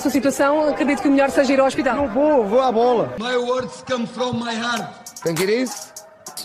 Essa 0.00 0.08
situação, 0.08 0.66
acredito 0.66 1.02
que 1.02 1.08
o 1.08 1.10
melhor 1.10 1.30
seja 1.30 1.52
ir 1.52 1.60
ao 1.60 1.66
hospital. 1.66 1.94
Não 1.94 2.08
vou, 2.08 2.46
vou 2.46 2.62
à 2.62 2.72
bola. 2.72 3.14
My 3.18 3.36
words 3.36 3.84
come 3.86 4.06
from 4.06 4.42
my 4.42 4.54
heart. 4.54 4.88
Think 5.22 5.42
it 5.42 5.52
is? 5.52 5.92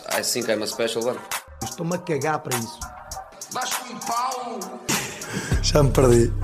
I 0.10 0.22
think 0.22 0.52
I'm 0.52 0.62
a 0.62 0.68
special 0.68 1.06
one. 1.06 1.18
Estou-me 1.64 1.96
a 1.96 1.98
cagar 2.00 2.40
para 2.40 2.58
isso. 2.58 2.78
Vasco 3.54 3.86
em 3.90 3.98
pau. 4.00 4.60
Já 5.64 5.82
me 5.82 5.90
perdi. 5.90 6.34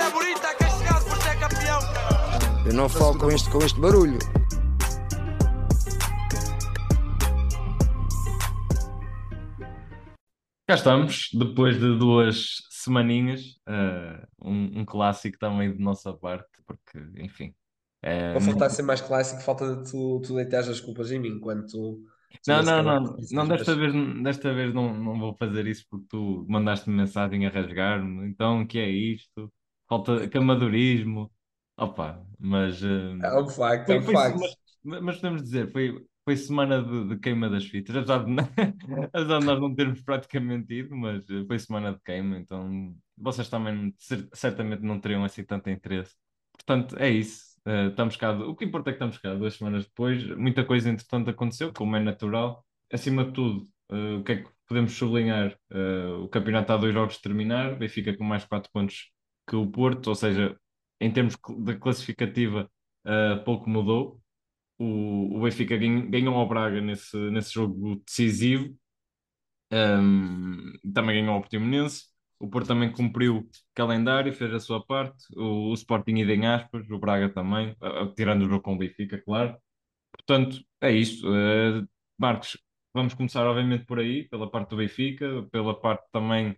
era 0.00 0.10
bonita, 0.12 0.48
que 0.54 0.64
chegasse 0.64 1.04
por 1.10 1.16
ser 1.18 1.38
campeão, 1.38 1.80
cara. 1.92 2.38
Eu 2.64 2.72
não 2.72 2.88
falo 2.88 3.18
com 3.18 3.30
este, 3.30 3.50
com 3.50 3.58
este 3.58 3.78
barulho. 3.78 4.18
Cá 10.66 10.74
estamos, 10.76 11.28
depois 11.34 11.78
de 11.78 11.98
duas 11.98 12.62
semaninhas, 12.84 13.58
uh, 13.68 14.26
um, 14.42 14.80
um 14.80 14.84
clássico 14.84 15.38
também 15.38 15.74
de 15.74 15.82
nossa 15.82 16.12
parte, 16.12 16.48
porque, 16.66 16.98
enfim. 17.16 17.54
é 18.02 18.32
Vou 18.32 18.40
faltar 18.40 18.68
a 18.68 18.70
ser 18.70 18.82
mais 18.82 19.00
clássico, 19.00 19.42
falta 19.42 19.76
de 19.76 19.90
tu, 19.90 20.20
tu 20.20 20.34
deitares 20.36 20.68
as 20.68 20.80
culpas 20.80 21.10
em 21.10 21.18
mim, 21.18 21.28
enquanto 21.28 21.66
tu. 21.68 22.04
Não, 22.46 22.62
não, 22.62 22.82
não, 22.82 23.16
não, 23.30 23.48
desta 23.48 23.74
vez, 23.74 23.92
desta 24.22 24.52
vez 24.52 24.74
não, 24.74 24.92
não 24.92 25.18
vou 25.18 25.36
fazer 25.36 25.66
isso 25.66 25.86
porque 25.88 26.06
tu 26.08 26.44
mandaste-me 26.48 26.96
mensagem 26.96 27.46
a 27.46 27.50
rasgar-me, 27.50 28.28
então 28.28 28.62
o 28.62 28.66
que 28.66 28.78
é 28.78 28.88
isto? 28.88 29.52
Falta 29.88 30.28
camadorismo, 30.28 31.30
opa, 31.76 32.24
mas, 32.38 32.82
uh, 32.82 33.18
É 33.22 33.40
um 33.40 33.48
facto, 33.48 33.90
é 33.90 33.98
um 33.98 34.02
facto. 34.02 34.40
mas, 34.82 35.00
mas 35.02 35.16
podemos 35.16 35.42
dizer, 35.42 35.70
foi, 35.70 36.04
foi 36.24 36.36
semana 36.36 36.82
de, 36.82 37.08
de 37.08 37.18
queima 37.20 37.48
das 37.50 37.64
fitas, 37.66 37.96
apesar 37.96 38.24
de, 38.24 38.32
apesar 39.12 39.38
de 39.40 39.46
nós 39.46 39.60
não 39.60 39.74
termos 39.74 40.00
praticamente 40.02 40.72
ido, 40.74 40.96
mas 40.96 41.28
uh, 41.28 41.46
foi 41.46 41.58
semana 41.58 41.92
de 41.92 42.00
queima, 42.02 42.38
então 42.38 42.94
vocês 43.16 43.48
também 43.48 43.94
cer- 43.98 44.28
certamente 44.32 44.82
não 44.82 45.00
teriam 45.00 45.24
assim 45.24 45.44
tanto 45.44 45.70
interesse. 45.70 46.14
Portanto, 46.52 46.96
é 46.98 47.10
isso. 47.10 47.54
Uh, 47.66 47.88
estamos 47.90 48.16
cá, 48.16 48.32
o 48.32 48.54
que 48.56 48.64
importa 48.64 48.90
é 48.90 48.92
que 48.92 48.96
estamos 48.96 49.18
cá 49.18 49.34
duas 49.34 49.54
semanas 49.54 49.86
depois. 49.86 50.24
Muita 50.36 50.64
coisa 50.64 50.90
entretanto 50.90 51.30
aconteceu, 51.30 51.72
como 51.72 51.96
é 51.96 52.00
natural. 52.00 52.64
Acima 52.92 53.24
de 53.24 53.32
tudo, 53.32 53.68
uh, 53.92 54.20
o 54.20 54.24
que 54.24 54.32
é 54.32 54.36
que 54.42 54.50
podemos 54.66 54.92
sublinhar? 54.92 55.56
Uh, 55.72 56.22
o 56.24 56.28
campeonato 56.28 56.64
está 56.64 56.74
a 56.74 56.76
dois 56.78 56.92
jogos 56.94 57.16
de 57.16 57.22
terminar, 57.22 57.76
Benfica 57.78 58.16
com 58.16 58.24
mais 58.24 58.44
quatro 58.44 58.70
pontos 58.72 59.10
que 59.48 59.56
o 59.56 59.66
Porto, 59.70 60.08
ou 60.08 60.14
seja, 60.14 60.58
em 61.00 61.10
termos 61.12 61.36
de 61.58 61.76
classificativa, 61.76 62.70
pouco 63.44 63.68
mudou. 63.68 64.23
O, 64.78 65.38
o 65.38 65.42
Benfica 65.42 65.76
ganhou, 65.76 66.34
ao 66.36 66.48
Braga 66.48 66.80
nesse, 66.80 67.16
nesse 67.30 67.52
jogo 67.52 68.02
decisivo. 68.06 68.76
Um, 69.72 70.72
também 70.92 71.20
ganhou 71.20 71.34
ao 71.34 71.40
Portimonense. 71.40 72.04
O 72.38 72.48
Porto 72.48 72.68
também 72.68 72.92
cumpriu 72.92 73.38
o 73.38 73.48
calendário, 73.74 74.32
fez 74.32 74.52
a 74.52 74.60
sua 74.60 74.84
parte. 74.84 75.24
O, 75.36 75.70
o 75.70 75.74
Sporting 75.74 76.16
ida 76.16 76.32
em 76.34 76.46
aspas, 76.46 76.88
o 76.90 76.98
Braga 76.98 77.28
também, 77.28 77.76
tirando 78.16 78.42
o 78.42 78.48
jogo 78.48 78.62
com 78.62 78.74
o 78.74 78.78
Benfica, 78.78 79.20
claro. 79.22 79.56
Portanto, 80.12 80.64
é 80.80 80.92
isto. 80.92 81.26
Eh, 81.34 81.82
Marcos, 82.18 82.58
vamos 82.94 83.14
começar 83.14 83.46
obviamente 83.46 83.84
por 83.86 83.98
aí, 83.98 84.28
pela 84.28 84.50
parte 84.50 84.70
do 84.70 84.76
Benfica, 84.76 85.46
pela 85.50 85.78
parte 85.78 86.04
também, 86.12 86.56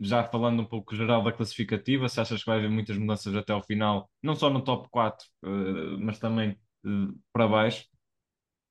já 0.00 0.24
falando 0.24 0.62
um 0.62 0.64
pouco 0.66 0.94
geral 0.96 1.22
da 1.22 1.32
classificativa, 1.32 2.08
se 2.08 2.20
achas 2.20 2.40
que 2.42 2.46
vai 2.46 2.58
haver 2.58 2.70
muitas 2.70 2.98
mudanças 2.98 3.34
até 3.36 3.52
ao 3.52 3.62
final, 3.64 4.10
não 4.22 4.34
só 4.36 4.50
no 4.50 4.62
top 4.64 4.88
4, 4.90 5.26
eh, 5.44 5.96
mas 6.00 6.18
também 6.18 6.58
para 7.32 7.48
baixo. 7.48 7.86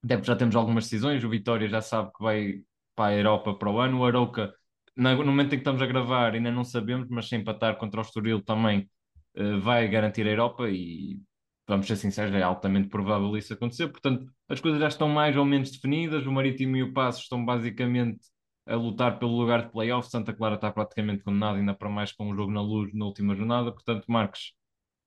Até 0.04 0.16
porque 0.18 0.28
já 0.28 0.36
temos 0.36 0.56
algumas 0.56 0.86
decisões. 0.86 1.24
O 1.24 1.30
Vitória 1.30 1.68
já 1.68 1.82
sabe 1.82 2.12
que 2.14 2.24
vai 2.24 2.64
para 2.96 3.14
a 3.14 3.18
Europa 3.18 3.54
para 3.58 3.70
o 3.72 3.80
ano. 3.80 4.00
O 4.00 4.06
Arouca, 4.06 4.54
na- 4.96 5.16
no 5.16 5.26
momento 5.26 5.48
em 5.54 5.58
que 5.58 5.62
estamos 5.62 5.82
a 5.82 5.86
gravar, 5.86 6.34
ainda 6.34 6.52
não 6.52 6.64
sabemos, 6.64 7.08
mas 7.10 7.28
se 7.30 7.36
empatar 7.36 7.78
contra 7.78 8.00
o 8.00 8.04
Estoril 8.04 8.42
também 8.44 8.90
eh, 9.36 9.58
vai 9.58 9.88
garantir 9.88 10.28
a 10.28 10.32
Europa 10.32 10.70
e 10.70 11.20
vamos 11.68 11.88
ser 11.88 11.96
sinceros, 11.96 12.34
é 12.34 12.42
altamente 12.44 12.90
provável 12.90 13.36
isso 13.38 13.54
acontecer. 13.54 13.88
Portanto, 13.90 14.26
as 14.50 14.60
coisas 14.60 14.80
já 14.80 14.88
estão 14.90 15.08
mais 15.10 15.38
ou 15.38 15.46
menos 15.46 15.72
definidas. 15.72 16.26
O 16.26 16.32
Marítimo 16.32 16.76
e 16.78 16.84
o 16.84 16.94
Paços 16.94 17.24
estão 17.24 17.44
basicamente 17.46 18.20
a 18.66 18.76
lutar 18.76 19.20
pelo 19.20 19.32
lugar 19.38 19.64
de 19.66 19.72
play-off. 19.72 20.10
Santa 20.10 20.34
Clara 20.34 20.56
está 20.56 20.72
praticamente 20.72 21.24
condenado, 21.24 21.58
ainda 21.58 21.74
para 21.74 21.90
mais 21.90 22.12
com 22.12 22.30
um 22.30 22.36
jogo 22.36 22.52
na 22.52 22.62
luz 22.62 22.94
na 22.94 23.06
última 23.06 23.36
jornada. 23.36 23.72
Portanto, 23.72 24.06
Marcos, 24.10 24.54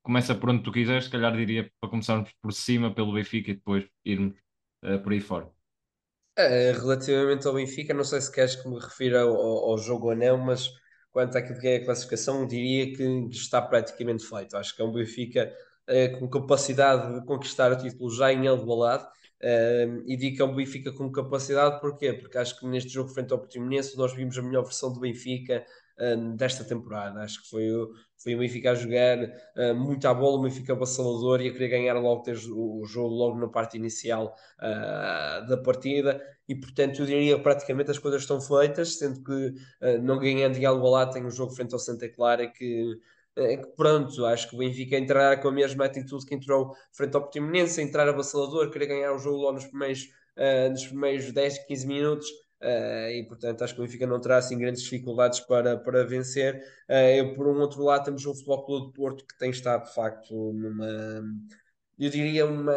começa 0.05 0.35
por 0.37 0.51
onde 0.51 0.65
tu 0.65 0.73
quiseres. 0.73 1.07
Se 1.07 1.11
calhar 1.13 1.37
diria 1.37 1.71
para 1.81 1.91
começarmos 1.91 2.33
por 2.43 2.53
cima, 2.55 2.95
pelo 2.95 3.15
Benfica 3.15 3.51
e 3.53 3.55
depois 3.57 3.85
irmos 4.05 4.37
eh, 4.85 4.99
por 4.99 5.13
aí 5.15 5.21
fora. 5.23 5.51
Eh, 6.37 6.73
relativamente 6.73 7.47
ao 7.47 7.55
Benfica, 7.55 7.95
não 7.95 8.03
sei 8.05 8.21
se 8.21 8.33
queres 8.33 8.57
que 8.57 8.69
me 8.69 8.79
refira 8.81 9.23
ao, 9.23 9.37
ao- 9.37 9.79
jogo 9.79 10.09
ou 10.11 10.17
não, 10.17 10.37
mas 10.39 10.69
quanto 11.13 11.39
àquilo 11.39 11.61
que 11.61 11.69
é 11.69 11.77
a 11.77 11.85
classificação, 11.85 12.45
diria 12.47 12.93
que 12.97 13.03
está 13.31 13.63
praticamente 13.63 14.27
feito. 14.27 14.57
Acho 14.57 14.75
que 14.75 14.83
é 14.83 14.85
um 14.85 14.93
Benfica 14.93 15.53
eh, 15.87 16.09
com 16.09 16.29
capacidade 16.29 17.21
de 17.21 17.25
conquistar 17.27 17.71
o 17.73 17.77
título 17.79 18.11
já 18.11 18.33
em 18.33 18.47
Alvalade. 18.49 19.07
Eh, 19.41 19.87
e 20.07 20.17
digo 20.17 20.37
que 20.37 20.43
é 20.43 20.45
um 20.45 20.55
Benfica 20.57 20.91
com 20.93 21.11
capacidade, 21.13 21.81
porquê? 21.81 22.13
Porque 22.15 22.37
acho 22.39 22.59
que 22.59 22.67
neste 22.67 22.91
jogo 22.91 23.11
frente 23.11 23.33
ao 23.33 23.39
Portimonense 23.39 23.97
nós 23.97 24.13
vimos 24.13 24.37
a 24.37 24.43
melhor 24.43 24.65
versão 24.65 24.93
do 24.93 24.99
Benfica 25.01 25.65
eh, 25.99 26.17
desta 26.37 26.65
temporada. 26.65 27.21
Acho 27.21 27.43
que 27.43 27.49
foi, 27.49 27.69
foi 28.17 28.35
o 28.35 28.39
Benfica 28.39 28.73
a 28.73 28.75
jogar 28.75 29.19
eh, 29.57 29.73
muito 29.73 30.07
à 30.09 30.15
bola, 30.15 30.39
o 30.39 30.43
Benfica 30.43 30.73
avassalador 30.73 31.41
e 31.41 31.49
a 31.49 31.53
querer 31.53 31.69
ganhar 31.69 31.95
logo 31.95 32.23
desde 32.23 32.51
o 32.51 32.85
jogo, 32.85 33.15
logo 33.15 33.39
na 33.39 33.49
parte 33.49 33.77
inicial 33.77 34.35
ah, 34.59 35.45
da 35.49 35.57
partida 35.59 36.21
e 36.49 36.55
portanto 36.55 37.01
eu 37.01 37.07
diria 37.07 37.39
praticamente 37.39 37.91
as 37.91 37.99
coisas 37.99 38.23
estão 38.23 38.41
feitas, 38.41 38.99
sendo 38.99 39.23
que 39.23 39.55
ah, 39.81 39.99
não 39.99 40.19
ganhando 40.19 40.57
em 40.57 40.65
Alvalade 40.65 41.13
tem 41.13 41.25
um 41.25 41.31
jogo 41.31 41.53
frente 41.55 41.73
ao 41.75 41.79
Santa 41.79 42.09
Clara 42.09 42.49
que, 42.49 42.99
eh, 43.37 43.59
que 43.59 43.67
pronto, 43.77 44.25
acho 44.27 44.49
que 44.49 44.57
o 44.57 44.59
Benfica 44.59 44.97
entrará 44.99 45.37
com 45.37 45.49
a 45.49 45.53
mesma 45.53 45.85
atitude 45.85 46.27
que 46.27 46.35
entrou 46.35 46.75
frente 46.93 47.15
ao 47.15 47.23
Portimonense, 47.23 47.81
entrar 47.83 48.09
avassalador, 48.09 48.71
querer 48.71 48.87
ganhar 48.87 49.13
o 49.13 49.19
jogo 49.19 49.39
logo 49.39 49.53
nos 49.55 49.67
primeiros, 49.67 50.09
ah, 50.37 50.69
nos 50.71 50.87
primeiros 50.87 51.33
10, 51.33 51.67
15 51.67 51.87
minutos 51.87 52.44
ah, 52.65 53.11
e 53.13 53.25
portanto 53.27 53.63
acho 53.63 53.75
que 53.75 53.81
o 53.81 53.85
Benfica 53.85 54.07
não 54.07 54.21
terá 54.21 54.39
assim 54.39 54.59
grandes 54.59 54.83
dificuldades 54.83 55.41
para, 55.41 55.77
para 55.79 56.05
vencer. 56.05 56.63
Ah, 56.89 57.11
eu, 57.11 57.35
por 57.35 57.47
um 57.47 57.61
outro 57.61 57.83
lado 57.83 58.05
temos 58.05 58.25
o 58.27 58.35
Futebol 58.35 58.65
Clube 58.65 58.87
do 58.87 58.93
Porto 58.93 59.27
que 59.27 59.39
tem 59.39 59.51
estado 59.51 59.85
de 59.85 59.95
facto 59.95 60.53
numa 60.53 61.23
eu 61.99 62.11
diria 62.11 62.47
uma, 62.47 62.75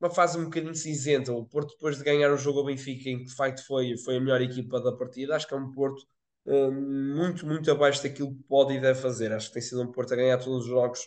uma 0.00 0.10
fase 0.10 0.38
um 0.38 0.44
bocadinho 0.44 0.74
cinzenta. 0.74 1.32
O 1.32 1.44
Porto, 1.46 1.72
depois 1.72 1.98
de 1.98 2.04
ganhar 2.04 2.32
o 2.32 2.36
jogo 2.36 2.60
ao 2.60 2.64
Benfica, 2.66 3.08
em 3.10 3.18
que 3.18 3.24
de 3.26 3.34
facto 3.34 3.64
foi, 3.66 3.96
foi 3.98 4.16
a 4.16 4.20
melhor 4.20 4.40
equipa 4.40 4.80
da 4.80 4.92
partida, 4.92 5.36
acho 5.36 5.46
que 5.46 5.54
é 5.54 5.56
um 5.56 5.70
Porto 5.72 6.02
hum, 6.46 7.14
muito, 7.16 7.46
muito 7.46 7.70
abaixo 7.70 8.02
daquilo 8.02 8.34
que 8.34 8.42
pode 8.44 8.74
e 8.74 8.80
deve 8.80 9.00
fazer. 9.00 9.32
Acho 9.32 9.48
que 9.48 9.54
tem 9.54 9.62
sido 9.62 9.82
um 9.82 9.92
Porto 9.92 10.12
a 10.14 10.16
ganhar 10.16 10.38
todos 10.38 10.64
os 10.64 10.66
jogos 10.66 11.00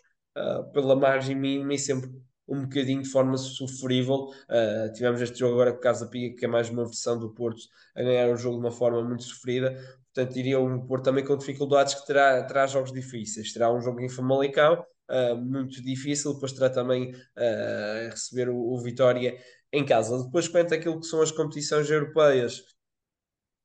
pela 0.74 0.96
margem 0.96 1.36
mínima 1.36 1.74
e 1.74 1.80
sempre 1.80 2.10
um 2.48 2.62
bocadinho 2.64 3.02
de 3.02 3.10
forma 3.10 3.38
sofrível. 3.38 4.28
Ah, 4.50 4.90
tivemos 4.94 5.22
este 5.22 5.40
jogo 5.40 5.54
agora 5.54 5.74
com 5.74 5.80
Casa 5.80 6.08
Pia, 6.08 6.36
que 6.36 6.46
é 6.46 6.48
mais 6.48 6.70
uma 6.70 6.86
versão 6.86 7.18
do 7.18 7.30
Porto 7.34 7.62
a 7.96 8.04
ganhar 8.04 8.30
o 8.30 8.36
jogo 8.38 8.58
de 8.58 8.66
uma 8.66 8.72
forma 8.72 9.04
muito 9.04 9.24
sofrida. 9.24 9.72
Portanto, 10.14 10.34
diria 10.34 10.60
um 10.60 10.86
Porto 10.86 11.04
também 11.06 11.26
com 11.26 11.38
dificuldades 11.38 11.96
que 11.96 12.06
terá, 12.06 12.44
terá 12.44 12.68
jogos 12.68 12.92
difíceis. 12.92 13.52
Terá 13.52 13.72
um 13.74 13.82
jogo 13.82 14.02
em 14.02 14.10
Famalicão, 14.10 14.86
ah, 15.08 15.36
muito 15.36 15.82
difícil, 15.82 16.34
depois 16.34 16.54
terá 16.54 16.70
também 16.70 17.14
ah, 17.38 18.10
receber 18.12 18.50
o, 18.50 18.58
o 18.58 18.80
Vitória 18.82 19.38
em 19.72 19.86
casa. 19.86 20.24
Depois, 20.24 20.48
quanto 20.48 20.74
àquilo 20.74 21.00
que 21.00 21.06
são 21.08 21.22
as 21.22 21.32
competições 21.32 21.90
europeias, 21.90 22.64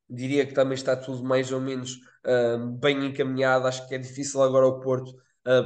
diria 0.09 0.45
que 0.45 0.53
também 0.55 0.75
está 0.75 0.97
tudo 0.97 1.23
mais 1.23 1.53
ou 1.53 1.61
menos 1.61 1.99
ah, 2.25 2.57
bem 2.81 3.07
encaminhado. 3.07 3.67
Acho 3.67 3.87
que 3.89 3.95
é 3.95 3.99
difícil 3.99 4.43
agora 4.43 4.67
o 4.67 4.81
Porto 4.81 5.15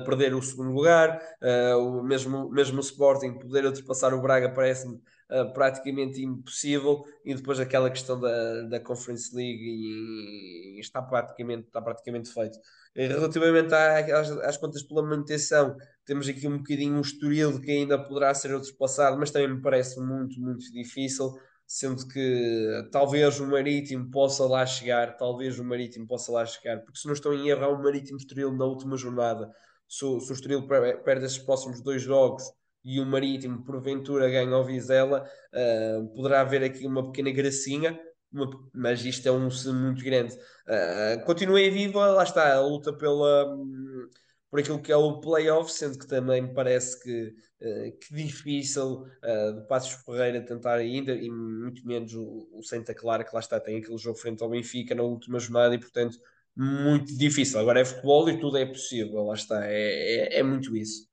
perder 0.05 0.35
o 0.35 0.43
segundo 0.43 0.73
lugar, 0.73 1.21
ah, 1.43 1.77
o 1.77 2.03
mesmo, 2.03 2.49
mesmo 2.51 2.79
o 2.79 2.81
Sporting 2.81 3.39
poder 3.39 3.67
ultrapassar 3.67 4.15
o 4.15 4.21
Braga 4.21 4.49
parece-me 4.51 5.01
ah, 5.31 5.47
praticamente 5.47 6.23
impossível. 6.23 7.05
E 7.25 7.35
depois 7.35 7.59
aquela 7.59 7.91
questão 7.91 8.21
da, 8.21 8.63
da 8.63 8.81
Conference 8.81 9.35
League 9.35 9.63
e, 9.63 10.77
e 10.77 10.81
está 10.81 11.03
praticamente, 11.03 11.67
está 11.67 11.83
praticamente 11.83 12.33
feito. 12.33 12.59
Relativamente 12.95 13.75
às, 13.75 14.31
às 14.31 14.57
contas 14.57 14.83
pela 14.83 15.03
manutenção, 15.03 15.77
temos 16.05 16.29
aqui 16.29 16.47
um 16.47 16.59
bocadinho 16.59 16.97
um 16.97 17.01
estoril 17.01 17.61
que 17.61 17.71
ainda 17.71 17.99
poderá 17.99 18.33
ser 18.35 18.55
ultrapassado, 18.55 19.19
mas 19.19 19.31
também 19.33 19.49
me 19.49 19.61
parece 19.61 19.99
muito, 20.01 20.41
muito 20.41 20.71
difícil 20.73 21.35
sendo 21.67 22.07
que 22.09 22.89
talvez 22.93 23.41
o 23.41 23.47
Marítimo 23.47 24.11
possa 24.11 24.45
lá 24.47 24.65
chegar, 24.67 25.17
talvez 25.17 25.59
o 25.59 25.65
Marítimo 25.65 26.07
possa 26.07 26.31
lá 26.33 26.45
chegar, 26.47 26.81
porque 26.83 26.99
se 26.99 27.07
não 27.07 27.15
estou 27.15 27.35
em 27.35 27.49
erro, 27.49 27.65
há 27.65 27.69
um 27.73 27.83
Marítimo 27.83 28.19
Estoril 28.19 28.53
na 28.53 28.65
última 28.65 28.97
jornada. 28.97 29.51
Se, 29.89 30.05
o- 30.05 30.21
se 30.21 30.31
o 30.33 30.35
Estoril 30.35 30.67
per- 30.67 31.03
perde 31.03 31.27
esses 31.27 31.39
próximos 31.39 31.81
dois 31.83 32.03
jogos 32.03 32.45
e 32.85 33.01
o 33.01 33.07
Marítimo 33.07 33.65
porventura 33.65 34.29
ganha 34.31 34.53
ao 34.55 34.65
Vizela, 34.65 35.25
ah, 35.53 36.03
poderá 36.15 36.41
haver 36.43 36.63
aqui 36.65 36.87
uma 36.87 37.05
pequena 37.11 37.31
gracinha, 37.31 37.99
uma- 38.33 38.51
mas 38.75 39.05
isto 39.05 39.27
é 39.29 39.33
um 39.33 39.51
se 39.51 39.69
muito 39.73 40.03
grande. 40.05 40.37
Ah, 40.69 41.23
continuei 41.27 41.71
viva, 41.71 42.07
lá 42.09 42.23
está, 42.25 42.55
a 42.55 42.61
luta 42.61 42.93
pela. 42.93 43.47
hum, 43.55 44.09
Por 44.55 44.61
aquilo 44.61 44.81
que 44.81 44.93
é 44.93 44.97
o 44.97 45.19
playoff, 45.19 45.73
sendo 45.73 45.99
que 45.99 46.07
também 46.07 46.41
me 46.41 46.55
parece 46.55 47.03
que, 47.03 47.35
eh, 47.61 47.91
que 47.91 48.15
difícil 48.15 49.03
uh, 49.03 49.53
de 49.53 49.67
Passos 49.67 50.01
Ferreira 50.05 50.41
tentar 50.47 50.77
ainda, 50.77 51.13
e 51.13 51.29
muito 51.29 51.85
menos 51.85 52.15
o, 52.15 52.49
o 52.53 52.63
Santa 52.63 52.95
Clara, 52.95 53.25
que 53.25 53.35
lá 53.35 53.41
está, 53.41 53.59
tem 53.59 53.79
aquele 53.79 53.99
jogo 53.99 54.17
frente 54.17 54.45
ao 54.45 54.49
Benfica 54.49 54.95
na 54.95 55.03
última 55.03 55.41
jornada, 55.41 55.75
e 55.75 55.81
portanto 55.81 56.17
muito 56.57 57.19
difícil. 57.19 57.59
Agora 57.59 57.81
é 57.81 57.85
futebol 57.85 58.31
e 58.31 58.39
tudo 58.39 58.57
é 58.57 58.65
possível, 58.65 59.25
lá 59.25 59.35
está, 59.35 59.67
é, 59.67 60.37
é, 60.37 60.39
é 60.39 60.43
muito 60.45 60.77
isso. 60.77 61.09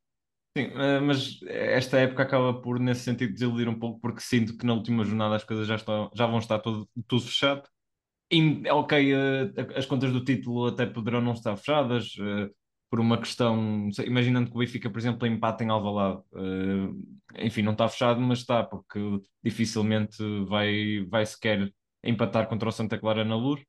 Sim, 0.56 0.66
eh, 0.76 1.00
mas 1.00 1.40
esta 1.48 1.98
época 1.98 2.22
acaba 2.22 2.62
por, 2.62 2.80
nesse 2.80 3.02
sentido, 3.02 3.34
desiludir 3.34 3.68
um 3.68 3.80
pouco, 3.80 4.00
porque 4.00 4.22
sinto 4.22 4.56
que 4.56 4.68
na 4.68 4.76
última 4.76 5.04
jornada 5.04 5.36
as 5.36 5.44
coisas 5.44 5.66
já, 5.66 5.78
estão, 5.78 6.12
já 6.14 6.28
vão 6.28 6.38
estar 6.38 6.60
tudo, 6.60 6.88
tudo 7.08 7.24
fechado. 7.24 7.68
E, 8.32 8.70
ok, 8.70 9.14
eh, 9.14 9.52
as 9.76 9.88
contas 9.88 10.14
do 10.14 10.24
título 10.24 10.68
até 10.68 10.86
poderão 10.86 11.22
não 11.22 11.34
estar 11.34 11.58
fechadas, 11.58 12.14
eh, 12.20 12.50
por 12.92 13.00
uma 13.00 13.18
questão, 13.18 13.90
imaginando 14.06 14.52
que 14.52 14.56
o 14.58 14.60
Benfica, 14.60 14.90
por 14.90 15.00
exemplo, 15.00 15.26
empate 15.26 15.64
em 15.64 15.70
Alvalade, 15.70 16.22
enfim, 17.40 17.62
não 17.62 17.72
está 17.72 17.88
fechado, 17.88 18.20
mas 18.20 18.40
está, 18.40 18.66
porque 18.66 19.00
dificilmente 19.42 20.18
vai, 20.46 21.06
vai 21.10 21.26
sequer 21.26 21.74
empatar 22.04 22.50
contra 22.50 22.68
o 22.68 22.72
Santa 22.72 23.00
Clara 23.00 23.24
na 23.24 23.38
Luz. 23.38 23.64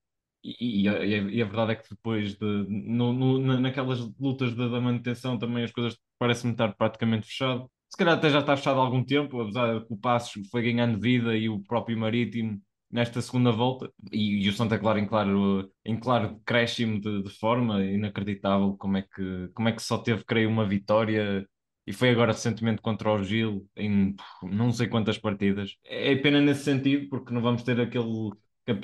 E, 0.44 0.82
e, 0.82 0.88
a, 0.88 1.04
e, 1.04 1.40
a, 1.40 1.44
verdade 1.44 1.72
é 1.72 1.76
que 1.76 1.88
depois 1.88 2.34
de 2.34 2.66
no, 2.68 3.12
no, 3.12 3.60
naquelas 3.60 4.00
lutas 4.18 4.56
da, 4.56 4.66
da, 4.66 4.80
manutenção 4.80 5.38
também 5.38 5.62
as 5.62 5.70
coisas 5.70 5.96
parecem-me 6.18 6.54
estar 6.54 6.74
praticamente 6.74 7.28
fechado. 7.28 7.70
Se 7.88 7.96
calhar 7.96 8.18
até 8.18 8.28
já 8.28 8.40
está 8.40 8.56
fechado 8.56 8.80
há 8.80 8.82
algum 8.82 9.04
tempo, 9.04 9.40
apesar 9.40 9.78
de 9.78 9.86
que 9.86 9.92
o 9.94 9.96
Passos 9.96 10.48
foi 10.50 10.62
ganhando 10.62 10.98
vida 10.98 11.36
e 11.36 11.48
o 11.48 11.60
próprio 11.60 11.96
Marítimo 11.96 12.60
nesta 12.92 13.22
segunda 13.22 13.50
volta 13.50 13.90
e, 14.12 14.44
e 14.44 14.48
o 14.48 14.52
Santa 14.52 14.78
Clara 14.78 15.00
em 15.00 15.06
claro, 15.06 15.70
em 15.84 15.98
claro 15.98 16.34
decréscimo 16.34 17.00
de, 17.00 17.22
de, 17.22 17.30
forma 17.30 17.82
inacreditável 17.82 18.76
como 18.76 18.98
é 18.98 19.02
que 19.02 19.48
como 19.54 19.68
é 19.68 19.72
que 19.72 19.82
só 19.82 19.98
teve 19.98 20.22
creio 20.24 20.50
uma 20.50 20.68
vitória 20.68 21.46
e 21.86 21.92
foi 21.92 22.10
agora 22.10 22.32
recentemente 22.32 22.82
contra 22.82 23.10
o 23.10 23.24
Gil 23.24 23.66
em 23.76 24.14
não 24.42 24.70
sei 24.70 24.88
quantas 24.88 25.16
partidas 25.18 25.74
é 25.84 26.14
pena 26.16 26.40
nesse 26.40 26.64
sentido 26.64 27.08
porque 27.08 27.32
não 27.32 27.40
vamos 27.40 27.62
ter 27.62 27.80
aquele 27.80 28.30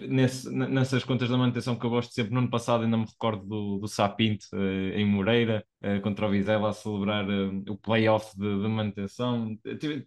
Nesse, 0.09 0.51
nessas 0.51 1.05
contas 1.05 1.29
da 1.29 1.37
manutenção 1.37 1.79
que 1.79 1.87
eu 1.87 1.91
gosto 1.91 2.13
sempre, 2.13 2.33
no 2.33 2.41
ano 2.41 2.51
passado 2.51 2.83
ainda 2.83 2.97
me 2.97 3.05
recordo 3.05 3.47
do, 3.47 3.79
do 3.79 3.87
Sapinto 3.87 4.45
uh, 4.53 4.59
em 4.93 5.07
Moreira, 5.07 5.65
uh, 5.85 6.01
contra 6.03 6.27
o 6.27 6.31
Vizela, 6.31 6.71
a 6.71 6.73
celebrar 6.73 7.25
uh, 7.29 7.63
o 7.69 7.77
playoff 7.77 8.37
de, 8.37 8.61
de 8.61 8.69
manutenção. 8.69 9.57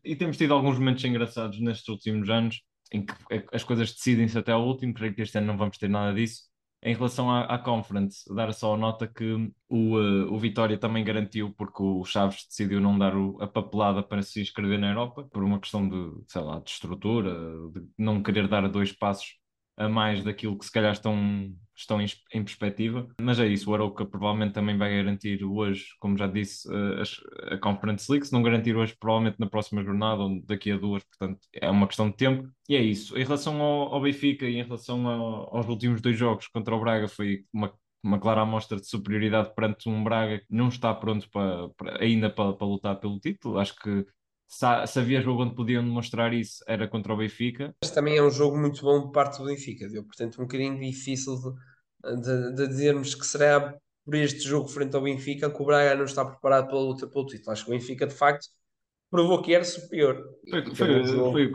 E 0.04 0.13
temos 0.18 0.36
tido 0.36 0.54
alguns 0.54 0.77
momentos 0.77 1.06
engraçados 1.06 1.57
nestes 1.62 1.88
últimos 1.88 2.30
anos, 2.30 2.62
em 2.91 3.05
que 3.05 3.13
as 3.53 3.63
coisas 3.63 3.91
decidem-se 3.93 4.38
até 4.38 4.51
ao 4.51 4.65
último, 4.65 4.93
creio 4.93 5.13
que 5.13 5.21
este 5.21 5.38
ano 5.38 5.47
não 5.47 5.57
vamos 5.57 5.77
ter 5.77 5.89
nada 5.89 6.13
disso. 6.13 6.49
Em 6.83 6.95
relação 6.95 7.29
à, 7.29 7.43
à 7.43 7.59
Conference, 7.59 8.23
dar 8.33 8.51
só 8.53 8.73
a 8.73 8.77
nota 8.77 9.07
que 9.07 9.51
o, 9.69 9.95
o 10.33 10.39
Vitória 10.39 10.77
também 10.77 11.03
garantiu, 11.03 11.53
porque 11.53 11.81
o 11.81 12.03
Chaves 12.03 12.45
decidiu 12.47 12.81
não 12.81 12.97
dar 12.97 13.15
o, 13.15 13.38
a 13.41 13.47
papelada 13.47 14.01
para 14.01 14.23
se 14.23 14.41
inscrever 14.41 14.79
na 14.79 14.89
Europa, 14.89 15.23
por 15.31 15.43
uma 15.43 15.59
questão 15.59 15.88
de, 15.88 16.23
sei 16.27 16.41
lá, 16.41 16.59
de 16.59 16.71
estrutura, 16.71 17.31
de 17.71 17.85
não 17.97 18.23
querer 18.23 18.47
dar 18.47 18.67
dois 18.67 18.91
passos 18.91 19.40
a 19.81 19.89
mais 19.89 20.24
daquilo 20.24 20.57
que 20.57 20.66
se 20.66 20.72
calhar 20.72 20.92
estão, 20.92 21.54
estão 21.75 22.01
em, 22.01 22.06
em 22.33 22.44
perspectiva. 22.44 23.07
Mas 23.19 23.39
é 23.39 23.48
isso, 23.48 23.69
o 23.69 23.74
Arouca 23.74 24.06
provavelmente 24.06 24.54
também 24.54 24.78
vai 24.78 24.95
garantir 24.95 25.44
hoje, 25.44 25.86
como 26.00 26.18
já 26.18 26.28
disse, 26.28 26.68
a, 26.74 27.54
a 27.56 27.57
Conference 27.57 28.12
League. 28.12 28.28
Se 28.28 28.33
não 28.33 28.44
garantir 28.44 28.75
hoje, 28.75 28.95
provavelmente 29.00 29.39
na 29.39 29.48
próxima 29.48 29.83
jornada 29.83 30.22
ou 30.22 30.42
daqui 30.45 30.72
a 30.72 30.78
duas, 30.78 31.04
portanto 31.04 31.39
é 31.54 31.69
uma 31.69 31.88
questão 31.88 32.10
de 32.10 32.16
tempo. 32.16 32.50
E 32.69 32.75
é 32.75 32.81
isso. 32.81 33.18
Em 33.18 33.24
relação 33.24 33.62
ao, 33.62 33.94
ao 33.94 34.01
Benfica 34.01 34.45
e 34.45 34.57
em 34.57 34.63
relação 34.63 35.07
ao, 35.07 35.57
aos 35.57 35.68
últimos 35.68 36.01
dois 36.01 36.18
jogos 36.18 36.48
contra 36.48 36.75
o 36.75 36.80
Braga, 36.80 37.07
foi 37.07 37.45
uma 37.54 37.74
uma 38.04 38.19
clara 38.19 38.42
amostra 38.42 38.80
de 38.80 38.88
superioridade 38.88 39.54
perante 39.54 39.88
um 39.88 40.04
Braga 40.04 40.39
que 40.39 40.45
não 40.50 40.69
está 40.69 40.94
pronto 40.94 41.30
para, 41.30 41.69
para 41.69 42.04
ainda 42.04 42.30
para, 42.30 42.54
para, 42.54 42.68
lutar 42.68 43.00
pelo 43.00 43.19
título. 43.19 43.60
Acho 43.60 43.75
que 43.75 44.06
se, 44.51 45.00
havia 45.00 45.21
jogo 45.21 45.44
onde 45.44 45.56
podiam 45.56 45.83
demonstrar 45.83 46.33
isso, 46.33 46.62
era 46.68 46.88
contra 46.88 47.13
o 47.13 47.18
Benfica. 47.18 47.74
Mas 47.81 47.92
também 47.92 48.18
é 48.18 48.24
um 48.24 48.30
jogo 48.30 48.57
muito 48.57 48.81
bom 48.81 49.03
por 49.03 49.12
parte 49.12 49.38
do 49.38 49.45
Benfica, 49.45 49.88
deu, 49.88 50.03
portanto, 50.03 50.36
um 50.39 50.44
bocadinho 50.44 50.77
difícil 50.77 51.38
de, 51.38 52.21
de, 52.21 52.56
de, 52.56 52.68
dizermos 52.68 53.15
que 53.15 53.25
será 53.25 53.74
por 54.03 54.15
este 54.15 54.42
jogo 54.42 54.68
frente 54.68 54.94
ao 54.95 55.03
Benfica 55.03 55.50
que 55.50 55.62
o 55.62 55.65
Braga 55.65 55.95
não 55.95 56.03
está 56.03 56.25
preparado 56.25 56.68
para 56.68 56.75
a 56.75 56.81
luta 56.81 57.07
pelo 57.07 57.25
título. 57.25 57.51
Acho 57.51 57.63
que 57.63 57.71
o 57.71 57.74
Benfica, 57.74 58.06
de 58.06 58.13
facto, 58.13 58.48
provou 59.09 59.42
que 59.42 59.53
era 59.53 59.63
superior. 59.63 60.21
Foi, 60.50 60.75
foi, 60.75 61.06
foi, 61.06 61.51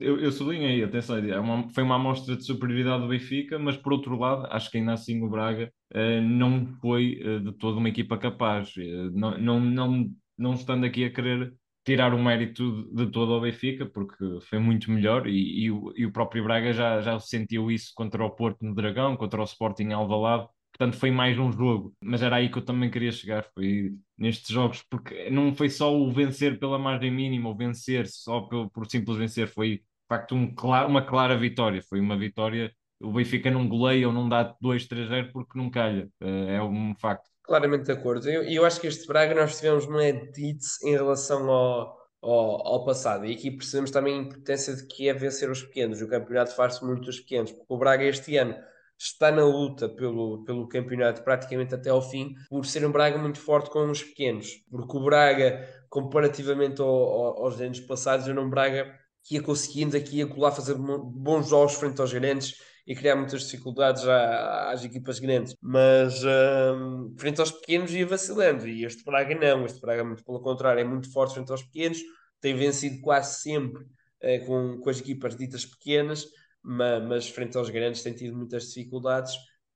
eu, 0.00 0.18
eu 0.18 0.32
sublinhei, 0.32 0.82
atenção, 0.82 1.18
é 1.18 1.38
uma, 1.38 1.68
foi 1.68 1.82
uma 1.82 1.96
amostra 1.96 2.34
de 2.34 2.46
superioridade 2.46 3.02
do 3.02 3.08
Benfica, 3.08 3.58
mas 3.58 3.76
por 3.76 3.92
outro 3.92 4.16
lado, 4.18 4.46
acho 4.50 4.70
que 4.70 4.78
ainda 4.78 4.94
assim 4.94 5.22
o 5.22 5.28
Braga 5.28 5.70
uh, 5.94 6.22
não 6.22 6.66
foi 6.80 7.20
uh, 7.22 7.40
de 7.40 7.52
toda 7.58 7.78
uma 7.78 7.90
equipa 7.90 8.16
capaz. 8.16 8.74
Uh, 8.76 9.10
não, 9.12 9.36
não, 9.36 9.60
não, 9.60 10.10
não 10.38 10.54
estando 10.54 10.86
aqui 10.86 11.04
a 11.04 11.12
querer 11.12 11.52
tirar 11.84 12.14
o 12.14 12.22
mérito 12.22 12.88
de 12.94 13.10
todo 13.10 13.34
ao 13.34 13.40
Benfica, 13.40 13.86
porque 13.86 14.24
foi 14.42 14.58
muito 14.58 14.90
melhor 14.90 15.26
e, 15.26 15.64
e, 15.64 15.70
o, 15.70 15.92
e, 15.96 16.06
o, 16.06 16.12
próprio 16.12 16.44
Braga 16.44 16.72
já, 16.72 17.00
já 17.00 17.18
sentiu 17.18 17.70
isso 17.70 17.92
contra 17.94 18.24
o 18.24 18.30
Porto 18.30 18.64
no 18.64 18.74
Dragão, 18.74 19.16
contra 19.16 19.40
o 19.40 19.44
Sporting 19.44 19.90
Alvalade, 19.92 20.48
portanto 20.72 20.96
foi 20.98 21.10
mais 21.10 21.38
um 21.38 21.50
jogo, 21.52 21.94
mas 22.02 22.22
era 22.22 22.36
aí 22.36 22.48
que 22.50 22.58
eu 22.58 22.64
também 22.64 22.90
queria 22.90 23.12
chegar, 23.12 23.44
foi 23.54 23.92
nestes 24.16 24.48
jogos, 24.48 24.82
porque 24.88 25.28
não 25.30 25.54
foi 25.54 25.68
só 25.70 25.94
o 25.96 26.10
vencer 26.12 26.58
pela 26.58 26.78
margem 26.78 27.10
mínima, 27.10 27.50
o 27.50 27.56
vencer 27.56 28.06
só 28.06 28.42
por, 28.42 28.70
por 28.70 28.86
simples 28.90 29.18
vencer, 29.18 29.48
foi 29.48 29.78
de 29.78 29.84
facto 30.08 30.34
um, 30.34 30.54
uma 30.88 31.02
clara 31.02 31.36
vitória, 31.36 31.82
foi 31.82 32.00
uma 32.00 32.16
vitória, 32.16 32.72
o 33.00 33.12
Benfica 33.12 33.50
não 33.50 33.68
goleia 33.68 34.06
ou 34.06 34.14
não 34.14 34.28
dá 34.28 34.44
2-3-0 34.62 35.32
porque 35.32 35.58
não 35.58 35.68
calha, 35.70 36.08
eh, 36.20 36.56
é 36.56 36.62
um 36.62 36.94
facto. 36.94 37.31
Claramente 37.44 37.84
de 37.84 37.92
acordo. 37.92 38.28
E 38.28 38.34
eu, 38.34 38.42
eu, 38.42 38.64
acho 38.64 38.80
que 38.80 38.86
este 38.86 39.06
Braga 39.06 39.34
nós 39.34 39.56
tivemos 39.56 39.86
uma 39.86 40.04
edite 40.04 40.66
em 40.84 40.92
relação 40.92 41.50
ao, 41.50 41.96
ao, 42.22 42.66
ao, 42.66 42.84
passado. 42.84 43.26
E 43.26 43.34
aqui 43.34 43.50
percebemos 43.50 43.90
também 43.90 44.14
a 44.14 44.22
importância 44.22 44.74
de 44.74 44.86
que 44.86 45.08
é 45.08 45.12
vencer 45.12 45.50
os 45.50 45.62
pequenos. 45.62 46.00
O 46.00 46.08
campeonato 46.08 46.54
faz-se 46.54 46.84
muito 46.84 47.02
dos 47.02 47.20
pequenos, 47.20 47.50
porque 47.50 47.74
o 47.74 47.78
Braga 47.78 48.04
este 48.04 48.36
ano 48.36 48.54
está 48.96 49.32
na 49.32 49.44
luta 49.44 49.88
pelo, 49.88 50.44
pelo 50.44 50.68
campeonato 50.68 51.22
praticamente 51.24 51.74
até 51.74 51.90
ao 51.90 52.00
fim, 52.00 52.34
por 52.48 52.64
ser 52.64 52.86
um 52.86 52.92
Braga 52.92 53.18
muito 53.18 53.40
forte 53.40 53.70
com 53.70 53.90
os 53.90 54.02
pequenos. 54.02 54.48
Porque 54.70 54.96
o 54.96 55.04
Braga, 55.04 55.68
comparativamente 55.88 56.80
ao, 56.80 56.88
ao, 56.88 57.44
aos 57.44 57.60
anos 57.60 57.80
passados, 57.80 58.28
era 58.28 58.40
um 58.40 58.48
Braga 58.48 58.94
que 59.24 59.34
ia 59.34 59.42
conseguindo 59.42 59.96
aqui 59.96 60.18
e 60.18 60.22
acolá 60.22 60.52
fazer 60.52 60.74
bons 60.74 61.48
jogos 61.48 61.74
frente 61.74 62.00
aos 62.00 62.12
grandes 62.12 62.54
e 62.86 62.94
criar 62.94 63.16
muitas 63.16 63.42
dificuldades 63.44 64.06
às 64.06 64.84
equipas 64.84 65.18
grandes. 65.18 65.54
Mas 65.60 66.22
um, 66.24 67.14
frente 67.16 67.40
aos 67.40 67.52
pequenos 67.52 67.92
ia 67.92 68.06
vacilando. 68.06 68.66
E 68.66 68.84
este 68.84 69.04
Braga 69.04 69.34
não. 69.34 69.64
Este 69.64 69.80
Braga, 69.80 70.04
muito 70.04 70.24
pelo 70.24 70.40
contrário, 70.40 70.80
é 70.80 70.84
muito 70.84 71.10
forte 71.12 71.34
frente 71.34 71.50
aos 71.50 71.62
pequenos. 71.62 71.98
Tem 72.40 72.54
vencido 72.54 73.00
quase 73.00 73.40
sempre 73.40 73.82
uh, 73.84 74.46
com, 74.46 74.78
com 74.80 74.90
as 74.90 75.00
equipas 75.00 75.36
ditas 75.36 75.64
pequenas, 75.64 76.26
mas, 76.62 77.04
mas 77.06 77.28
frente 77.28 77.56
aos 77.56 77.70
grandes 77.70 78.02
tem 78.02 78.14
tido 78.14 78.36
muitas 78.36 78.64
dificuldades. 78.68 79.32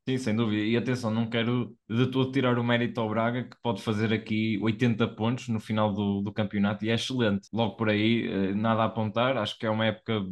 Sim, 0.08 0.18
sem 0.18 0.36
dúvida. 0.36 0.62
E 0.62 0.76
atenção, 0.76 1.10
não 1.10 1.28
quero 1.28 1.76
de 1.88 2.06
todo 2.08 2.30
tirar 2.30 2.58
o 2.60 2.64
mérito 2.64 3.00
ao 3.00 3.08
Braga, 3.08 3.42
que 3.42 3.56
pode 3.60 3.82
fazer 3.82 4.12
aqui 4.12 4.56
80 4.62 5.08
pontos 5.16 5.48
no 5.48 5.58
final 5.58 5.92
do, 5.92 6.22
do 6.22 6.32
campeonato 6.32 6.84
e 6.84 6.90
é 6.90 6.94
excelente. 6.94 7.48
Logo 7.52 7.76
por 7.76 7.88
aí, 7.88 8.24
eh, 8.28 8.54
nada 8.54 8.82
a 8.82 8.84
apontar. 8.84 9.36
Acho 9.36 9.58
que 9.58 9.66
é 9.66 9.70
uma 9.70 9.84
época 9.84 10.24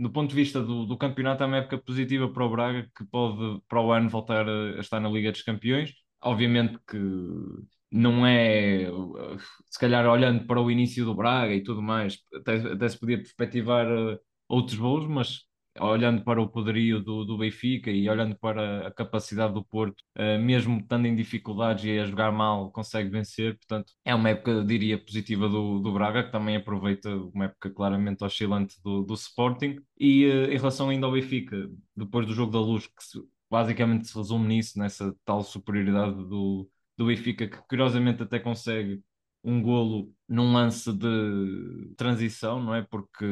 do 0.00 0.10
ponto 0.10 0.30
de 0.30 0.34
vista 0.36 0.62
do, 0.62 0.86
do 0.86 0.96
campeonato, 0.96 1.42
é 1.42 1.46
uma 1.46 1.58
época 1.58 1.76
positiva 1.76 2.26
para 2.32 2.44
o 2.44 2.50
Braga, 2.50 2.88
que 2.96 3.04
pode 3.04 3.60
para 3.68 3.82
o 3.82 3.92
ano 3.92 4.08
voltar 4.08 4.48
a, 4.48 4.80
estar 4.80 4.98
na 4.98 5.10
Liga 5.10 5.30
dos 5.30 5.42
Campeões. 5.42 5.92
Obviamente 6.22 6.78
que 6.88 6.98
não 7.90 8.24
é, 8.26 8.86
se 9.68 9.78
calhar 9.78 10.06
olhando 10.06 10.46
para 10.46 10.60
o 10.60 10.70
início 10.70 11.04
do 11.04 11.14
Braga 11.14 11.54
e 11.54 11.62
tudo 11.62 11.82
mais, 11.82 12.18
até, 12.32 12.56
até 12.72 12.88
se 12.88 12.98
podia 12.98 13.18
perspectivar 13.18 13.86
uh, 13.86 14.18
outros 14.48 14.76
voos, 14.78 15.06
mas 15.06 15.40
olhando 15.78 16.24
para 16.24 16.40
o 16.40 16.48
poderio 16.48 17.00
do, 17.00 17.24
do 17.24 17.38
Benfica 17.38 17.90
e 17.90 18.08
olhando 18.08 18.36
para 18.38 18.88
a 18.88 18.90
capacidade 18.90 19.54
do 19.54 19.64
Porto, 19.64 20.02
uh, 20.18 20.38
mesmo 20.40 20.78
estando 20.78 21.06
em 21.06 21.14
dificuldades 21.14 21.84
e 21.84 21.98
a 21.98 22.04
jogar 22.04 22.32
mal, 22.32 22.70
consegue 22.72 23.08
vencer. 23.10 23.56
Portanto, 23.56 23.92
é 24.04 24.14
uma 24.14 24.30
época, 24.30 24.64
diria, 24.64 24.98
positiva 24.98 25.48
do, 25.48 25.78
do 25.80 25.92
Braga, 25.92 26.24
que 26.24 26.32
também 26.32 26.56
aproveita 26.56 27.08
uma 27.34 27.46
época 27.46 27.70
claramente 27.70 28.24
oscilante 28.24 28.76
do, 28.82 29.02
do 29.02 29.14
Sporting. 29.14 29.76
E 29.98 30.26
uh, 30.26 30.52
em 30.52 30.56
relação 30.56 30.88
ainda 30.88 31.06
ao 31.06 31.12
Benfica, 31.12 31.56
depois 31.96 32.26
do 32.26 32.34
jogo 32.34 32.52
da 32.52 32.60
luz, 32.60 32.86
que 32.86 33.04
se, 33.04 33.18
basicamente 33.50 34.08
se 34.08 34.16
resume 34.16 34.48
nisso, 34.48 34.78
nessa 34.78 35.14
tal 35.24 35.42
superioridade 35.42 36.14
do, 36.14 36.68
do 36.96 37.06
Benfica, 37.06 37.48
que 37.48 37.58
curiosamente 37.68 38.22
até 38.22 38.38
consegue 38.38 39.02
um 39.42 39.62
golo 39.62 40.12
num 40.28 40.52
lance 40.52 40.92
de 40.92 41.94
transição, 41.96 42.62
não 42.62 42.74
é? 42.74 42.82
Porque 42.82 43.24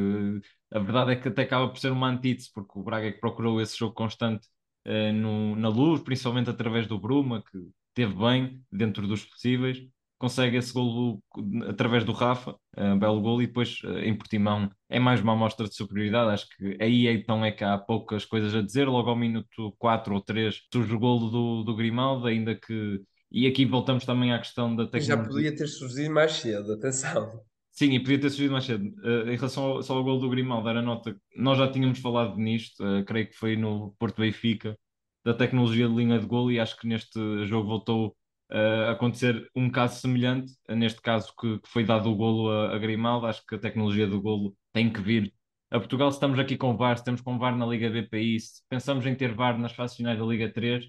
a 0.72 0.78
verdade 0.78 1.12
é 1.12 1.16
que 1.16 1.28
até 1.28 1.42
acaba 1.42 1.68
por 1.68 1.78
ser 1.78 1.92
uma 1.92 2.08
antítese, 2.08 2.50
porque 2.52 2.78
o 2.78 2.82
Braga 2.82 3.08
é 3.08 3.12
que 3.12 3.20
procurou 3.20 3.60
esse 3.60 3.76
jogo 3.76 3.94
constante 3.94 4.48
uh, 4.86 5.12
no, 5.12 5.56
na 5.56 5.68
luz, 5.68 6.02
principalmente 6.02 6.50
através 6.50 6.86
do 6.86 6.98
Bruma, 6.98 7.42
que 7.42 7.58
teve 7.94 8.14
bem 8.14 8.62
dentro 8.70 9.06
dos 9.06 9.24
possíveis, 9.24 9.78
consegue 10.18 10.56
esse 10.56 10.72
golo 10.72 11.22
através 11.68 12.04
do 12.04 12.12
Rafa, 12.12 12.52
uh, 12.76 12.96
belo 12.98 13.20
golo, 13.20 13.42
e 13.42 13.46
depois 13.46 13.80
uh, 13.84 13.98
em 13.98 14.16
Portimão 14.16 14.70
é 14.88 14.98
mais 14.98 15.20
uma 15.20 15.32
amostra 15.32 15.66
de 15.68 15.74
superioridade. 15.74 16.32
Acho 16.32 16.48
que 16.56 16.76
aí 16.80 17.06
então 17.06 17.44
é 17.44 17.52
que 17.52 17.64
há 17.64 17.78
poucas 17.78 18.24
coisas 18.24 18.54
a 18.54 18.62
dizer. 18.62 18.88
Logo 18.88 19.08
ao 19.08 19.16
minuto 19.16 19.74
4 19.78 20.14
ou 20.14 20.20
3 20.22 20.60
surge 20.72 20.94
o 20.94 20.98
golo 20.98 21.30
do, 21.30 21.64
do 21.64 21.76
Grimaldo, 21.76 22.26
ainda 22.26 22.54
que 22.54 23.00
e 23.30 23.46
aqui 23.46 23.64
voltamos 23.64 24.04
também 24.04 24.32
à 24.32 24.38
questão 24.38 24.74
da 24.74 24.84
tecnologia. 24.84 25.16
Já 25.16 25.28
podia 25.28 25.56
ter 25.56 25.66
surgido 25.66 26.14
mais 26.14 26.32
cedo, 26.32 26.72
atenção. 26.72 27.40
Sim, 27.70 27.92
e 27.92 28.00
podia 28.00 28.20
ter 28.20 28.30
surgido 28.30 28.52
mais 28.52 28.64
cedo. 28.64 28.88
Uh, 29.04 29.30
em 29.30 29.36
relação 29.36 29.64
ao, 29.64 29.82
só 29.82 29.94
ao 29.96 30.02
gol 30.02 30.18
do 30.18 30.28
Grimaldo, 30.28 30.68
era 30.68 30.82
nota. 30.82 31.16
Nós 31.36 31.58
já 31.58 31.70
tínhamos 31.70 32.00
falado 32.00 32.36
nisto, 32.36 32.82
uh, 32.82 33.04
creio 33.04 33.28
que 33.28 33.36
foi 33.36 33.56
no 33.56 33.94
Porto 33.98 34.20
Benfica, 34.20 34.76
da 35.24 35.34
tecnologia 35.34 35.88
de 35.88 35.94
linha 35.94 36.18
de 36.18 36.26
golo 36.26 36.50
e 36.50 36.58
acho 36.58 36.76
que 36.76 36.88
neste 36.88 37.44
jogo 37.44 37.68
voltou 37.68 38.16
uh, 38.50 38.88
a 38.88 38.90
acontecer 38.92 39.48
um 39.54 39.70
caso 39.70 40.00
semelhante, 40.00 40.52
neste 40.68 41.00
caso 41.00 41.32
que, 41.38 41.58
que 41.58 41.68
foi 41.68 41.84
dado 41.84 42.10
o 42.10 42.16
golo 42.16 42.50
a, 42.50 42.74
a 42.74 42.78
Grimaldo, 42.78 43.26
acho 43.26 43.44
que 43.46 43.54
a 43.54 43.58
tecnologia 43.58 44.06
do 44.06 44.20
golo 44.20 44.56
tem 44.72 44.92
que 44.92 45.00
vir 45.00 45.32
a 45.70 45.78
Portugal, 45.78 46.10
se 46.10 46.16
estamos 46.16 46.38
aqui 46.38 46.56
com 46.56 46.76
VAR, 46.76 46.96
se 46.96 47.02
estamos 47.02 47.20
com 47.20 47.38
VAR 47.38 47.56
na 47.56 47.66
Liga 47.66 47.90
BPI, 47.90 48.40
se 48.40 48.62
pensamos 48.70 49.04
em 49.04 49.14
ter 49.14 49.34
VAR 49.34 49.58
nas 49.58 49.72
fases 49.72 49.96
finais 49.96 50.18
da 50.18 50.24
Liga 50.24 50.50
3, 50.50 50.86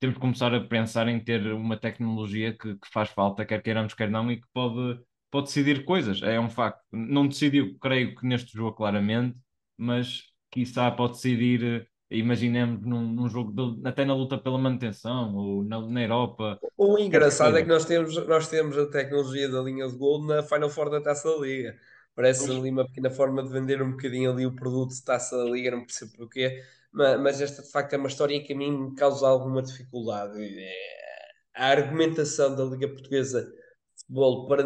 temos 0.00 0.16
que 0.16 0.20
começar 0.20 0.54
a 0.54 0.60
pensar 0.60 1.08
em 1.08 1.22
ter 1.22 1.52
uma 1.52 1.76
tecnologia 1.76 2.56
que, 2.56 2.74
que 2.74 2.88
faz 2.92 3.10
falta, 3.10 3.44
quer 3.44 3.62
queiramos, 3.62 3.94
quer 3.94 4.10
não, 4.10 4.30
e 4.30 4.40
que 4.40 4.46
pode, 4.52 5.00
pode 5.30 5.46
decidir 5.46 5.84
coisas. 5.84 6.22
É 6.22 6.38
um 6.38 6.50
facto. 6.50 6.82
Não 6.92 7.26
decidiu, 7.26 7.76
creio 7.80 8.14
que 8.14 8.26
neste 8.26 8.52
jogo 8.52 8.76
claramente, 8.76 9.36
mas 9.76 10.22
quiçá 10.50 10.90
pode 10.90 11.14
decidir 11.14 11.88
imaginemos 12.10 12.82
num, 12.82 13.02
num 13.02 13.28
jogo 13.28 13.52
de, 13.52 13.88
até 13.88 14.04
na 14.04 14.14
luta 14.14 14.38
pela 14.38 14.58
manutenção 14.58 15.34
ou 15.34 15.64
na, 15.64 15.80
na 15.80 16.02
Europa. 16.02 16.58
O 16.76 16.98
engraçado 16.98 17.56
é 17.56 17.62
que 17.62 17.68
nós 17.68 17.84
temos, 17.84 18.14
nós 18.26 18.48
temos 18.48 18.76
a 18.78 18.86
tecnologia 18.86 19.48
da 19.48 19.60
linha 19.60 19.88
de 19.88 19.96
gol 19.96 20.24
na 20.24 20.42
Final 20.42 20.70
Four 20.70 20.90
da 20.90 21.00
Taça 21.00 21.28
da 21.28 21.38
Liga. 21.38 21.76
Parece 22.14 22.48
ali 22.50 22.70
uma 22.70 22.86
pequena 22.86 23.10
forma 23.10 23.42
de 23.42 23.48
vender 23.48 23.82
um 23.82 23.92
bocadinho 23.92 24.30
ali 24.30 24.46
o 24.46 24.54
produto 24.54 24.94
de 24.94 25.02
Taça 25.02 25.36
da 25.36 25.44
Liga, 25.44 25.72
não 25.72 25.80
percebo 25.80 26.12
porquê, 26.16 26.62
mas, 26.94 27.40
esta 27.40 27.62
de 27.62 27.70
facto 27.70 27.92
é 27.94 27.96
uma 27.96 28.08
história 28.08 28.42
que 28.42 28.52
a 28.52 28.56
mim 28.56 28.90
me 28.90 28.94
causa 28.94 29.26
alguma 29.26 29.62
dificuldade. 29.62 30.38
É, 30.40 30.72
a 31.54 31.66
argumentação 31.66 32.54
da 32.54 32.64
Liga 32.64 32.88
Portuguesa 32.88 33.42
de 33.42 34.00
Futebol 34.00 34.46
para, 34.46 34.64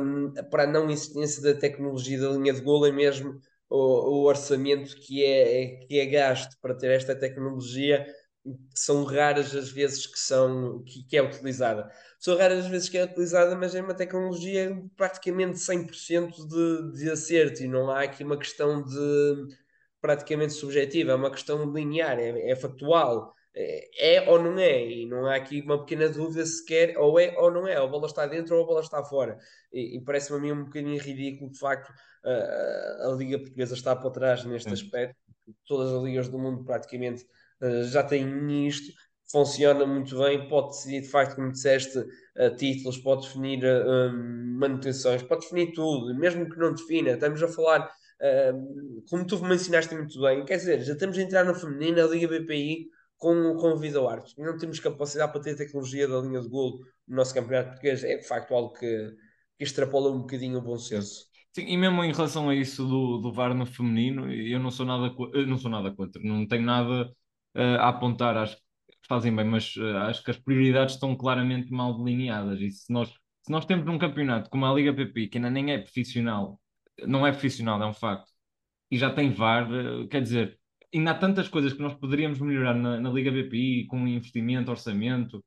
para 0.51 0.65
a 0.65 0.67
não 0.67 0.91
existência 0.91 1.43
da 1.43 1.59
tecnologia 1.59 2.21
da 2.21 2.31
linha 2.31 2.53
de 2.53 2.61
gol 2.61 2.87
é 2.87 2.93
mesmo 2.93 3.41
o, 3.71 3.77
o 3.77 4.25
orçamento 4.25 4.97
que 4.97 5.25
é, 5.25 5.87
que 5.87 5.99
é 5.99 6.07
gasto 6.07 6.57
para 6.61 6.75
ter 6.75 6.91
esta 6.91 7.15
tecnologia 7.15 8.07
são 8.75 9.05
raras 9.05 9.55
as 9.55 9.71
vezes 9.71 10.07
que 10.07 10.19
são 10.19 10.83
que, 10.85 11.05
que, 11.05 11.17
é 11.17 11.23
utilizada. 11.23 11.91
São 12.19 12.37
raras 12.37 12.65
as 12.65 12.71
vezes 12.71 12.89
que 12.89 12.99
é 12.99 13.05
utilizada, 13.05 13.57
mas 13.57 13.75
é 13.75 13.83
uma 13.83 13.95
tecnologia 13.95 14.83
praticamente 14.97 15.59
100% 15.59 16.47
de, 16.47 16.99
de 16.99 17.11
acerto 17.11 17.63
e 17.63 17.69
não 17.69 17.91
há 17.91 18.03
aqui 18.03 18.25
uma 18.25 18.39
questão 18.39 18.83
de 18.83 19.57
praticamente 20.01 20.53
subjetiva, 20.53 21.13
é 21.13 21.15
uma 21.15 21.31
questão 21.31 21.71
linear, 21.73 22.19
é, 22.19 22.51
é 22.51 22.57
factual. 22.57 23.35
É, 23.61 24.15
é, 24.17 24.31
ou 24.31 24.41
não 24.41 24.57
é, 24.59 24.87
e 24.87 25.07
não 25.07 25.27
há 25.27 25.35
aqui 25.35 25.63
uma 25.63 25.81
pequena 25.81 26.09
dúvida 26.09 26.47
sequer, 26.47 26.97
ou 26.97 27.19
é 27.19 27.37
ou 27.37 27.51
não 27.51 27.67
é, 27.67 27.81
ou 27.81 27.87
a 27.87 27.91
bola 27.91 28.07
está 28.07 28.25
dentro 28.25 28.55
ou 28.55 28.63
a 28.63 28.67
bola 28.67 28.81
está 28.81 29.03
fora. 29.03 29.37
E, 29.73 29.97
e 29.97 30.01
parece-me 30.05 30.39
a 30.39 30.41
mim 30.41 30.53
um 30.53 30.65
bocadinho 30.65 31.01
ridículo, 31.03 31.51
de 31.51 31.59
facto, 31.59 31.93
a, 32.25 33.09
a 33.09 33.13
Liga 33.17 33.39
Portuguesa 33.39 33.75
está 33.75 33.97
para 33.97 34.11
trás 34.11 34.45
neste 34.45 34.73
aspecto. 34.73 35.17
Todas 35.67 35.93
as 35.93 36.03
ligas 36.03 36.29
do 36.29 36.39
mundo 36.39 36.65
praticamente 36.65 37.25
uh, 37.63 37.85
já 37.85 38.03
têm 38.03 38.67
isto, 38.67 38.93
funciona 39.31 39.87
muito 39.87 40.17
bem, 40.19 40.49
pode 40.49 40.69
decidir, 40.69 41.01
de 41.01 41.09
facto, 41.09 41.37
como 41.37 41.51
disseste, 41.51 41.99
uh, 41.99 42.55
títulos, 42.57 42.99
pode 42.99 43.27
definir 43.27 43.65
uh, 43.65 44.13
manutenções, 44.13 45.23
pode 45.23 45.43
definir 45.43 45.73
tudo, 45.73 46.15
mesmo 46.15 46.49
que 46.49 46.59
não 46.59 46.75
defina. 46.75 47.11
Estamos 47.11 47.43
a 47.43 47.49
falar, 47.49 47.91
como 49.09 49.27
tu 49.27 49.43
me 49.45 49.55
ensinaste 49.55 49.95
muito 49.95 50.21
bem, 50.21 50.45
quer 50.45 50.57
dizer, 50.57 50.83
já 50.83 50.93
estamos 50.93 51.17
a 51.17 51.23
entrar 51.23 51.45
na 51.45 51.55
feminina, 51.55 52.05
a 52.05 52.09
Liga 52.09 52.29
BPI, 52.29 52.89
com, 53.17 53.57
com 53.57 53.73
o 53.73 53.77
Vida 53.77 54.01
Arte. 54.09 54.35
E 54.39 54.43
não 54.43 54.57
temos 54.57 54.81
capacidade 54.81 55.33
para 55.33 55.43
ter 55.43 55.57
tecnologia 55.57 56.09
da 56.09 56.21
linha 56.21 56.41
de 56.41 56.49
golo 56.49 56.79
no 57.07 57.17
nosso 57.17 57.35
campeonato 57.35 57.71
português. 57.71 58.05
É 58.05 58.17
de 58.17 58.27
facto 58.27 58.55
algo 58.55 58.73
que, 58.73 59.17
que 59.59 59.65
extrapola 59.65 60.11
um 60.11 60.21
bocadinho 60.21 60.59
o 60.59 60.63
bom 60.63 60.79
senso. 60.79 61.27
Sim, 61.53 61.67
e 61.67 61.77
mesmo 61.77 62.05
em 62.05 62.13
relação 62.13 62.49
a 62.49 62.55
isso 62.55 62.87
do, 62.87 63.19
do 63.19 63.33
VAR 63.33 63.55
no 63.55 63.67
feminino, 63.67 64.33
eu 64.33 64.61
não 64.61 64.71
sou 64.71 64.87
nada, 64.87 65.13
não 65.47 65.59
sou 65.59 65.71
nada 65.71 65.91
contra, 65.93 66.23
não 66.23 66.47
tenho 66.47 66.63
nada 66.63 67.11
uh, 67.57 67.81
a 67.81 67.89
apontar, 67.89 68.37
acho 68.37 68.57
que 68.57 68.63
fazem 69.09 69.35
bem, 69.35 69.45
mas 69.45 69.75
uh, 69.77 69.97
acho 70.09 70.23
que 70.23 70.31
as 70.31 70.39
prioridades 70.39 70.95
estão 70.95 71.17
claramente 71.17 71.73
mal 71.73 71.97
delineadas. 71.97 72.61
E 72.61 72.71
se 72.71 72.93
nós, 72.93 73.09
se 73.43 73.51
nós 73.51 73.65
temos 73.65 73.89
um 73.89 73.99
campeonato 73.99 74.51
como 74.51 74.67
a 74.67 74.75
Liga 74.75 74.95
PP, 74.95 75.29
que 75.29 75.39
ainda 75.39 75.51
nem 75.51 75.73
é 75.73 75.79
profissional, 75.79 76.61
não 77.07 77.27
é 77.27 77.33
profissional, 77.33 77.83
é 77.83 77.87
um 77.87 77.95
facto, 77.95 78.31
e 78.91 78.99
já 78.99 79.11
tem 79.13 79.31
VAR, 79.33 79.71
uh, 79.71 80.09
quer 80.09 80.23
dizer, 80.23 80.59
ainda 80.95 81.13
há 81.13 81.15
tantas 81.15 81.49
coisas 81.49 81.73
que 81.73 81.83
nós 81.83 81.95
poderíamos 81.95 82.41
melhorar 82.41 82.75
na, 82.75 83.01
na 83.01 83.11
Liga 83.11 83.31
BPI, 83.31 83.87
com 83.87 84.07
investimento, 84.07 84.71
orçamento, 84.71 85.45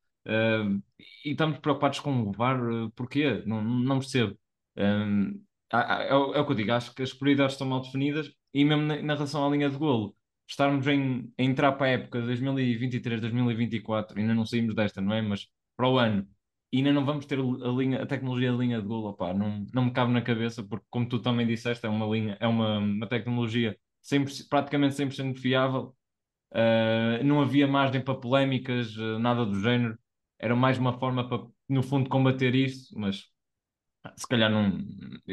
e 1.25 1.31
estamos 1.31 1.57
preocupados 1.59 1.99
com 1.99 2.21
o 2.21 2.31
VAR, 2.31 2.59
porquê? 2.95 3.43
Não, 3.45 3.63
não 3.63 3.99
percebo. 3.99 4.37
Um, 4.77 5.43
é, 5.73 6.09
é, 6.09 6.15
o 6.15 6.45
que 6.45 6.51
eu 6.51 6.55
digo, 6.55 6.71
acho 6.73 6.93
que 6.93 7.01
as 7.01 7.13
prioridades 7.13 7.53
estão 7.53 7.67
mal 7.67 7.81
definidas 7.81 8.31
e 8.53 8.65
mesmo 8.65 8.83
na, 8.83 9.01
na 9.01 9.13
relação 9.13 9.45
à 9.45 9.49
linha 9.49 9.69
de 9.69 9.77
golo, 9.77 10.15
estarmos 10.47 10.85
em, 10.87 11.31
entrar 11.37 11.71
para 11.73 11.87
a 11.87 11.89
época 11.91 12.21
2023, 12.21 13.21
2024, 13.21 14.19
ainda 14.19 14.33
não 14.33 14.45
saímos 14.45 14.75
desta, 14.75 15.01
não 15.01 15.13
é? 15.13 15.21
Mas 15.21 15.47
para 15.77 15.89
o 15.89 15.97
ano, 15.97 16.27
e 16.71 16.77
ainda 16.77 16.93
não 16.93 17.05
vamos 17.05 17.25
ter 17.25 17.39
a, 17.39 17.67
linha, 17.69 18.01
a 18.01 18.05
tecnologia 18.05 18.51
de 18.51 18.57
linha 18.57 18.81
de 18.81 18.87
golo, 18.87 19.09
opá, 19.09 19.33
não, 19.33 19.65
não 19.73 19.85
me 19.85 19.91
cabe 19.91 20.13
na 20.13 20.21
cabeça, 20.21 20.63
porque 20.63 20.85
como 20.89 21.07
tu 21.07 21.19
também 21.19 21.45
disseste, 21.45 21.85
é 21.85 21.89
uma 21.89 22.05
linha, 22.05 22.37
é 22.39 22.47
uma, 22.47 22.79
uma 22.79 23.07
tecnologia 23.07 23.77
100%, 24.01 24.47
praticamente 24.49 24.95
100% 24.95 25.37
fiável, 25.39 25.95
uh, 26.53 27.23
não 27.23 27.41
havia 27.41 27.67
margem 27.67 28.01
para 28.03 28.15
polémicas, 28.15 28.95
uh, 28.97 29.19
nada 29.19 29.45
do 29.45 29.59
género, 29.59 29.97
era 30.39 30.55
mais 30.55 30.77
uma 30.77 30.97
forma 30.97 31.27
para, 31.27 31.45
no 31.69 31.83
fundo, 31.83 32.09
combater 32.09 32.55
isso, 32.55 32.97
mas 32.97 33.25
se 34.15 34.27
calhar 34.27 34.49
não 34.49 34.79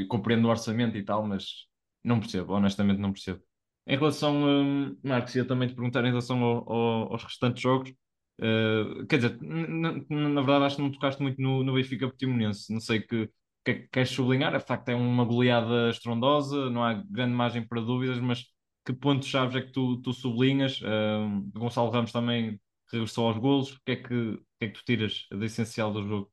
compreendo 0.09 0.47
o 0.47 0.50
orçamento 0.50 0.97
e 0.97 1.04
tal, 1.04 1.26
mas 1.26 1.66
não 2.04 2.21
percebo, 2.21 2.52
honestamente 2.54 2.99
não 3.00 3.12
percebo. 3.12 3.42
Em 3.87 3.97
relação, 3.97 4.45
um, 4.45 4.97
Marcos, 5.02 5.35
ia 5.35 5.45
também 5.47 5.68
te 5.68 5.75
perguntar 5.75 6.04
em 6.04 6.09
relação 6.09 6.42
ao, 6.42 6.73
ao, 6.73 7.12
aos 7.12 7.25
restantes 7.25 7.62
jogos. 7.62 7.92
Uh, 8.40 9.07
quer 9.07 9.16
dizer, 9.16 9.38
na 9.40 10.40
verdade 10.42 10.64
acho 10.64 10.76
que 10.76 10.83
não 10.83 10.92
tocaste 10.92 11.21
muito 11.23 11.40
no, 11.40 11.64
no 11.64 11.75
Benfica 11.75 12.07
Portimonense. 12.09 12.73
Não 12.73 12.80
sei 12.80 13.00
que, 13.00 13.30
que 13.64 13.88
queres 13.92 14.11
sublinhar, 14.11 14.54
a 14.54 14.61
facto 14.61 14.88
é 14.90 14.95
uma 14.95 15.25
goleada 15.25 15.90
estrondosa, 15.90 16.71
não 16.71 16.85
há 16.85 16.95
grande 16.95 17.35
margem 17.35 17.66
para 17.66 17.80
dúvidas, 17.80 18.18
mas 18.21 18.45
que 18.85 18.92
pontos-chave 18.92 19.59
é 19.59 19.62
que 19.62 19.73
tu, 19.73 20.00
tu 20.02 20.12
sublinhas? 20.12 20.80
Uh, 20.80 21.50
Gonçalo 21.54 21.90
Ramos 21.90 22.12
também 22.12 22.61
regressou 22.92 23.28
aos 23.28 23.38
golos. 23.38 23.73
O 23.73 23.80
que 23.85 23.92
é 23.92 23.97
que, 23.97 24.37
que, 24.59 24.64
é 24.64 24.68
que 24.68 24.75
tu 24.75 24.85
tiras 24.85 25.26
do 25.30 25.45
essencial 25.45 25.92
do 25.92 26.07
jogo? 26.07 26.33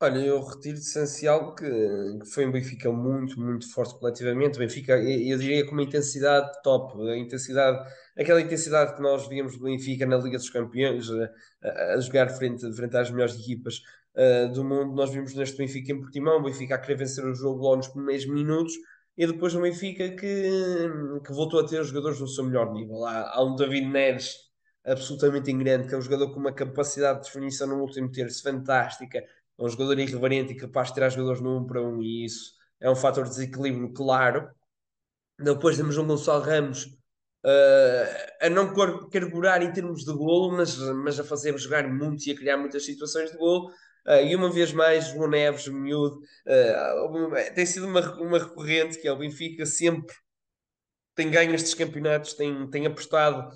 Olha, 0.00 0.18
eu 0.18 0.42
retiro 0.42 0.74
de 0.74 0.82
essencial 0.82 1.54
que, 1.54 1.64
que 1.64 2.26
foi 2.26 2.44
um 2.46 2.52
Benfica 2.52 2.90
muito, 2.92 3.40
muito 3.40 3.72
forte 3.72 3.98
coletivamente. 3.98 4.58
Benfica, 4.58 4.98
eu, 4.98 5.32
eu 5.32 5.38
diria 5.38 5.64
com 5.64 5.72
uma 5.72 5.82
intensidade 5.82 6.50
top, 6.62 7.00
a 7.08 7.16
intensidade, 7.16 7.90
aquela 8.18 8.40
intensidade 8.40 8.96
que 8.96 9.00
nós 9.00 9.26
víamos 9.28 9.56
do 9.56 9.64
Benfica 9.64 10.04
na 10.04 10.16
Liga 10.18 10.36
dos 10.36 10.50
Campeões, 10.50 11.08
a, 11.62 11.94
a 11.94 12.00
jogar 12.00 12.28
frente, 12.28 12.70
frente 12.74 12.96
às 12.96 13.10
melhores 13.10 13.38
equipas 13.38 13.80
uh, 14.16 14.52
do 14.52 14.64
mundo. 14.64 14.94
Nós 14.94 15.10
vimos 15.10 15.32
neste 15.34 15.56
Benfica 15.56 15.92
em 15.92 16.00
Portimão, 16.00 16.38
o 16.38 16.42
Benfica 16.42 16.74
a 16.74 16.78
querer 16.78 16.96
vencer 16.96 17.24
o 17.24 17.34
jogo 17.34 17.62
logo 17.62 17.76
nos 17.76 17.88
primeiros 17.88 18.26
minutos, 18.26 18.74
e 19.16 19.26
depois 19.26 19.54
o 19.54 19.62
Benfica 19.62 20.10
que, 20.10 20.90
que 21.24 21.32
voltou 21.32 21.60
a 21.60 21.66
ter 21.66 21.80
os 21.80 21.88
jogadores 21.88 22.20
no 22.20 22.28
seu 22.28 22.44
melhor 22.44 22.72
nível. 22.72 23.06
Há, 23.06 23.36
há 23.36 23.44
um 23.44 23.54
David 23.54 23.86
Neres 23.86 24.34
absolutamente 24.84 25.52
grande, 25.52 25.88
que 25.88 25.94
é 25.94 25.98
um 25.98 26.02
jogador 26.02 26.30
com 26.32 26.40
uma 26.40 26.52
capacidade 26.52 27.20
de 27.20 27.26
definição 27.26 27.68
no 27.68 27.80
último 27.80 28.10
terço 28.10 28.42
fantástica 28.42 29.24
é 29.58 29.62
um 29.64 29.68
jogador 29.68 29.98
irreverente 29.98 30.52
e 30.52 30.56
capaz 30.56 30.88
de 30.88 30.94
tirar 30.94 31.10
jogadores 31.10 31.40
no 31.40 31.58
1 31.60 31.66
para 31.66 31.82
1 31.82 32.02
e 32.02 32.24
isso 32.24 32.52
é 32.80 32.90
um 32.90 32.96
fator 32.96 33.24
de 33.24 33.30
desequilíbrio 33.30 33.92
claro. 33.92 34.48
Depois 35.38 35.76
temos 35.76 35.96
um 35.96 36.06
Gonçalo 36.06 36.42
Ramos 36.42 36.84
uh, 36.84 38.46
a 38.46 38.50
não 38.50 38.72
carburar 39.10 39.62
em 39.62 39.72
termos 39.72 40.04
de 40.04 40.12
golo, 40.12 40.56
mas, 40.56 40.76
mas 40.78 41.18
a 41.18 41.24
fazer 41.24 41.56
jogar 41.58 41.88
muito 41.88 42.26
e 42.26 42.32
a 42.32 42.36
criar 42.36 42.56
muitas 42.56 42.84
situações 42.84 43.30
de 43.30 43.36
golo. 43.36 43.70
Uh, 44.06 44.26
e 44.26 44.36
uma 44.36 44.50
vez 44.50 44.72
mais, 44.72 45.08
João 45.08 45.28
Neves, 45.30 45.66
miúdo, 45.68 46.20
uh, 46.46 47.54
tem 47.54 47.64
sido 47.64 47.86
uma, 47.86 48.00
uma 48.20 48.38
recorrente 48.38 49.00
que 49.00 49.08
é 49.08 49.12
o 49.12 49.18
Benfica 49.18 49.64
sempre 49.64 50.14
tem 51.14 51.30
ganho 51.30 51.54
estes 51.54 51.74
campeonatos, 51.74 52.34
tem, 52.34 52.68
tem 52.70 52.86
apostado 52.86 53.48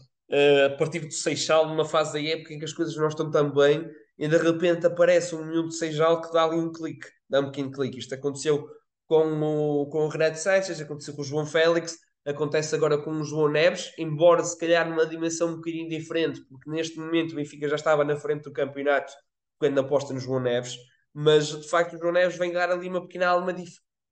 a 0.65 0.77
partir 0.77 1.01
do 1.01 1.11
Seixal 1.13 1.67
numa 1.67 1.85
fase 1.85 2.13
da 2.13 2.23
época 2.23 2.55
em 2.55 2.59
que 2.61 2.65
as 2.65 2.73
coisas 2.73 2.95
não 2.95 3.09
estão 3.09 3.29
tão 3.33 3.53
bem 3.53 3.91
e 4.19 4.27
de 4.27 4.37
repente 4.37 4.87
aparece 4.87 5.35
um 5.35 5.45
miúdo 5.45 5.69
de 5.69 5.77
Seixal 5.77 6.21
que 6.21 6.33
dá 6.33 6.45
ali 6.45 6.57
um 6.57 6.73
clique, 6.73 7.07
dá 7.29 7.41
um 7.41 7.47
pequeno 7.47 7.71
clique. 7.71 7.99
Isto 7.99 8.15
aconteceu 8.15 8.69
com 9.07 9.41
o, 9.43 9.87
com 9.87 10.05
o 10.05 10.09
Renato 10.09 10.39
Sanches, 10.39 10.81
aconteceu 10.81 11.15
com 11.15 11.23
o 11.23 11.25
João 11.25 11.47
Félix, 11.47 11.97
acontece 12.27 12.75
agora 12.75 12.99
com 12.99 13.11
o 13.11 13.25
João 13.25 13.49
Neves, 13.49 13.93
embora 13.97 14.43
se 14.43 14.59
calhar 14.59 14.89
numa 14.89 15.07
dimensão 15.07 15.49
um 15.49 15.57
bocadinho 15.57 15.89
diferente, 15.89 16.43
porque 16.49 16.71
neste 16.71 16.99
momento 16.99 17.33
o 17.33 17.37
Benfica 17.37 17.69
já 17.69 17.77
estava 17.77 18.05
na 18.05 18.17
frente 18.17 18.43
do 18.43 18.53
campeonato 18.53 19.13
quando 19.59 19.79
aposta 19.79 20.13
no 20.13 20.21
João 20.21 20.41
Neves, 20.41 20.77
mas 21.15 21.49
de 21.49 21.69
facto 21.69 21.95
o 21.95 21.99
João 21.99 22.13
Neves 22.13 22.37
vem 22.37 22.53
dar 22.53 22.71
ali 22.71 22.89
uma 22.89 23.01
pequena 23.01 23.29
alma 23.29 23.55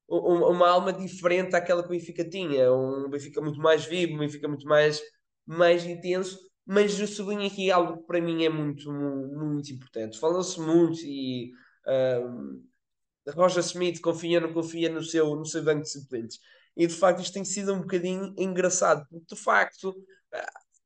uma 0.09 0.69
alma 0.69 0.93
diferente 0.93 1.55
àquela 1.57 1.83
que 1.83 1.89
o 1.89 1.91
Benfica 1.91 2.25
tinha, 2.29 2.73
um 2.73 3.11
Benfica 3.11 3.41
muito 3.41 3.59
mais 3.59 3.85
vivo, 3.85 4.15
um 4.15 4.19
Benfica 4.19 4.47
muito 4.49 4.67
mais, 4.67 5.01
mais 5.45 5.85
intenso, 5.85 6.39
mas 6.67 6.99
eu 6.99 7.07
sublinho 7.07 7.47
aqui 7.47 7.71
algo 7.71 7.99
que 7.99 8.07
para 8.07 8.21
mim 8.21 8.45
é 8.45 8.49
muito, 8.49 8.93
muito 8.93 9.73
importante. 9.73 10.19
Fala-se 10.19 10.61
muito 10.61 11.01
e 11.05 11.53
um, 11.87 12.63
Roger 13.35 13.61
Smith 13.61 14.01
confia 14.01 14.41
não 14.41 14.53
confia 14.53 14.89
no 14.89 15.03
seu, 15.03 15.37
no 15.37 15.47
seu 15.47 15.63
banco 15.63 15.83
de 15.83 15.91
suplentes. 15.91 16.39
E 16.77 16.87
de 16.87 16.95
facto 16.95 17.23
isto 17.23 17.35
tem 17.35 17.45
sido 17.45 17.73
um 17.73 17.81
bocadinho 17.81 18.35
engraçado, 18.37 19.07
porque 19.09 19.35
de 19.35 19.41
facto 19.41 19.95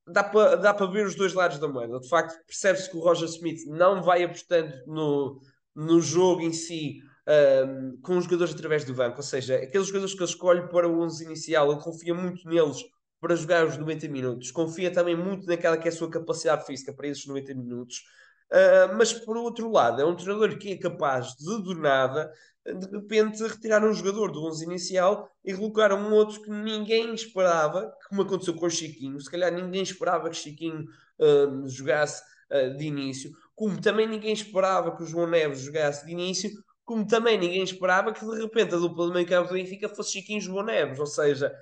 dá 0.07 0.25
para 0.25 0.57
dá 0.57 0.75
para 0.75 0.87
ver 0.87 1.07
os 1.07 1.15
dois 1.15 1.33
lados 1.33 1.59
da 1.59 1.69
moeda. 1.69 1.99
De 1.99 2.09
facto, 2.09 2.39
percebe-se 2.47 2.91
que 2.91 2.97
o 2.97 3.01
Roger 3.01 3.29
Smith 3.29 3.67
não 3.67 4.03
vai 4.03 4.23
apostando 4.23 4.73
no, 4.87 5.41
no 5.75 6.01
jogo 6.01 6.43
em 6.43 6.53
si 6.53 7.01
um, 7.67 8.01
com 8.03 8.19
os 8.19 8.25
jogadores 8.25 8.55
através 8.55 8.85
do 8.85 8.95
banco, 8.95 9.19
ou 9.19 9.23
seja, 9.23 9.57
aqueles 9.57 9.87
jogadores 9.87 10.15
que 10.15 10.21
ele 10.21 10.31
escolhe 10.31 10.69
para 10.69 10.89
o 10.89 11.01
11 11.01 11.25
inicial, 11.25 11.71
ele 11.71 11.81
confia 11.81 12.15
muito 12.15 12.49
neles 12.49 12.83
para 13.21 13.37
jogar 13.37 13.67
os 13.67 13.77
90 13.77 14.09
minutos, 14.09 14.50
confia 14.50 14.91
também 14.91 15.15
muito 15.15 15.47
naquela 15.47 15.77
que 15.77 15.87
é 15.87 15.91
a 15.91 15.95
sua 15.95 16.11
capacidade 16.11 16.65
física 16.65 16.93
para 16.93 17.07
esses 17.07 17.27
90 17.27 17.55
minutos. 17.55 18.03
Uh, 18.50 18.97
mas 18.97 19.12
por 19.12 19.37
outro 19.37 19.71
lado, 19.71 20.00
é 20.00 20.05
um 20.05 20.17
treinador 20.17 20.59
que 20.59 20.73
é 20.73 20.77
capaz 20.77 21.35
de, 21.37 21.62
do 21.62 21.75
nada, 21.75 22.33
de 22.67 22.91
repente, 22.91 23.43
retirar 23.43 23.85
um 23.85 23.93
jogador 23.93 24.33
do 24.33 24.45
11 24.47 24.65
inicial 24.65 25.31
e 25.45 25.55
colocar 25.55 25.93
um 25.93 26.12
outro 26.12 26.43
que 26.43 26.50
ninguém 26.50 27.15
esperava, 27.15 27.93
como 28.09 28.23
aconteceu 28.23 28.55
com 28.55 28.67
o 28.67 28.71
Chiquinho. 28.71 29.21
Se 29.21 29.31
calhar 29.31 29.53
ninguém 29.53 29.83
esperava 29.83 30.29
que 30.29 30.37
Chiquinho 30.37 30.85
uh, 31.19 31.69
jogasse 31.69 32.23
uh, 32.50 32.77
de 32.77 32.87
início, 32.87 33.31
como 33.55 33.81
também 33.81 34.07
ninguém 34.07 34.33
esperava 34.33 34.97
que 34.97 35.03
o 35.03 35.07
João 35.07 35.27
Neves 35.27 35.61
jogasse 35.61 36.05
de 36.05 36.12
início, 36.12 36.50
como 36.85 37.07
também 37.07 37.39
ninguém 37.39 37.62
esperava 37.62 38.12
que 38.12 38.25
de 38.25 38.41
repente 38.41 38.75
a 38.75 38.79
dupla 38.79 39.07
de 39.07 39.12
meio 39.12 39.27
campo 39.27 39.49
do 39.49 39.55
Benfica 39.55 39.89
fosse 39.89 40.12
Chiquinho 40.12 40.41
João 40.41 40.65
Neves, 40.65 40.99
ou 40.99 41.07
seja, 41.07 41.55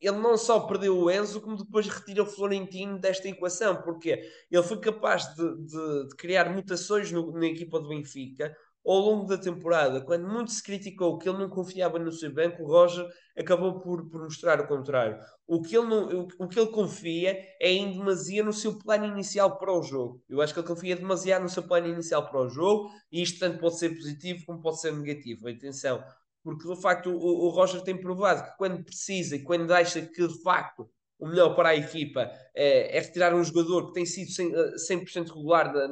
ele 0.00 0.16
não 0.18 0.36
só 0.36 0.60
perdeu 0.60 0.98
o 0.98 1.10
Enzo, 1.10 1.40
como 1.40 1.56
depois 1.56 1.86
retira 1.86 2.22
o 2.22 2.26
Florentino 2.26 2.98
desta 2.98 3.28
equação, 3.28 3.82
porque 3.82 4.20
ele 4.50 4.62
foi 4.62 4.80
capaz 4.80 5.34
de, 5.34 5.56
de, 5.66 6.08
de 6.08 6.16
criar 6.16 6.48
mutações 6.50 7.12
no, 7.12 7.32
na 7.32 7.46
equipa 7.46 7.78
do 7.78 7.88
Benfica 7.88 8.56
ao 8.86 8.98
longo 8.98 9.26
da 9.26 9.36
temporada, 9.36 10.00
quando 10.00 10.26
muito 10.26 10.50
se 10.50 10.62
criticou 10.62 11.18
que 11.18 11.28
ele 11.28 11.38
não 11.38 11.50
confiava 11.50 11.98
no 11.98 12.10
seu 12.10 12.32
banco, 12.32 12.62
o 12.62 12.66
Roger 12.66 13.06
acabou 13.36 13.78
por, 13.80 14.08
por 14.08 14.22
mostrar 14.22 14.60
o 14.60 14.66
contrário. 14.66 15.18
O 15.46 15.60
que, 15.60 15.76
ele 15.76 15.86
não, 15.86 16.22
o, 16.22 16.28
o, 16.38 16.48
que 16.48 16.58
ele 16.58 16.70
confia 16.70 17.38
é 17.60 17.70
em 17.70 17.92
demasia 17.92 18.42
no 18.42 18.52
seu 18.52 18.78
plano 18.78 19.04
inicial 19.04 19.58
para 19.58 19.72
o 19.72 19.82
jogo. 19.82 20.22
Eu 20.28 20.40
acho 20.40 20.54
que 20.54 20.60
ele 20.60 20.66
confia 20.66 20.96
demasiado 20.96 21.42
no 21.42 21.48
seu 21.48 21.62
plano 21.62 21.88
inicial 21.88 22.28
para 22.28 22.40
o 22.40 22.48
jogo, 22.48 22.90
e 23.12 23.20
isto 23.22 23.38
tanto 23.38 23.58
pode 23.58 23.78
ser 23.78 23.90
positivo 23.90 24.46
como 24.46 24.62
pode 24.62 24.80
ser 24.80 24.92
negativo. 24.92 25.48
Atenção, 25.48 26.02
porque 26.42 26.68
de 26.68 26.80
facto 26.80 27.10
o, 27.10 27.46
o 27.46 27.48
Roger 27.50 27.82
tem 27.82 28.00
provado 28.00 28.44
que 28.44 28.56
quando 28.56 28.84
precisa 28.84 29.36
e 29.36 29.42
quando 29.42 29.72
acha 29.72 30.00
que 30.02 30.26
de 30.26 30.42
facto 30.42 30.88
o 31.20 31.28
melhor 31.28 31.54
para 31.54 31.70
a 31.70 31.76
equipa 31.76 32.30
é, 32.54 32.96
é 32.96 33.00
retirar 33.00 33.34
um 33.34 33.44
jogador 33.44 33.88
que 33.88 33.92
tem 33.92 34.06
sido 34.06 34.30
100%, 34.30 35.06
100 35.08 35.24
regular 35.24 35.72
na, 35.72 35.88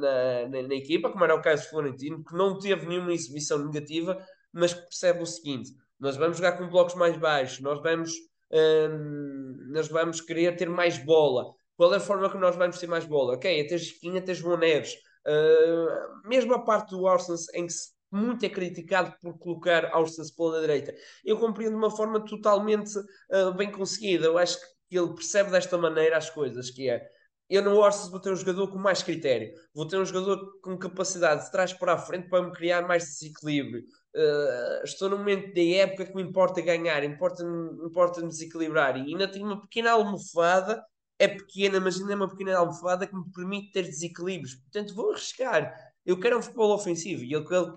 na, 0.48 0.62
na, 0.62 0.74
equipa, 0.74 1.10
como 1.10 1.22
era 1.22 1.34
o 1.34 1.42
caso 1.42 1.64
de 1.64 1.68
Florentino, 1.68 2.24
que 2.24 2.34
não 2.34 2.58
teve 2.58 2.86
nenhuma 2.86 3.12
exibição 3.12 3.58
negativa, 3.58 4.18
mas 4.52 4.72
que 4.72 4.80
percebe 4.80 5.22
o 5.22 5.26
seguinte: 5.26 5.70
nós 6.00 6.16
vamos 6.16 6.38
jogar 6.38 6.52
com 6.52 6.68
blocos 6.68 6.94
mais 6.94 7.16
baixos, 7.18 7.60
nós 7.60 7.80
vamos, 7.82 8.10
hum, 8.50 9.56
nós 9.70 9.88
vamos 9.88 10.20
querer 10.22 10.56
ter 10.56 10.68
mais 10.68 10.96
bola. 10.96 11.52
Qual 11.76 11.92
é 11.92 11.98
a 11.98 12.00
forma 12.00 12.30
que 12.30 12.38
nós 12.38 12.56
vamos 12.56 12.78
ter 12.78 12.88
mais 12.88 13.04
bola? 13.04 13.34
Ok, 13.34 13.60
até 13.60 13.78
Chiquinha, 13.78 14.18
até 14.18 14.34
João 14.34 14.56
Neves. 14.56 14.94
Uh, 15.26 16.28
mesmo 16.28 16.54
a 16.54 16.64
parte 16.64 16.90
do 16.90 17.06
Arsenal 17.06 17.38
em 17.54 17.66
que 17.66 17.72
se 17.72 17.90
muito 18.10 18.44
é 18.44 18.48
criticado 18.48 19.14
por 19.20 19.38
colocar 19.38 19.90
Austin 19.92 20.22
pela 20.36 20.60
direita. 20.60 20.94
Eu 21.24 21.38
compreendo 21.38 21.72
de 21.72 21.78
uma 21.78 21.90
forma 21.90 22.24
totalmente 22.24 22.98
uh, 22.98 23.52
bem 23.56 23.70
conseguida. 23.70 24.26
Eu 24.26 24.38
acho 24.38 24.58
que 24.88 24.98
ele 24.98 25.14
percebe 25.14 25.50
desta 25.50 25.76
maneira 25.76 26.16
as 26.16 26.30
coisas, 26.30 26.70
que 26.70 26.88
é 26.88 27.06
eu 27.48 27.62
no 27.62 27.76
Orsens 27.76 28.10
vou 28.10 28.20
ter 28.20 28.30
um 28.30 28.36
jogador 28.36 28.68
com 28.68 28.78
mais 28.78 29.02
critério, 29.02 29.50
vou 29.74 29.88
ter 29.88 29.96
um 29.96 30.04
jogador 30.04 30.60
com 30.60 30.76
capacidade 30.76 31.46
de 31.46 31.50
trás 31.50 31.72
para 31.72 31.94
a 31.94 31.98
frente 31.98 32.28
para 32.28 32.42
me 32.42 32.52
criar 32.52 32.86
mais 32.86 33.04
desequilíbrio. 33.04 33.84
Uh, 34.14 34.84
estou 34.84 35.08
num 35.08 35.18
momento 35.18 35.54
da 35.54 35.62
época 35.62 36.04
que 36.04 36.14
me 36.14 36.22
importa 36.22 36.60
ganhar, 36.60 37.02
importa-me 37.04 37.86
importa 37.86 38.22
desequilibrar 38.22 38.98
e 38.98 39.12
ainda 39.12 39.26
tenho 39.26 39.46
uma 39.46 39.62
pequena 39.62 39.92
almofada, 39.92 40.84
é 41.18 41.26
pequena, 41.26 41.80
mas 41.80 41.98
ainda 41.98 42.12
é 42.12 42.16
uma 42.16 42.28
pequena 42.28 42.58
almofada 42.58 43.06
que 43.06 43.16
me 43.16 43.24
permite 43.32 43.72
ter 43.72 43.82
desequilíbrios. 43.84 44.54
Portanto, 44.56 44.94
vou 44.94 45.12
arriscar 45.12 45.74
eu 46.08 46.18
quero 46.18 46.38
um 46.38 46.42
futebol 46.42 46.74
ofensivo 46.74 47.22
e, 47.22 47.32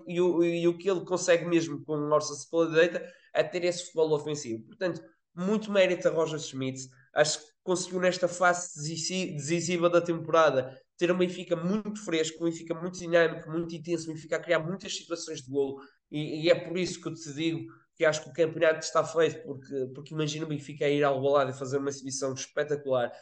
e, 0.08 0.20
o, 0.22 0.42
e 0.42 0.66
o 0.66 0.78
que 0.78 0.88
ele 0.88 1.04
consegue 1.04 1.44
mesmo 1.44 1.84
com 1.84 1.92
o 1.92 2.10
Orsa 2.10 2.34
pela 2.50 2.66
direita 2.66 3.06
é 3.34 3.44
ter 3.44 3.62
esse 3.62 3.84
futebol 3.84 4.14
ofensivo. 4.14 4.64
Portanto, 4.64 5.02
muito 5.36 5.70
mérito 5.70 6.08
a 6.08 6.10
Roger 6.10 6.38
Schmidt. 6.38 6.88
Acho 7.14 7.40
que 7.40 7.46
conseguiu 7.62 8.00
nesta 8.00 8.26
fase 8.26 8.74
decisiva 8.74 9.90
da 9.90 10.00
temporada 10.00 10.80
ter 10.96 11.12
um 11.12 11.18
Benfica 11.18 11.54
muito 11.54 12.02
fresco, 12.02 12.42
um 12.42 12.46
Benfica 12.46 12.74
muito 12.74 12.98
dinâmico, 12.98 13.50
muito 13.50 13.74
intenso, 13.74 14.10
um 14.10 14.14
Benfica 14.14 14.36
a 14.36 14.40
criar 14.40 14.60
muitas 14.60 14.96
situações 14.96 15.42
de 15.42 15.50
golo 15.50 15.82
e, 16.10 16.44
e, 16.44 16.50
é 16.50 16.54
por 16.54 16.78
isso 16.78 17.02
que 17.02 17.08
eu 17.08 17.14
te 17.14 17.34
digo 17.34 17.70
que 17.94 18.04
acho 18.04 18.22
que 18.22 18.30
o 18.30 18.32
campeonato 18.32 18.80
está 18.80 19.04
feito, 19.04 19.42
porque, 19.44 19.90
porque 19.94 20.14
imagina 20.14 20.46
o 20.46 20.48
Benfica 20.48 20.86
a 20.86 20.88
ir 20.88 21.04
ao 21.04 21.20
balado 21.20 21.50
e 21.50 21.54
fazer 21.54 21.76
uma 21.76 21.90
exibição 21.90 22.32
espetacular. 22.32 23.12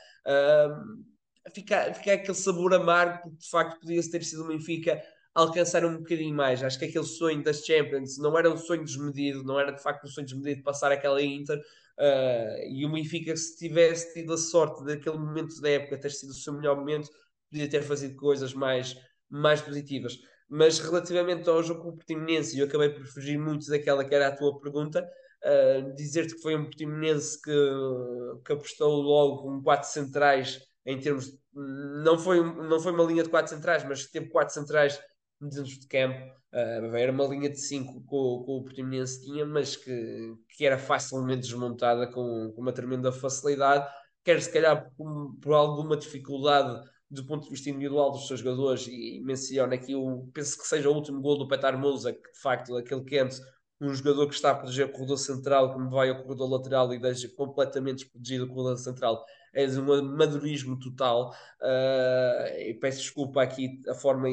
Fica, 1.55 1.93
fica 1.95 2.15
aquele 2.15 2.35
sabor 2.35 2.75
amargo, 2.75 3.23
porque 3.23 3.39
de 3.39 3.51
facto 3.51 3.81
podia 3.81 4.11
ter 4.11 4.23
sido 4.25 4.45
o 4.45 4.49
Benfica 4.49 5.03
alcançar 5.35 5.85
um 5.85 5.99
bocadinho 5.99 6.35
mais. 6.35 6.63
Acho 6.63 6.79
que 6.79 6.85
aquele 6.87 7.05
sonho 7.05 7.43
das 7.43 7.65
Champions 7.65 8.19
não 8.19 8.37
era 8.39 8.51
um 8.51 8.57
sonho 8.57 8.85
desmedido, 8.85 9.45
não 9.45 9.59
era 9.59 9.73
de 9.73 9.83
facto 9.83 10.05
um 10.05 10.09
sonho 10.09 10.27
desmedido 10.27 10.57
de 10.57 10.63
passar 10.63 10.93
aquela 10.93 11.23
Inter. 11.23 11.59
Uh, 11.99 12.67
e 12.69 12.85
o 12.87 12.93
Benfica, 12.93 13.37
se 13.37 13.57
tivesse 13.57 14.13
tido 14.15 14.33
a 14.33 14.39
sorte 14.39 14.85
daquele 14.85 15.19
momento 15.19 15.61
da 15.61 15.71
época 15.71 15.99
ter 15.99 16.11
sido 16.11 16.31
o 16.31 16.35
seu 16.35 16.53
melhor 16.55 16.77
momento, 16.77 17.11
podia 17.51 17.69
ter 17.69 17.83
feito 17.83 18.17
coisas 18.17 18.55
mais, 18.55 18.97
mais 19.29 19.61
positivas. 19.61 20.19
Mas 20.49 20.79
relativamente 20.79 21.49
ao 21.49 21.63
jogo 21.63 21.83
com 21.83 21.89
o 21.91 21.97
Portimonense, 21.97 22.59
eu 22.59 22.67
acabei 22.67 22.89
por 22.91 23.05
fugir 23.07 23.39
muito 23.39 23.69
daquela 23.69 24.05
que 24.05 24.15
era 24.15 24.29
a 24.29 24.37
tua 24.37 24.59
pergunta. 24.61 25.09
Uh, 25.45 25.95
dizer-te 25.95 26.35
que 26.35 26.43
foi 26.43 26.57
um 26.57 26.65
Portimonense 26.65 27.41
que, 27.41 27.53
que 28.45 28.53
apostou 28.53 29.01
logo 29.01 29.43
com 29.43 29.63
quatro 29.63 29.89
centrais 29.89 30.70
em 30.91 31.01
termos. 31.01 31.33
Não 32.05 32.19
foi, 32.19 32.43
não 32.43 32.81
foi 32.81 32.93
uma 32.93 33.05
linha 33.05 33.23
de 33.23 33.29
quatro 33.29 33.55
centrais, 33.55 33.85
mas 33.85 34.07
teve 34.07 34.29
quatro 34.29 34.55
centrais 34.55 35.01
dentro 35.41 35.65
de 35.65 35.87
campo. 35.87 36.19
Uh, 36.53 36.97
era 36.97 37.13
uma 37.13 37.27
linha 37.27 37.49
de 37.49 37.59
cinco 37.59 38.01
que 38.01 38.15
o 38.15 38.63
Portimonense 38.63 39.23
tinha, 39.23 39.47
mas 39.47 39.77
que, 39.77 40.35
que 40.57 40.67
era 40.67 40.79
facilmente 40.79 41.43
desmontada 41.43 42.07
com, 42.07 42.53
com 42.55 42.61
uma 42.61 42.73
tremenda 42.73 43.13
facilidade. 43.13 43.89
Quer 44.25 44.41
se 44.43 44.53
calhar 44.53 44.91
por, 44.97 45.37
por 45.41 45.55
alguma 45.55 45.97
dificuldade 45.97 46.81
do 47.11 47.27
ponto 47.27 47.45
de 47.45 47.51
vista 47.51 47.69
individual 47.69 48.13
dos 48.13 48.29
seus 48.29 48.39
jogadores, 48.41 48.87
e 48.87 49.21
menciona 49.25 49.75
aqui, 49.75 49.93
eu 49.93 50.31
penso 50.33 50.57
que 50.57 50.67
seja 50.67 50.89
o 50.89 50.95
último 50.95 51.21
gol 51.21 51.37
do 51.37 51.49
Petar 51.49 51.77
Mousa, 51.77 52.13
que 52.13 52.33
de 52.33 52.41
facto 52.41 52.77
aquele 52.77 53.03
quente, 53.03 53.41
um 53.81 53.93
jogador 53.93 54.29
que 54.29 54.35
está 54.35 54.53
a 54.53 54.55
proteger 54.55 54.87
o 54.87 54.93
corredor 54.93 55.19
central, 55.19 55.73
como 55.73 55.91
vai 55.91 56.11
ao 56.11 56.23
corredor 56.23 56.49
lateral 56.49 56.95
e 56.95 57.01
deixa 57.01 57.29
completamente 57.35 58.05
desprotegido 58.05 58.45
o 58.45 58.49
corredor 58.49 58.79
central, 58.79 59.25
é 59.53 59.67
de 59.67 59.79
um 59.79 60.17
madurismo 60.17 60.79
total. 60.79 61.35
Uh, 61.61 62.59
e 62.59 62.75
peço 62.75 63.01
desculpa 63.01 63.43
aqui 63.43 63.81
a 63.89 63.95
forma 63.95 64.29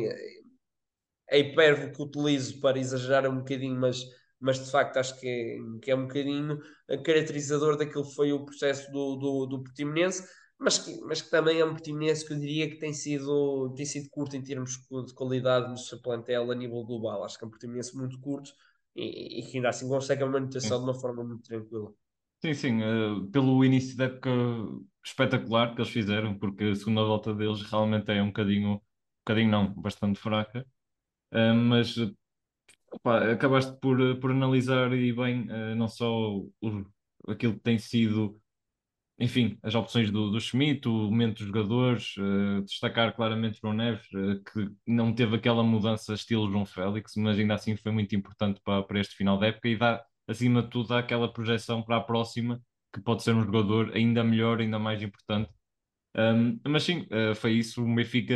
a 1.29 1.37
hipérbole 1.37 1.91
que 1.91 2.01
utilizo 2.01 2.59
para 2.61 2.79
exagerar 2.79 3.29
um 3.29 3.39
bocadinho, 3.39 3.79
mas, 3.79 4.01
mas 4.39 4.63
de 4.63 4.71
facto 4.71 4.97
acho 4.97 5.19
que 5.19 5.27
é, 5.27 5.79
que 5.81 5.91
é 5.91 5.95
um 5.95 6.03
bocadinho 6.03 6.59
caracterizador 7.03 7.77
daquilo 7.77 8.07
que 8.07 8.15
foi 8.15 8.31
o 8.31 8.45
processo 8.45 8.89
do, 8.91 9.15
do, 9.17 9.45
do 9.45 9.63
Portimonense, 9.63 10.25
mas 10.59 10.79
que, 10.79 10.99
mas 11.01 11.21
que 11.21 11.29
também 11.29 11.59
é 11.59 11.65
um 11.65 11.71
Portimonense 11.71 12.25
que 12.25 12.33
eu 12.33 12.39
diria 12.39 12.69
que 12.69 12.77
tem 12.77 12.93
sido, 12.93 13.73
tem 13.75 13.85
sido 13.85 14.09
curto 14.09 14.35
em 14.35 14.41
termos 14.41 14.79
de 15.05 15.13
qualidade 15.13 15.69
no 15.69 15.77
seu 15.77 16.01
plantel 16.01 16.49
a 16.51 16.55
nível 16.55 16.83
global. 16.83 17.23
Acho 17.23 17.37
que 17.37 17.43
é 17.43 17.47
um 17.47 17.51
Portimonense 17.51 17.95
muito 17.95 18.19
curto 18.19 18.51
e, 18.95 19.41
e 19.41 19.45
que 19.45 19.57
ainda 19.57 19.69
assim 19.69 19.87
consegue 19.87 20.23
a 20.23 20.27
manutenção 20.27 20.79
de 20.79 20.83
uma 20.85 20.95
forma 20.95 21.23
muito 21.23 21.43
tranquila. 21.43 21.93
Sim, 22.43 22.53
sim, 22.53 22.81
uh, 22.83 23.27
pelo 23.31 23.63
início 23.65 23.97
da 23.97 24.05
época 24.05 24.29
espetacular 25.03 25.73
que 25.73 25.81
eles 25.81 25.91
fizeram, 25.91 26.37
porque 26.37 26.65
a 26.65 26.75
segunda 26.75 27.03
volta 27.03 27.33
deles 27.33 27.61
realmente 27.63 28.11
é 28.11 28.21
um 28.21 28.27
bocadinho, 28.27 28.73
um 28.75 28.81
bocadinho 29.25 29.49
não, 29.49 29.73
bastante 29.73 30.19
fraca, 30.19 30.65
uh, 31.33 31.55
mas 31.55 31.95
opa, 32.91 33.31
acabaste 33.33 33.79
por, 33.81 34.19
por 34.19 34.31
analisar 34.31 34.93
e 34.93 35.13
bem 35.13 35.43
uh, 35.51 35.75
não 35.75 35.87
só 35.87 36.09
o, 36.37 36.51
aquilo 37.27 37.53
que 37.55 37.61
tem 37.61 37.79
sido, 37.79 38.41
enfim, 39.19 39.57
as 39.63 39.75
opções 39.75 40.11
do, 40.11 40.31
do 40.31 40.39
Schmidt, 40.41 40.87
o 40.87 40.91
momento 41.11 41.37
dos 41.39 41.47
jogadores, 41.47 42.15
destacar 42.65 43.15
claramente 43.15 43.59
João 43.61 43.73
Neves, 43.73 44.07
que 44.07 44.69
não 44.87 45.13
teve 45.15 45.35
aquela 45.37 45.63
mudança 45.63 46.13
estilo 46.13 46.51
João 46.51 46.65
Félix, 46.65 47.13
mas 47.17 47.39
ainda 47.39 47.55
assim 47.55 47.75
foi 47.77 47.91
muito 47.91 48.15
importante 48.15 48.61
para, 48.63 48.83
para 48.83 48.99
este 48.99 49.15
final 49.15 49.37
da 49.39 49.47
época 49.47 49.67
e 49.69 49.77
dá 49.77 50.03
acima 50.27 50.61
de 50.63 50.69
tudo, 50.69 50.93
há 50.93 50.99
aquela 50.99 51.31
projeção 51.31 51.81
para 51.83 51.97
a 51.97 52.01
próxima, 52.01 52.61
que 52.93 53.01
pode 53.01 53.23
ser 53.23 53.33
um 53.33 53.43
jogador 53.43 53.91
ainda 53.95 54.23
melhor, 54.23 54.59
ainda 54.59 54.79
mais 54.79 55.01
importante. 55.01 55.49
Um, 56.15 56.59
mas 56.67 56.83
sim, 56.83 57.07
uh, 57.11 57.35
foi 57.35 57.53
isso. 57.53 57.83
O 57.83 57.95
Benfica 57.95 58.35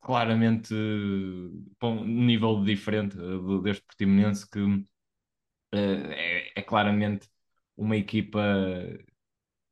claramente 0.00 0.74
uh, 0.74 1.86
um 1.86 2.04
nível 2.04 2.64
diferente 2.64 3.18
uh, 3.18 3.60
deste 3.62 3.84
Portimonense, 3.84 4.48
que 4.50 4.60
é, 5.72 6.52
é, 6.56 6.62
claramente 6.62 7.28
uma 7.76 7.96
equipa 7.96 8.40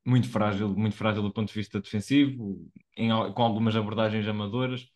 muito 0.05 0.29
frágil, 0.29 0.69
muito 0.69 0.95
frágil 0.95 1.21
do 1.21 1.33
ponto 1.33 1.49
de 1.49 1.53
vista 1.53 1.79
defensivo, 1.79 2.69
em, 2.95 3.09
com 3.33 3.43
algumas 3.43 3.75
abordagens 3.75 4.27
amadoras 4.27 4.87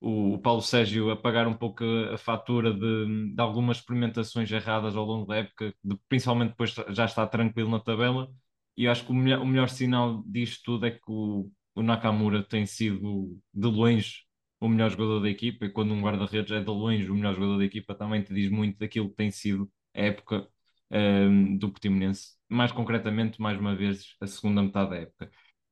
o, 0.00 0.34
o 0.34 0.38
Paulo 0.38 0.62
Sérgio 0.62 1.10
a 1.10 1.16
pagar 1.16 1.46
um 1.46 1.54
pouco 1.54 1.84
a, 2.12 2.18
fatura 2.18 2.72
de, 2.72 3.34
de, 3.34 3.40
algumas 3.40 3.78
experimentações 3.78 4.50
erradas 4.50 4.96
ao 4.96 5.04
longo 5.04 5.26
da 5.26 5.36
época, 5.36 5.74
de, 5.84 5.96
principalmente 6.08 6.50
depois 6.50 6.74
já 6.90 7.04
está 7.04 7.26
tranquilo 7.26 7.70
na 7.70 7.80
tabela. 7.80 8.30
E 8.76 8.84
eu 8.84 8.92
acho 8.92 9.04
que 9.04 9.12
o 9.12 9.14
melhor, 9.14 9.40
o 9.42 9.46
melhor 9.46 9.68
sinal 9.68 10.22
disto 10.26 10.62
tudo 10.64 10.86
é 10.86 10.90
que 10.92 11.00
o, 11.08 11.50
o 11.74 11.82
Nakamura 11.82 12.42
tem 12.42 12.66
sido 12.66 13.38
de 13.52 13.66
longe 13.68 14.24
o 14.60 14.68
melhor 14.68 14.90
jogador 14.90 15.20
da 15.20 15.30
equipa, 15.30 15.64
e 15.64 15.70
quando 15.70 15.92
um 15.94 16.02
guarda-redes 16.02 16.52
é 16.52 16.60
de 16.60 16.70
longe 16.70 17.10
o 17.10 17.14
melhor 17.14 17.34
jogador 17.34 17.58
da 17.58 17.64
equipa, 17.64 17.94
também 17.94 18.22
te 18.22 18.34
diz 18.34 18.50
muito 18.50 18.78
daquilo 18.78 19.08
que 19.08 19.16
tem 19.16 19.30
sido 19.30 19.70
a 19.94 20.00
época 20.02 20.46
um, 20.90 21.56
do 21.56 21.70
Portimonense, 21.70 22.36
mais 22.48 22.70
concretamente, 22.72 23.40
mais 23.40 23.58
uma 23.58 23.74
vez, 23.74 24.16
a 24.20 24.26
segunda 24.26 24.62
metade 24.62 24.90
da 24.90 24.96
época. 24.96 25.30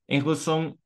Em 0.08 0.20
relação, 0.20 0.78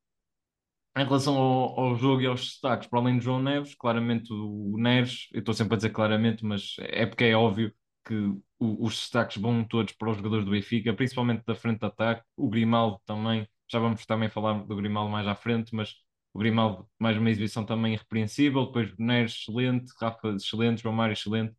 em 0.97 1.05
relação 1.05 1.37
ao, 1.37 1.81
ao 1.81 1.97
jogo 1.97 2.23
e 2.23 2.27
aos 2.27 2.43
destaques, 2.43 2.89
para 2.89 2.99
além 3.01 3.19
de 3.19 3.25
João 3.25 3.43
Neves, 3.43 3.75
claramente 3.75 4.33
o 4.33 4.77
Neres, 4.79 5.29
eu 5.33 5.41
estou 5.41 5.55
sempre 5.55 5.75
a 5.75 5.77
dizer 5.77 5.91
claramente, 5.91 6.45
mas 6.45 6.77
é 6.81 7.07
porque 7.07 7.25
é 7.25 7.37
óbvio 7.37 7.73
que 8.05 8.15
o, 8.59 8.87
os 8.87 8.95
destaques 8.97 9.37
vão 9.41 9.65
todos 9.65 9.93
para 9.95 10.11
os 10.11 10.17
jogadores 10.17 10.45
do 10.45 10.51
Benfica, 10.51 10.93
principalmente 10.95 11.45
da 11.47 11.55
frente 11.55 11.81
de 11.81 11.87
ataque, 11.87 12.23
o 12.37 12.49
Grimaldo 12.49 13.01
também, 13.07 13.49
já 13.71 13.79
vamos 13.79 14.05
também 14.07 14.29
falar 14.29 14.65
do 14.65 14.77
Grimaldo 14.77 15.11
mais 15.11 15.27
à 15.27 15.35
frente, 15.35 15.75
mas 15.75 15.95
o 16.35 16.39
Grimaldo, 16.39 16.87
mais 16.99 17.17
uma 17.17 17.31
exibição 17.31 17.65
também 17.65 17.95
irrepreensível, 17.95 18.67
depois 18.67 18.93
Neres 18.99 19.33
excelente, 19.33 19.93
Rafa 20.01 20.29
excelente, 20.31 20.83
João 20.83 20.95
Mário 20.95 21.13
excelente, 21.13 21.55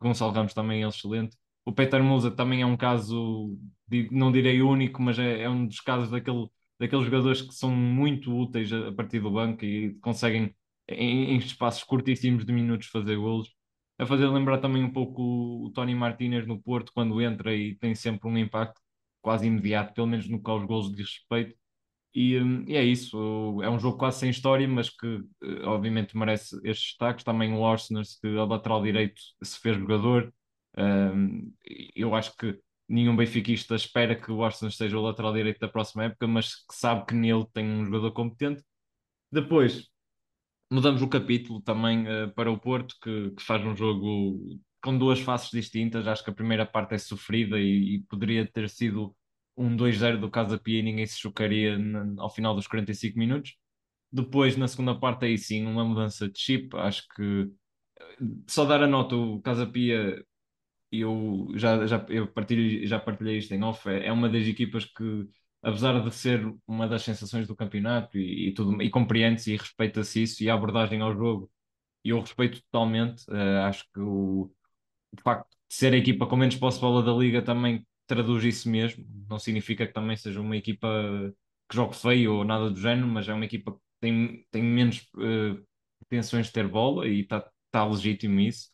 Gonçalo 0.00 0.32
Ramos 0.32 0.54
também 0.54 0.84
é 0.84 0.88
excelente. 0.88 1.36
O 1.64 1.72
Peter 1.72 2.02
Musa 2.02 2.30
também 2.30 2.62
é 2.62 2.66
um 2.66 2.76
caso, 2.76 3.56
não 4.10 4.30
direi 4.32 4.62
único, 4.62 5.02
mas 5.02 5.18
é, 5.18 5.42
é 5.42 5.50
um 5.50 5.66
dos 5.66 5.80
casos 5.80 6.10
daquele, 6.10 6.48
daqueles 6.78 7.04
jogadores 7.06 7.42
que 7.42 7.54
são 7.54 7.70
muito 7.70 8.34
úteis 8.34 8.72
a, 8.72 8.92
partir 8.92 9.20
do 9.20 9.30
banco 9.30 9.64
e 9.64 9.94
conseguem, 10.00 10.54
em, 10.88 11.36
espaços 11.38 11.84
curtíssimos 11.84 12.44
de 12.44 12.52
minutos, 12.52 12.88
fazer 12.88 13.16
golos. 13.16 13.54
A 13.98 14.06
fazer 14.06 14.28
lembrar 14.28 14.58
também 14.58 14.84
um 14.84 14.92
pouco 14.92 15.22
o, 15.66 15.70
Tony 15.72 15.94
Martinez 15.94 16.46
no 16.46 16.60
Porto, 16.60 16.92
quando 16.94 17.20
entra 17.22 17.54
e 17.54 17.76
tem 17.76 17.94
sempre 17.94 18.28
um 18.28 18.36
impacto 18.38 18.80
quase 19.22 19.46
imediato, 19.46 19.94
pelo 19.94 20.06
menos 20.06 20.28
no 20.28 20.42
que 20.42 20.50
aos 20.50 20.64
golos 20.66 20.92
de 20.92 21.02
respeito. 21.02 21.56
E, 22.14 22.38
hum, 22.40 22.64
e, 22.66 22.76
é 22.76 22.84
isso, 22.84 23.62
é 23.62 23.70
um 23.70 23.78
jogo 23.78 23.98
quase 23.98 24.20
sem 24.20 24.30
história, 24.30 24.66
mas 24.68 24.90
que 24.90 25.22
eh, 25.42 25.62
obviamente 25.66 26.16
merece 26.16 26.56
estes 26.64 26.90
destaques. 26.90 27.24
Também 27.24 27.52
o 27.54 27.66
Arsenal, 27.66 28.02
que 28.22 28.28
a 28.38 28.44
lateral 28.44 28.82
direito 28.82 29.20
se 29.42 29.58
fez 29.60 29.76
jogador. 29.78 30.32
Um, 30.78 31.52
eu 31.94 32.14
acho 32.14 32.36
que 32.36 32.58
nenhum 32.88 33.16
benfiquista 33.16 33.74
espera 33.74 34.14
que 34.14 34.30
o 34.30 34.44
Arsenal 34.44 34.70
seja 34.70 34.98
o 34.98 35.02
lateral 35.02 35.32
direito 35.32 35.58
da 35.58 35.68
próxima 35.68 36.04
época, 36.04 36.26
mas 36.26 36.54
que 36.54 36.74
sabe 36.74 37.06
que 37.06 37.14
nele 37.14 37.46
tem 37.52 37.64
um 37.64 37.84
jogador 37.84 38.12
competente. 38.12 38.62
Depois, 39.30 39.88
mudamos 40.70 41.02
o 41.02 41.08
capítulo 41.08 41.60
também 41.60 42.06
uh, 42.06 42.32
para 42.34 42.50
o 42.50 42.58
Porto, 42.58 42.94
que, 43.02 43.30
que, 43.32 43.42
faz 43.42 43.64
um 43.64 43.74
jogo 43.76 44.58
com 44.82 44.96
duas 44.96 45.20
faces 45.20 45.50
distintas. 45.50 46.06
Acho 46.06 46.24
que 46.24 46.30
a 46.30 46.34
primeira 46.34 46.66
parte 46.66 46.94
é 46.94 46.98
sofrida 46.98 47.58
e, 47.58 47.96
e 47.96 48.02
poderia 48.04 48.46
ter 48.46 48.68
sido 48.68 49.14
um 49.56 49.76
2-0 49.76 50.18
do 50.20 50.30
Casa 50.30 50.58
Pia 50.58 50.80
e 50.80 50.82
ninguém 50.82 51.06
se 51.06 51.18
chocaria 51.18 51.78
na, 51.78 52.22
ao 52.22 52.30
final 52.30 52.54
dos 52.54 52.66
45 52.66 53.18
minutos. 53.18 53.56
Depois, 54.12 54.56
na 54.56 54.68
segunda 54.68 54.98
parte, 54.98 55.24
aí 55.26 55.36
sim, 55.38 55.66
uma 55.66 55.84
mudança 55.84 56.28
de 56.28 56.38
chip. 56.38 56.76
Acho 56.76 57.06
que 57.14 57.50
eh, 57.98 58.16
só 58.46 58.64
dar 58.64 58.82
a 58.82 58.86
nota, 58.86 59.16
o 59.16 59.40
Casa 59.42 59.66
Pia, 59.66 60.24
eu 61.00 61.48
já, 61.54 61.86
já, 61.86 62.04
eu 62.08 62.26
partilho, 62.28 62.86
já 62.86 62.98
partilhei 62.98 63.38
isto 63.38 63.54
em 63.54 63.62
off, 63.62 63.88
é, 63.88 64.06
é 64.06 64.12
uma 64.12 64.28
das 64.28 64.46
equipas 64.46 64.84
que, 64.84 65.28
apesar 65.62 66.00
de 66.02 66.14
ser 66.14 66.42
uma 66.66 66.88
das 66.88 67.02
sensações 67.02 67.46
do 67.46 67.56
campeonato 67.56 68.18
e, 68.18 68.48
e 68.48 68.54
tudo, 68.54 68.80
e 68.82 68.90
compreende-se 68.90 69.52
e 69.54 69.56
respeita-se 69.56 70.22
isso 70.22 70.42
e 70.42 70.50
a 70.50 70.54
abordagem 70.54 71.00
ao 71.00 71.14
jogo, 71.14 71.50
eu 72.04 72.20
respeito 72.20 72.62
totalmente. 72.64 73.24
Uh, 73.30 73.62
acho 73.66 73.84
que 73.92 74.00
o, 74.00 74.52
o 75.12 75.20
facto 75.22 75.48
de 75.68 75.74
ser 75.74 75.92
a 75.94 75.96
equipa 75.96 76.26
com 76.26 76.36
menos 76.36 76.56
posse 76.56 76.78
de 76.78 76.82
bola 76.82 77.02
da 77.02 77.12
liga 77.12 77.42
também 77.42 77.86
traduz 78.06 78.44
isso 78.44 78.70
mesmo. 78.70 79.04
Não 79.28 79.38
significa 79.38 79.86
que 79.86 79.92
também 79.92 80.16
seja 80.16 80.40
uma 80.40 80.56
equipa 80.56 80.88
que 81.68 81.76
jogue 81.76 81.96
feio 81.96 82.34
ou 82.34 82.44
nada 82.44 82.70
do 82.70 82.80
género, 82.80 83.08
mas 83.08 83.28
é 83.28 83.34
uma 83.34 83.44
equipa 83.44 83.72
que 83.72 83.78
tem, 84.00 84.46
tem 84.50 84.62
menos 84.62 85.00
uh, 85.16 85.62
pretensões 85.98 86.46
de 86.46 86.52
ter 86.52 86.68
bola 86.68 87.06
e 87.08 87.20
está 87.20 87.48
tá 87.70 87.84
legítimo 87.84 88.40
isso. 88.40 88.70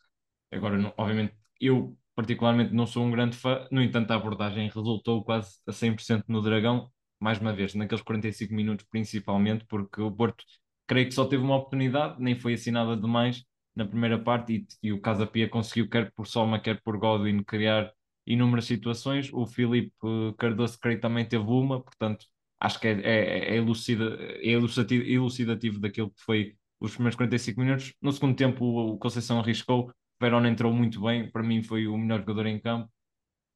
Agora, 0.51 0.79
não, 0.79 0.93
obviamente, 0.97 1.35
eu 1.61 1.97
particularmente 2.15 2.75
não 2.75 2.87
sou 2.87 3.05
um 3.05 3.11
grande 3.11 3.37
fã, 3.37 3.67
no 3.71 3.83
entanto, 3.83 4.11
a 4.11 4.17
abordagem 4.17 4.69
resultou 4.69 5.25
quase 5.25 5.59
a 5.67 5.73
100% 5.73 6.25
no 6.29 6.43
Dragão, 6.43 6.91
mais 7.21 7.39
uma 7.41 7.53
vez, 7.53 7.75
naqueles 7.75 8.03
45 8.03 8.53
minutos 8.55 8.87
principalmente, 8.91 9.65
porque 9.67 10.01
o 10.01 10.11
Porto 10.11 10.45
creio 10.87 11.07
que 11.09 11.15
só 11.15 11.25
teve 11.25 11.43
uma 11.43 11.57
oportunidade, 11.57 12.17
nem 12.21 12.39
foi 12.39 12.55
assinada 12.55 12.97
demais 12.97 13.45
na 13.75 13.87
primeira 13.87 14.19
parte 14.19 14.67
e, 14.83 14.89
e 14.89 14.93
o 14.93 15.01
Casa 15.01 15.27
Pia 15.27 15.49
conseguiu, 15.49 15.89
quer 15.89 16.13
por 16.13 16.27
Soma, 16.27 16.61
quer 16.61 16.83
por 16.83 16.99
Godwin, 16.99 17.43
criar 17.43 17.93
inúmeras 18.27 18.67
situações. 18.67 19.31
O 19.33 19.47
Filipe 19.47 19.93
Cardoso 20.39 20.79
creio 20.79 21.01
também 21.01 21.27
teve 21.27 21.45
uma, 21.45 21.81
portanto 21.81 22.27
acho 22.61 22.79
que 22.79 22.87
é, 22.89 23.01
é, 23.01 23.55
é, 23.55 23.57
elucida, 23.57 24.17
é 24.21 24.51
elucidativo, 24.51 25.05
elucidativo 25.05 25.79
daquilo 25.81 26.11
que 26.11 26.23
foi 26.23 26.57
os 26.79 26.93
primeiros 26.93 27.17
45 27.17 27.61
minutos. 27.61 27.95
No 28.01 28.13
segundo 28.13 28.37
tempo 28.37 28.65
o 28.65 28.99
Conceição 28.99 29.41
arriscou, 29.41 29.93
o 30.23 30.25
Verona 30.25 30.49
entrou 30.49 30.73
muito 30.73 31.01
bem, 31.01 31.31
para 31.31 31.43
mim 31.43 31.63
foi 31.63 31.87
o 31.89 31.99
melhor 31.99 32.21
jogador 32.21 32.47
em 32.47 32.61
campo. 32.61 32.89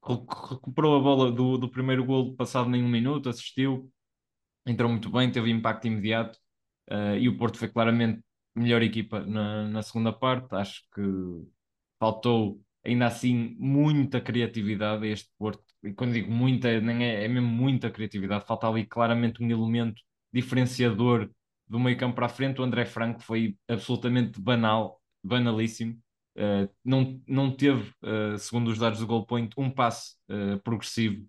Recuperou 0.05 0.97
a 0.97 1.01
bola 1.01 1.33
do, 1.33 1.59
do 1.59 1.69
primeiro 1.71 2.05
golo 2.05 2.35
passado 2.37 2.69
nenhum 2.69 2.89
minuto, 2.89 3.29
assistiu, 3.29 3.91
entrou 4.67 4.91
muito 4.91 5.11
bem, 5.11 5.31
teve 5.31 5.51
impacto 5.51 5.87
imediato 5.87 6.39
uh, 6.91 7.17
e 7.19 7.29
o 7.29 7.37
Porto 7.37 7.59
foi 7.59 7.69
claramente 7.69 8.23
melhor 8.55 8.83
equipa 8.83 9.21
na, 9.25 9.69
na 9.69 9.83
segunda 9.83 10.13
parte. 10.13 10.55
Acho 10.55 10.83
que 10.95 11.03
faltou 12.01 12.61
ainda 12.85 13.07
assim 13.07 13.57
muita 13.59 14.21
criatividade 14.21 15.07
a 15.07 15.11
este 15.11 15.31
Porto. 15.39 15.65
E 15.85 15.93
quando 15.93 16.15
digo 16.15 16.31
muita, 16.31 16.81
nem 16.81 17.05
é, 17.05 17.25
é 17.25 17.29
mesmo 17.29 17.49
muita 17.49 17.91
criatividade. 17.91 18.47
Falta 18.47 18.69
ali 18.69 18.87
claramente 18.87 19.43
um 19.43 19.51
elemento 19.51 20.03
diferenciador 20.33 21.31
do 21.69 21.79
meio 21.79 21.97
campo 21.97 22.17
para 22.17 22.27
a 22.27 22.29
frente. 22.29 22.61
O 22.61 22.65
André 22.65 22.87
Franco 22.87 23.21
foi 23.23 23.57
absolutamente 23.69 24.41
banal, 24.41 25.01
banalíssimo. 25.23 26.01
Uh, 26.37 26.69
não, 26.85 27.21
não 27.27 27.51
teve, 27.51 27.91
uh, 28.03 28.39
segundo 28.39 28.69
os 28.69 28.79
dados 28.79 29.01
do 29.01 29.07
Goal 29.07 29.25
Point, 29.25 29.55
um 29.57 29.71
passe 29.71 30.15
uh, 30.31 30.61
progressivo 30.63 31.27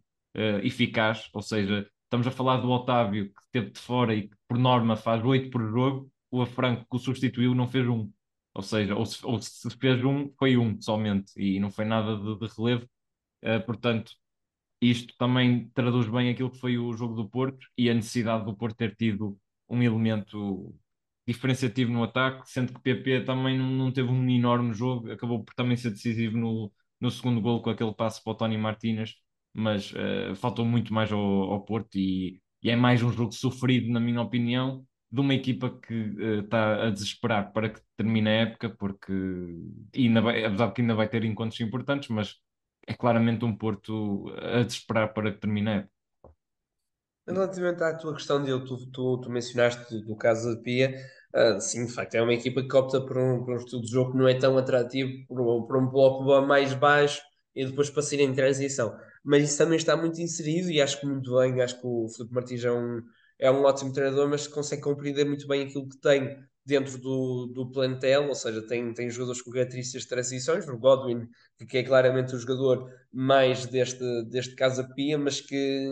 eficaz. 0.62 1.30
Ou 1.34 1.41
seja, 1.41 1.89
estamos 2.04 2.28
a 2.28 2.32
falar 2.32 2.58
do 2.58 2.70
Otávio, 2.70 3.34
que 3.34 3.41
esteve 3.41 3.72
de 3.72 3.80
fora 3.80 4.13
e 4.13 4.28
que, 4.28 4.36
por 4.48 4.60
norma, 4.60 4.96
faz 4.96 5.26
oito 5.26 5.50
por 5.50 5.67
jogo. 5.67 6.12
O 6.30 6.46
Franco, 6.46 6.86
que 6.88 6.96
o 6.96 7.00
substituiu, 7.00 7.56
não 7.56 7.67
fez 7.67 7.88
um. 7.88 8.12
Ou 8.54 8.62
seja, 8.62 8.96
ou 8.96 9.04
se, 9.04 9.26
ou 9.26 9.41
se 9.41 9.70
fez 9.80 10.04
um, 10.04 10.32
foi 10.38 10.56
um 10.56 10.80
somente 10.80 11.32
e 11.38 11.60
não 11.60 11.72
foi 11.72 11.86
nada 11.86 12.15
de, 12.17 12.38
de 12.38 12.48
relevo. 12.56 12.88
Portanto, 13.65 14.12
isto 14.80 15.15
também 15.17 15.70
traduz 15.70 16.08
bem 16.08 16.30
aquilo 16.30 16.52
que 16.52 16.60
foi 16.60 16.78
o 16.78 16.93
jogo 16.93 17.15
do 17.15 17.28
Porto 17.28 17.67
e 17.76 17.89
a 17.89 17.93
necessidade 17.96 18.46
do 18.46 18.56
Porto 18.56 18.78
ter 18.78 18.96
tido 18.96 19.36
um 19.67 19.82
elemento 19.82 20.76
diferenciativo 21.27 21.91
no 21.91 22.03
ataque, 22.03 22.49
sendo 22.49 22.73
que 22.73 22.79
PP 22.81 23.21
também 23.25 23.57
não, 23.57 23.69
não 23.69 23.91
teve 23.91 24.09
um 24.09 24.29
enorme 24.29 24.73
jogo, 24.73 25.11
acabou 25.11 25.43
por 25.43 25.53
também 25.53 25.75
ser 25.75 25.91
decisivo 25.91 26.37
no, 26.37 26.71
no 27.01 27.11
segundo 27.11 27.41
gol 27.41 27.61
com 27.61 27.69
aquele 27.69 27.93
passe 27.93 28.23
para 28.23 28.31
o 28.31 28.35
Tony 28.35 28.57
Martínez, 28.57 29.15
mas 29.53 29.91
uh, 29.91 30.35
faltou 30.35 30.65
muito 30.65 30.93
mais 30.93 31.11
ao, 31.11 31.19
ao 31.19 31.65
Porto 31.65 31.95
e, 31.97 32.41
e, 32.63 32.69
é 32.69 32.75
mais 32.75 33.03
um 33.03 33.11
jogo 33.11 33.33
sofrido, 33.33 33.91
na 33.91 33.99
minha 33.99 34.21
opinião, 34.21 34.85
de 35.11 35.19
uma 35.21 35.33
equipa 35.33 35.69
que 35.69 35.93
está 36.43 36.77
uh, 36.79 36.81
a 36.87 36.89
desesperar 36.91 37.51
para 37.51 37.69
que 37.69 37.81
termine 37.97 38.29
a 38.29 38.33
época, 38.33 38.69
porque 38.69 39.13
ainda 39.95 40.21
vai, 40.21 40.45
apesar 40.45 40.67
de 40.67 40.73
que 40.73 40.81
ainda 40.81 40.95
vai 40.95 41.09
ter 41.09 41.23
encontros 41.25 41.59
importantes, 41.59 42.09
mas 42.09 42.35
é 42.87 42.93
claramente 42.93 43.43
um 43.45 43.55
Porto 43.55 44.29
a 44.37 44.63
desesperar 44.63 45.13
para 45.13 45.31
que 45.33 45.39
termine 45.39 45.69
a 45.69 45.73
época. 45.73 45.96
Relativamente 47.27 47.83
à 47.83 47.93
tua 47.93 48.13
questão 48.13 48.41
de 48.41 48.51
tu, 48.65 48.77
tu, 48.91 49.17
tu 49.19 49.29
mencionaste 49.29 50.01
do 50.01 50.15
caso 50.15 50.55
da 50.55 50.61
Pia, 50.61 50.95
uh, 51.35 51.59
sim, 51.59 51.85
de 51.85 51.91
facto, 51.91 52.15
é 52.15 52.21
uma 52.21 52.33
equipa 52.33 52.63
que 52.63 52.75
opta 52.75 53.01
por 53.01 53.17
um, 53.17 53.43
por 53.43 53.53
um 53.53 53.57
estilo 53.57 53.81
de 53.81 53.91
jogo 53.91 54.11
que 54.13 54.17
não 54.17 54.27
é 54.27 54.33
tão 54.33 54.57
atrativo, 54.57 55.11
por 55.27 55.67
por 55.67 55.77
um 55.77 55.89
bloco 55.89 56.23
mais 56.47 56.73
baixo 56.73 57.21
e 57.53 57.65
depois 57.65 57.89
para 57.89 58.01
sair 58.01 58.21
em 58.21 58.33
transição. 58.33 58.97
Mas 59.25 59.43
isso 59.43 59.57
também 59.57 59.75
está 59.75 59.97
muito 59.97 60.21
inserido 60.21 60.71
e 60.71 60.81
acho 60.81 60.99
que 61.01 61.05
muito 61.05 61.35
bem, 61.37 61.61
acho 61.61 61.81
que 61.81 61.85
o 61.85 62.07
Filipe 62.07 62.33
Martins 62.33 62.63
é 62.63 62.71
um, 62.71 63.01
é 63.39 63.51
um 63.51 63.63
ótimo 63.63 63.91
treinador, 63.91 64.29
mas 64.29 64.47
consegue 64.47 64.81
compreender 64.81 65.25
muito 65.25 65.47
bem 65.47 65.63
aquilo 65.63 65.89
que 65.89 65.97
tem 65.97 66.37
dentro 66.67 66.97
do, 66.97 67.47
do 67.47 67.71
plantel, 67.71 68.27
ou 68.27 68.36
seja, 68.36 68.62
tem, 68.67 68.93
tem 68.93 69.10
jogadores 69.10 69.41
com 69.41 69.51
características 69.51 70.01
de 70.01 70.10
transições, 70.10 70.67
o 70.67 70.77
Godwin, 70.77 71.25
que 71.69 71.77
é 71.77 71.84
claramente 71.84 72.36
o 72.36 72.39
jogador 72.39 72.91
mais 73.12 73.65
deste, 73.65 74.03
deste 74.25 74.53
Casa 74.53 74.84
Pia, 74.93 75.17
mas 75.17 75.39
que 75.39 75.88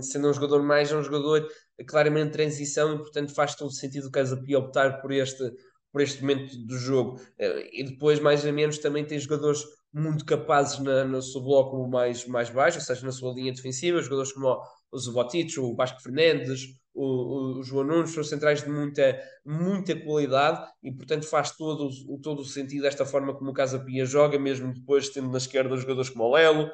sendo 0.00 0.30
um 0.30 0.32
jogador 0.32 0.62
mais, 0.62 0.92
é 0.92 0.96
um 0.96 1.02
jogador 1.02 1.44
claramente 1.88 2.26
de 2.26 2.32
transição 2.34 2.94
e 2.94 2.98
portanto 2.98 3.34
faz 3.34 3.56
todo 3.56 3.72
sentido 3.72 4.06
o 4.06 4.12
Casa 4.12 4.40
Pia 4.40 4.60
optar 4.60 5.00
por 5.00 5.10
este, 5.10 5.42
por 5.90 6.00
este 6.00 6.20
momento 6.20 6.56
do 6.68 6.78
jogo. 6.78 7.20
Eh, 7.36 7.80
e 7.80 7.82
depois, 7.82 8.20
mais 8.20 8.44
ou 8.44 8.52
menos, 8.52 8.78
também 8.78 9.04
tem 9.04 9.18
jogadores 9.18 9.64
muito 9.92 10.24
capazes 10.24 10.78
na, 10.78 11.04
no 11.04 11.20
seu 11.20 11.40
bloco 11.42 11.84
mais, 11.88 12.24
mais 12.28 12.48
baixo, 12.48 12.78
ou 12.78 12.84
seja, 12.84 13.04
na 13.04 13.10
sua 13.10 13.34
linha 13.34 13.52
defensiva, 13.52 14.00
jogadores 14.00 14.32
como 14.32 14.46
o 14.46 14.62
Zubotic, 14.98 15.58
o 15.58 15.74
Vasco 15.74 16.02
Fernandes, 16.02 16.74
o, 16.94 17.58
o, 17.58 17.62
João 17.62 17.84
Nunes, 17.84 18.10
são 18.10 18.22
centrais 18.22 18.62
de 18.62 18.68
muita, 18.68 19.18
muita 19.44 19.98
qualidade 19.98 20.70
e, 20.82 20.92
portanto, 20.92 21.26
faz 21.26 21.56
todo, 21.56 21.88
o, 22.08 22.18
todo 22.18 22.40
o 22.40 22.44
sentido 22.44 22.86
esta 22.86 23.06
forma 23.06 23.34
como 23.34 23.50
o 23.50 23.54
Casa 23.54 23.78
Pia 23.78 24.04
joga, 24.04 24.38
mesmo 24.38 24.72
depois 24.72 25.08
tendo 25.08 25.30
na 25.30 25.38
esquerda 25.38 25.76
jogadores 25.76 26.10
como 26.10 26.24
o 26.24 26.34
Lelo, 26.34 26.70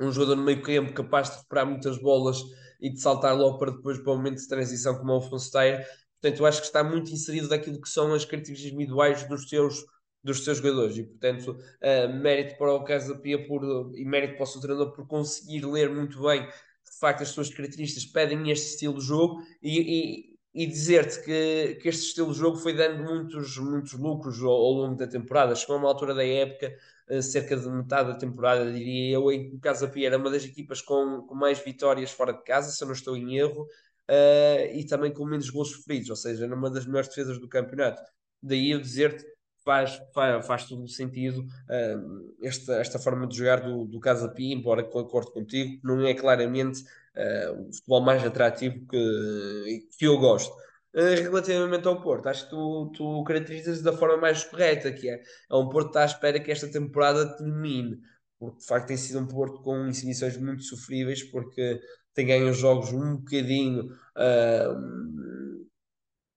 um 0.00 0.10
jogador 0.10 0.36
no 0.36 0.44
meio 0.44 0.60
campo 0.62 0.92
capaz 0.92 1.30
de 1.30 1.36
recuperar 1.36 1.66
muitas 1.66 1.98
bolas 1.98 2.38
e 2.80 2.90
de 2.90 3.00
saltar 3.00 3.36
logo 3.36 3.58
para 3.58 3.70
depois 3.70 3.98
para 3.98 4.12
o 4.12 4.16
momento 4.16 4.38
de 4.38 4.48
transição 4.48 4.98
como 4.98 5.12
o 5.12 5.16
Afonso 5.18 5.50
Taia. 5.50 5.86
Portanto, 6.20 6.40
eu 6.40 6.46
acho 6.46 6.60
que 6.60 6.66
está 6.66 6.82
muito 6.82 7.10
inserido 7.10 7.48
daquilo 7.48 7.80
que 7.80 7.88
são 7.88 8.12
as 8.12 8.24
características 8.24 8.72
individuais 8.72 9.28
dos 9.28 9.48
seus, 9.48 9.84
dos 10.22 10.44
seus 10.44 10.58
jogadores 10.58 10.96
e, 10.98 11.04
portanto, 11.04 11.50
uh, 11.52 12.12
mérito 12.20 12.58
para 12.58 12.74
o 12.74 12.84
Casa 12.84 13.16
Pia 13.18 13.46
por, 13.46 13.62
e 13.94 14.04
mérito 14.04 14.34
para 14.34 14.42
o 14.42 14.46
seu 14.46 14.60
treinador 14.60 14.92
por 14.92 15.06
conseguir 15.06 15.64
ler 15.64 15.88
muito 15.90 16.20
bem 16.22 16.46
de 16.94 17.00
facto 17.00 17.22
as 17.22 17.28
suas 17.28 17.48
características 17.50 18.06
pedem 18.06 18.50
este 18.50 18.70
estilo 18.70 18.98
de 18.98 19.04
jogo 19.04 19.42
e, 19.62 19.80
e 19.80 20.34
e 20.54 20.66
dizer-te 20.66 21.20
que, 21.24 21.78
que 21.82 21.88
este 21.88 22.06
estilo 22.06 22.32
de 22.32 22.38
jogo 22.38 22.56
foi 22.56 22.74
dando 22.74 23.02
muitos, 23.02 23.58
muitos 23.58 23.92
lucros 23.94 24.40
ao, 24.40 24.52
ao 24.52 24.70
longo 24.70 24.94
da 24.96 25.06
temporada. 25.06 25.54
Chegou 25.56 25.74
a 25.74 25.78
uma 25.80 25.88
altura 25.88 26.14
da 26.14 26.24
época 26.24 26.72
eh, 27.08 27.20
cerca 27.20 27.56
de 27.56 27.68
metade 27.68 28.10
da 28.12 28.16
temporada, 28.16 28.72
diria 28.72 29.14
eu, 29.14 29.32
em 29.32 29.50
que 29.50 29.56
o 29.56 29.58
Casa 29.60 29.88
Pia 29.88 30.06
era 30.06 30.16
uma 30.16 30.30
das 30.30 30.44
equipas 30.44 30.80
com, 30.80 31.22
com 31.22 31.34
mais 31.34 31.58
vitórias 31.58 32.12
fora 32.12 32.32
de 32.32 32.42
casa, 32.44 32.70
se 32.70 32.82
eu 32.82 32.86
não 32.86 32.94
estou 32.94 33.16
em 33.16 33.36
erro, 33.36 33.62
uh, 33.64 34.74
e 34.74 34.86
também 34.86 35.12
com 35.12 35.24
menos 35.26 35.50
gols 35.50 35.70
sofridos, 35.70 36.08
ou 36.10 36.16
seja, 36.16 36.46
numa 36.46 36.70
das 36.70 36.86
melhores 36.86 37.08
defesas 37.08 37.38
do 37.40 37.48
campeonato. 37.48 38.00
Daí 38.42 38.70
eu 38.70 38.80
dizer-te 38.80 39.24
faz, 39.64 40.00
faz, 40.12 40.46
faz 40.46 40.64
todo 40.66 40.82
o 40.84 40.88
sentido 40.88 41.40
uh, 41.40 42.34
esta, 42.42 42.74
esta 42.76 42.98
forma 42.98 43.26
de 43.26 43.36
jogar 43.36 43.60
do, 43.60 43.84
do 43.86 43.98
Casa 43.98 44.28
Pia, 44.28 44.54
embora 44.54 44.84
concordo 44.84 45.32
contigo, 45.32 45.80
não 45.82 46.06
é 46.06 46.14
claramente 46.14 46.82
uh, 46.82 47.68
o 47.68 47.72
futebol 47.72 48.02
mais 48.02 48.24
atrativo 48.24 48.86
que, 48.86 49.88
que 49.98 50.06
eu 50.06 50.18
gosto. 50.18 50.54
Eh, 50.94 51.16
relativamente 51.16 51.88
ao 51.88 52.00
Porto, 52.00 52.28
acho 52.28 52.44
que 52.44 52.50
tu, 52.50 52.92
tu 52.94 53.24
caracterizas 53.24 53.82
da 53.82 53.92
forma 53.92 54.16
mais 54.16 54.44
correta, 54.44 54.92
que 54.92 55.08
é, 55.10 55.20
é 55.50 55.54
um 55.56 55.68
Porto 55.68 55.86
que 55.86 55.90
está 55.90 56.02
à 56.02 56.06
espera 56.06 56.38
que 56.38 56.52
esta 56.52 56.68
temporada 56.70 57.36
termine, 57.36 58.00
porque 58.38 58.58
de 58.58 58.66
facto 58.66 58.86
tem 58.86 58.96
sido 58.96 59.18
um 59.18 59.26
Porto 59.26 59.60
com 59.60 59.88
exibições 59.88 60.36
muito 60.36 60.62
sofríveis, 60.62 61.24
porque 61.24 61.80
tem 62.14 62.26
ganho 62.26 62.48
os 62.48 62.58
jogos 62.58 62.92
um 62.92 63.16
bocadinho 63.16 63.90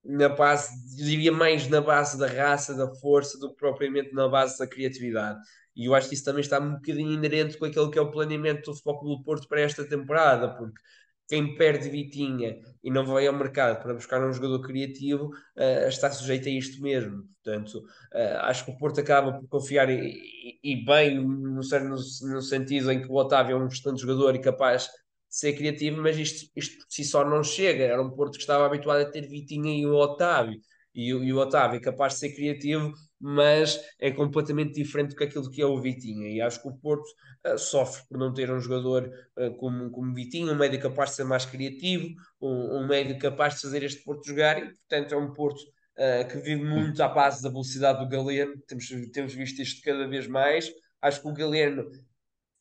na 0.08 0.30
base, 0.30 0.70
diria 0.96 1.30
mais 1.30 1.68
na 1.68 1.82
base 1.82 2.18
da 2.18 2.26
raça, 2.26 2.74
da 2.74 2.88
força, 2.94 3.38
do 3.38 3.50
que 3.50 3.56
propriamente 3.56 4.14
na 4.14 4.26
base 4.26 4.58
da 4.58 4.66
criatividade. 4.66 5.38
E 5.76 5.84
eu 5.84 5.94
acho 5.94 6.08
que 6.08 6.14
isso 6.14 6.24
também 6.24 6.40
está 6.40 6.58
um 6.58 6.76
bocadinho 6.76 7.12
inerente 7.12 7.58
com 7.58 7.66
aquele 7.66 7.90
que 7.90 7.98
é 7.98 8.02
o 8.02 8.10
planeamento 8.10 8.70
do 8.70 8.74
Futebol 8.74 9.00
Clube 9.00 9.16
do 9.18 9.24
Porto 9.24 9.46
para 9.46 9.60
esta 9.60 9.84
temporada, 9.84 10.48
porque 10.56 10.80
quem 11.28 11.54
perde 11.56 11.90
Vitinha 11.90 12.58
e 12.82 12.90
não 12.90 13.04
vai 13.04 13.26
ao 13.26 13.34
mercado 13.34 13.82
para 13.82 13.92
buscar 13.92 14.26
um 14.26 14.32
jogador 14.32 14.62
criativo 14.62 15.26
uh, 15.26 15.86
está 15.86 16.10
sujeito 16.10 16.48
a 16.48 16.50
isto 16.50 16.82
mesmo. 16.82 17.28
Portanto, 17.44 17.80
uh, 18.14 18.38
acho 18.44 18.64
que 18.64 18.70
o 18.70 18.78
Porto 18.78 19.00
acaba 19.00 19.34
por 19.34 19.46
confiar 19.46 19.90
e, 19.90 20.58
e, 20.62 20.72
e 20.72 20.84
bem 20.86 21.16
no, 21.22 21.28
no, 21.28 21.60
no, 21.60 22.42
sentido 22.42 22.90
em 22.90 23.02
que 23.02 23.08
o 23.08 23.14
Otávio 23.14 23.56
é 23.56 23.60
um 23.60 23.66
excelente 23.66 24.00
jogador 24.00 24.34
e 24.34 24.40
capaz 24.40 24.88
ser 25.28 25.52
criativo, 25.54 26.00
mas 26.00 26.16
isto, 26.16 26.50
isto 26.56 26.78
por 26.78 26.86
si 26.88 27.04
só 27.04 27.24
não 27.24 27.42
chega. 27.42 27.84
Era 27.84 28.02
um 28.02 28.10
Porto 28.10 28.34
que 28.34 28.40
estava 28.40 28.66
habituado 28.66 29.00
a 29.00 29.10
ter 29.10 29.28
Vitinha 29.28 29.78
e 29.78 29.86
o 29.86 29.94
Otávio. 29.94 30.60
E, 30.94 31.08
e 31.08 31.32
o 31.32 31.38
Otávio 31.38 31.76
é 31.76 31.80
capaz 31.80 32.14
de 32.14 32.20
ser 32.20 32.34
criativo, 32.34 32.92
mas 33.20 33.80
é 34.00 34.10
completamente 34.10 34.74
diferente 34.74 35.10
do 35.10 35.16
que 35.16 35.24
aquilo 35.24 35.50
que 35.50 35.62
é 35.62 35.66
o 35.66 35.80
Vitinha. 35.80 36.28
E 36.28 36.40
acho 36.40 36.60
que 36.60 36.68
o 36.68 36.76
Porto 36.76 37.08
uh, 37.46 37.58
sofre 37.58 38.02
por 38.08 38.18
não 38.18 38.32
ter 38.32 38.50
um 38.50 38.60
jogador 38.60 39.08
uh, 39.36 39.54
como, 39.58 39.90
como 39.90 40.14
Vitinha, 40.14 40.52
um 40.52 40.56
médio 40.56 40.80
capaz 40.80 41.10
de 41.10 41.16
ser 41.16 41.24
mais 41.24 41.44
criativo, 41.44 42.08
um, 42.40 42.78
um 42.78 42.86
médio 42.86 43.18
capaz 43.18 43.54
de 43.54 43.60
fazer 43.60 43.82
este 43.82 44.02
Porto 44.02 44.26
jogar, 44.26 44.58
e 44.58 44.72
portanto 44.72 45.14
é 45.14 45.16
um 45.16 45.32
Porto 45.32 45.60
uh, 45.60 46.28
que 46.28 46.38
vive 46.38 46.64
muito 46.64 47.02
à 47.02 47.08
base 47.08 47.42
da 47.42 47.48
velocidade 47.48 47.98
do 47.98 48.08
Galeno. 48.08 48.54
Temos, 48.66 48.88
temos 49.12 49.34
visto 49.34 49.60
isto 49.60 49.82
cada 49.82 50.06
vez 50.08 50.26
mais. 50.26 50.70
Acho 51.00 51.22
que 51.22 51.28
o 51.28 51.32
Galeno, 51.32 51.88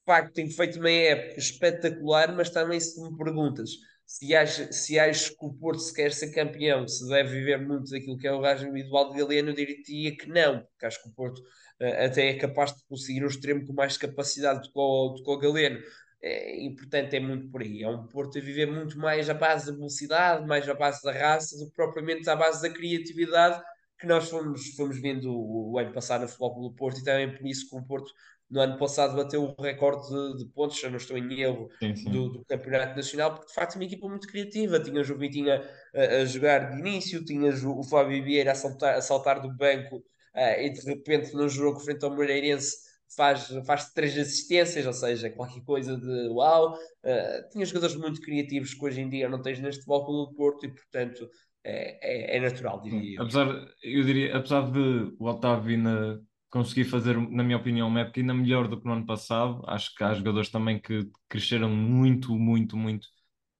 facto, 0.08 0.34
tem 0.34 0.50
feito 0.50 0.80
uma 0.80 0.90
época 0.90 1.40
espetacular, 1.40 2.36
mas 2.36 2.50
também 2.50 2.80
se 2.80 3.00
me 3.00 3.16
perguntas 3.16 3.70
se 4.08 4.34
acho, 4.34 4.72
se 4.72 4.98
acho 4.98 5.38
que 5.38 5.46
o 5.46 5.54
Porto 5.54 5.82
se 5.82 5.94
quer 5.94 6.14
ser 6.14 6.32
campeão, 6.32 6.88
se 6.88 7.06
deve 7.10 7.30
viver 7.30 7.58
muito 7.58 7.92
daquilo 7.92 8.18
que 8.18 8.26
é 8.26 8.32
o 8.32 8.42
rasgo 8.42 8.70
individual 8.70 9.12
de 9.12 9.20
Galeno, 9.20 9.50
eu 9.50 9.54
diria 9.54 10.16
que 10.16 10.30
não, 10.30 10.62
porque 10.62 10.86
acho 10.86 11.04
que 11.04 11.10
o 11.10 11.12
Porto 11.12 11.40
uh, 11.40 12.06
até 12.06 12.30
é 12.30 12.34
capaz 12.36 12.74
de 12.74 12.86
conseguir 12.86 13.26
um 13.26 13.28
extremo 13.28 13.66
com 13.66 13.74
mais 13.74 13.98
capacidade 13.98 14.62
do 14.62 14.72
que 14.72 14.80
o, 14.80 15.10
do 15.10 15.22
que 15.22 15.30
o 15.30 15.38
Galeno. 15.38 15.80
É, 16.20 16.66
e 16.66 16.76
portanto 16.76 17.14
é 17.14 17.20
muito 17.20 17.50
por 17.50 17.62
aí. 17.62 17.84
É 17.84 17.90
um 17.90 18.08
Porto 18.08 18.38
a 18.38 18.42
viver 18.42 18.66
muito 18.66 18.98
mais 18.98 19.30
à 19.30 19.34
base 19.34 19.68
da 19.68 19.74
velocidade, 19.74 20.48
mais 20.48 20.68
à 20.68 20.74
base 20.74 21.04
da 21.04 21.12
raça, 21.12 21.58
do 21.58 21.70
que 21.70 21.76
propriamente 21.76 22.30
à 22.30 22.36
base 22.36 22.62
da 22.62 22.74
criatividade 22.74 23.62
que 24.00 24.08
nós 24.08 24.30
fomos, 24.30 24.70
fomos 24.76 25.00
vendo 25.02 25.30
o, 25.32 25.74
o 25.74 25.80
ano 25.80 25.92
passado 25.92 26.22
no 26.22 26.28
Futebol 26.28 26.70
do 26.70 26.76
Porto 26.76 27.00
e 27.02 27.04
também 27.04 27.36
por 27.36 27.46
isso 27.46 27.70
que 27.70 27.76
o 27.76 27.84
Porto 27.84 28.14
no 28.50 28.62
ano 28.62 28.78
passado 28.78 29.16
bateu 29.16 29.44
o 29.44 29.62
recorde 29.62 30.08
de, 30.08 30.38
de 30.38 30.52
pontos, 30.52 30.80
se 30.80 30.90
não 30.90 30.98
estou 30.98 31.18
em 31.18 31.40
erro, 31.40 31.70
sim, 31.80 31.96
sim. 31.96 32.10
Do, 32.10 32.30
do, 32.30 32.46
Campeonato 32.46 32.96
Nacional, 32.96 33.34
porque 33.34 33.48
de 33.48 33.54
facto 33.54 33.76
é 33.76 33.78
uma 33.78 33.86
equipa 33.86 34.08
muito 34.08 34.28
criativa. 34.28 34.80
Tinhas 34.80 35.10
o 35.10 35.18
Vitinha 35.18 35.62
a, 35.94 36.22
a, 36.22 36.26
jogar 36.26 36.72
de 36.72 36.80
início, 36.80 37.24
tinhas 37.26 37.64
o, 37.64 37.78
o 37.78 37.84
Fábio 37.84 38.24
Vieira 38.24 38.54
a 38.54 38.56
saltar, 38.56 38.96
a 38.96 39.02
saltar 39.02 39.42
do 39.42 39.54
banco 39.54 39.98
uh, 39.98 40.62
e 40.62 40.70
de 40.70 40.82
repente 40.82 41.34
num 41.34 41.50
jogo 41.50 41.80
frente 41.80 42.06
ao 42.06 42.16
Moreirense 42.16 42.88
faz, 43.16 43.50
faz 43.66 43.92
três 43.94 44.18
assistências, 44.18 44.86
ou 44.86 44.94
seja, 44.94 45.30
qualquer 45.30 45.62
coisa 45.62 45.98
de 45.98 46.30
uau. 46.30 46.74
Uh, 46.74 47.50
tinha 47.52 47.66
jogadores 47.66 47.96
muito 47.96 48.22
criativos 48.22 48.74
que 48.74 48.86
hoje 48.86 49.02
em 49.02 49.10
dia 49.10 49.28
não 49.28 49.42
tens 49.42 49.60
neste 49.60 49.84
futebol 49.84 50.28
do 50.28 50.34
Porto 50.36 50.66
e 50.66 50.70
portanto 50.70 51.30
é, 51.66 52.36
é, 52.36 52.38
é 52.38 52.40
natural, 52.40 52.82
diria 52.82 53.18
eu. 53.18 53.24
Apesar, 53.24 53.48
eu 53.84 54.04
diria, 54.06 54.38
apesar 54.38 54.72
de 54.72 55.14
o 55.20 55.26
Otávio 55.26 55.78
na 55.78 56.18
consegui 56.50 56.84
fazer, 56.86 57.18
na 57.30 57.44
minha 57.44 57.58
opinião, 57.58 57.88
uma 57.88 58.02
época 58.02 58.20
ainda 58.20 58.34
melhor 58.34 58.68
do 58.68 58.80
que 58.80 58.86
no 58.86 58.94
ano 58.94 59.06
passado. 59.06 59.64
Acho 59.68 59.94
que 59.96 60.04
há 60.04 60.14
jogadores 60.14 60.50
também 60.50 60.80
que 60.80 61.10
cresceram 61.30 61.70
muito, 61.70 62.38
muito, 62.38 62.78
muito 62.78 63.08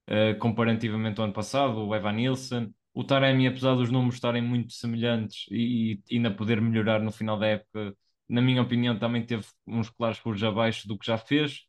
uh, 0.10 0.38
comparativamente 0.40 1.20
ao 1.20 1.26
ano 1.26 1.34
passado. 1.34 1.80
O 1.88 1.96
Evan 1.96 2.14
Nilsson, 2.14 2.72
o 2.94 3.04
Taremi, 3.04 3.48
apesar 3.48 3.76
dos 3.76 3.92
números 3.92 4.16
estarem 4.16 4.42
muito 4.42 4.74
semelhantes 4.74 5.46
e, 5.52 6.02
e 6.10 6.16
ainda 6.18 6.32
poder 6.32 6.62
melhorar 6.62 7.02
no 7.02 7.12
final 7.12 7.38
da 7.38 7.48
época, 7.48 7.96
na 8.30 8.42
minha 8.42 8.62
opinião, 8.62 8.98
também 8.98 9.26
teve 9.26 9.46
uns 9.66 9.90
claros 9.90 10.18
furos 10.20 10.44
abaixo 10.44 10.88
do 10.88 10.98
que 10.98 11.08
já 11.08 11.18
fez. 11.18 11.68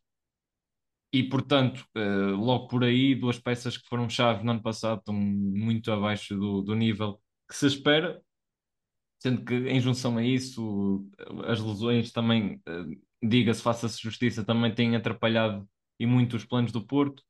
E, 1.11 1.23
portanto, 1.23 1.85
uh, 1.97 2.35
logo 2.35 2.67
por 2.67 2.83
aí, 2.83 3.15
duas 3.15 3.39
peças 3.39 3.77
que 3.77 3.87
foram 3.87 4.07
chave 4.09 4.43
no 4.43 4.51
ano 4.51 4.61
passado 4.61 4.99
estão 4.99 5.13
muito 5.15 5.91
abaixo 5.91 6.35
do, 6.35 6.61
do 6.61 6.75
nível 6.75 7.19
que 7.47 7.55
se 7.55 7.65
espera 7.65 8.21
sendo 9.19 9.43
que 9.43 9.53
em 9.53 9.79
junção 9.81 10.17
a 10.17 10.23
isso, 10.23 11.05
as 11.45 11.59
lesões 11.59 12.11
também, 12.11 12.61
eh, 12.65 12.85
diga-se, 13.21 13.61
faça-se 13.61 14.01
justiça, 14.01 14.45
também 14.45 14.73
têm 14.73 14.95
atrapalhado 14.95 15.67
e 15.99 16.05
muito 16.05 16.35
os 16.37 16.45
planos 16.45 16.71
do 16.71 16.85
Porto. 16.85 17.23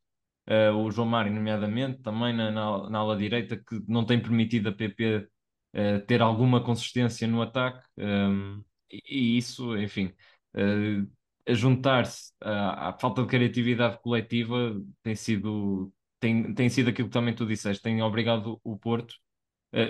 Uh, 0.48 0.74
o 0.78 0.92
João 0.92 1.08
Mário, 1.08 1.32
nomeadamente, 1.34 2.02
também 2.02 2.36
na, 2.36 2.50
na, 2.52 2.90
na 2.90 3.00
ala 3.00 3.16
direita, 3.18 3.56
que 3.58 3.82
não 3.88 4.06
tem 4.06 4.20
permitido 4.22 4.70
a 4.70 4.72
PP 4.74 5.18
uh, 5.18 5.28
eh, 5.74 6.00
ter 6.00 6.22
alguma 6.22 6.64
consistência 6.64 7.28
no 7.28 7.42
ataque, 7.42 7.86
um, 7.98 8.04
ehm, 8.04 8.64
e, 8.92 9.38
isso, 9.38 9.78
enfim, 9.78 10.12
uh, 10.56 11.08
a 11.48 11.54
juntar-se 11.54 12.34
à, 12.42 12.90
à, 12.90 12.94
falta 13.00 13.22
de 13.22 13.28
criatividade 13.28 14.00
coletiva 14.02 14.76
tem 15.04 15.16
sido, 15.16 15.94
tem, 16.20 16.54
tem 16.54 16.70
sido 16.70 16.90
aquilo 16.90 17.10
que 17.10 17.14
também 17.14 17.36
tu 17.36 17.46
disseste, 17.46 17.84
tem 17.84 18.02
obrigado 18.02 18.60
o 18.64 18.78
Porto 18.78 19.16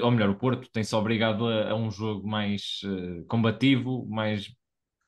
ou 0.02 0.12
melhor, 0.12 0.30
o 0.30 0.36
Porto 0.38 0.70
tem-se 0.72 0.94
obrigado 0.96 1.48
a, 1.48 1.72
a, 1.72 1.76
um 1.76 1.90
jogo 1.90 2.28
mais 2.28 2.82
uh, 2.84 3.26
combativo, 3.28 4.06
mais, 4.08 4.54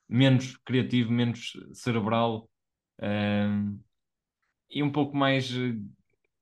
menos 0.08 0.58
criativo, 0.58 1.12
menos 1.12 1.54
cerebral 1.74 2.50
uh, 3.00 3.80
e 4.70 4.82
um 4.82 4.92
pouco 4.92 5.16
mais 5.16 5.52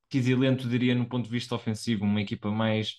quisilento, 0.10 0.68
diria, 0.70 0.96
no 0.96 1.08
ponto 1.08 1.26
de 1.26 1.32
vista 1.32 1.56
ofensivo, 1.56 2.04
uma 2.06 2.22
equipa 2.22 2.52
mais 2.52 2.96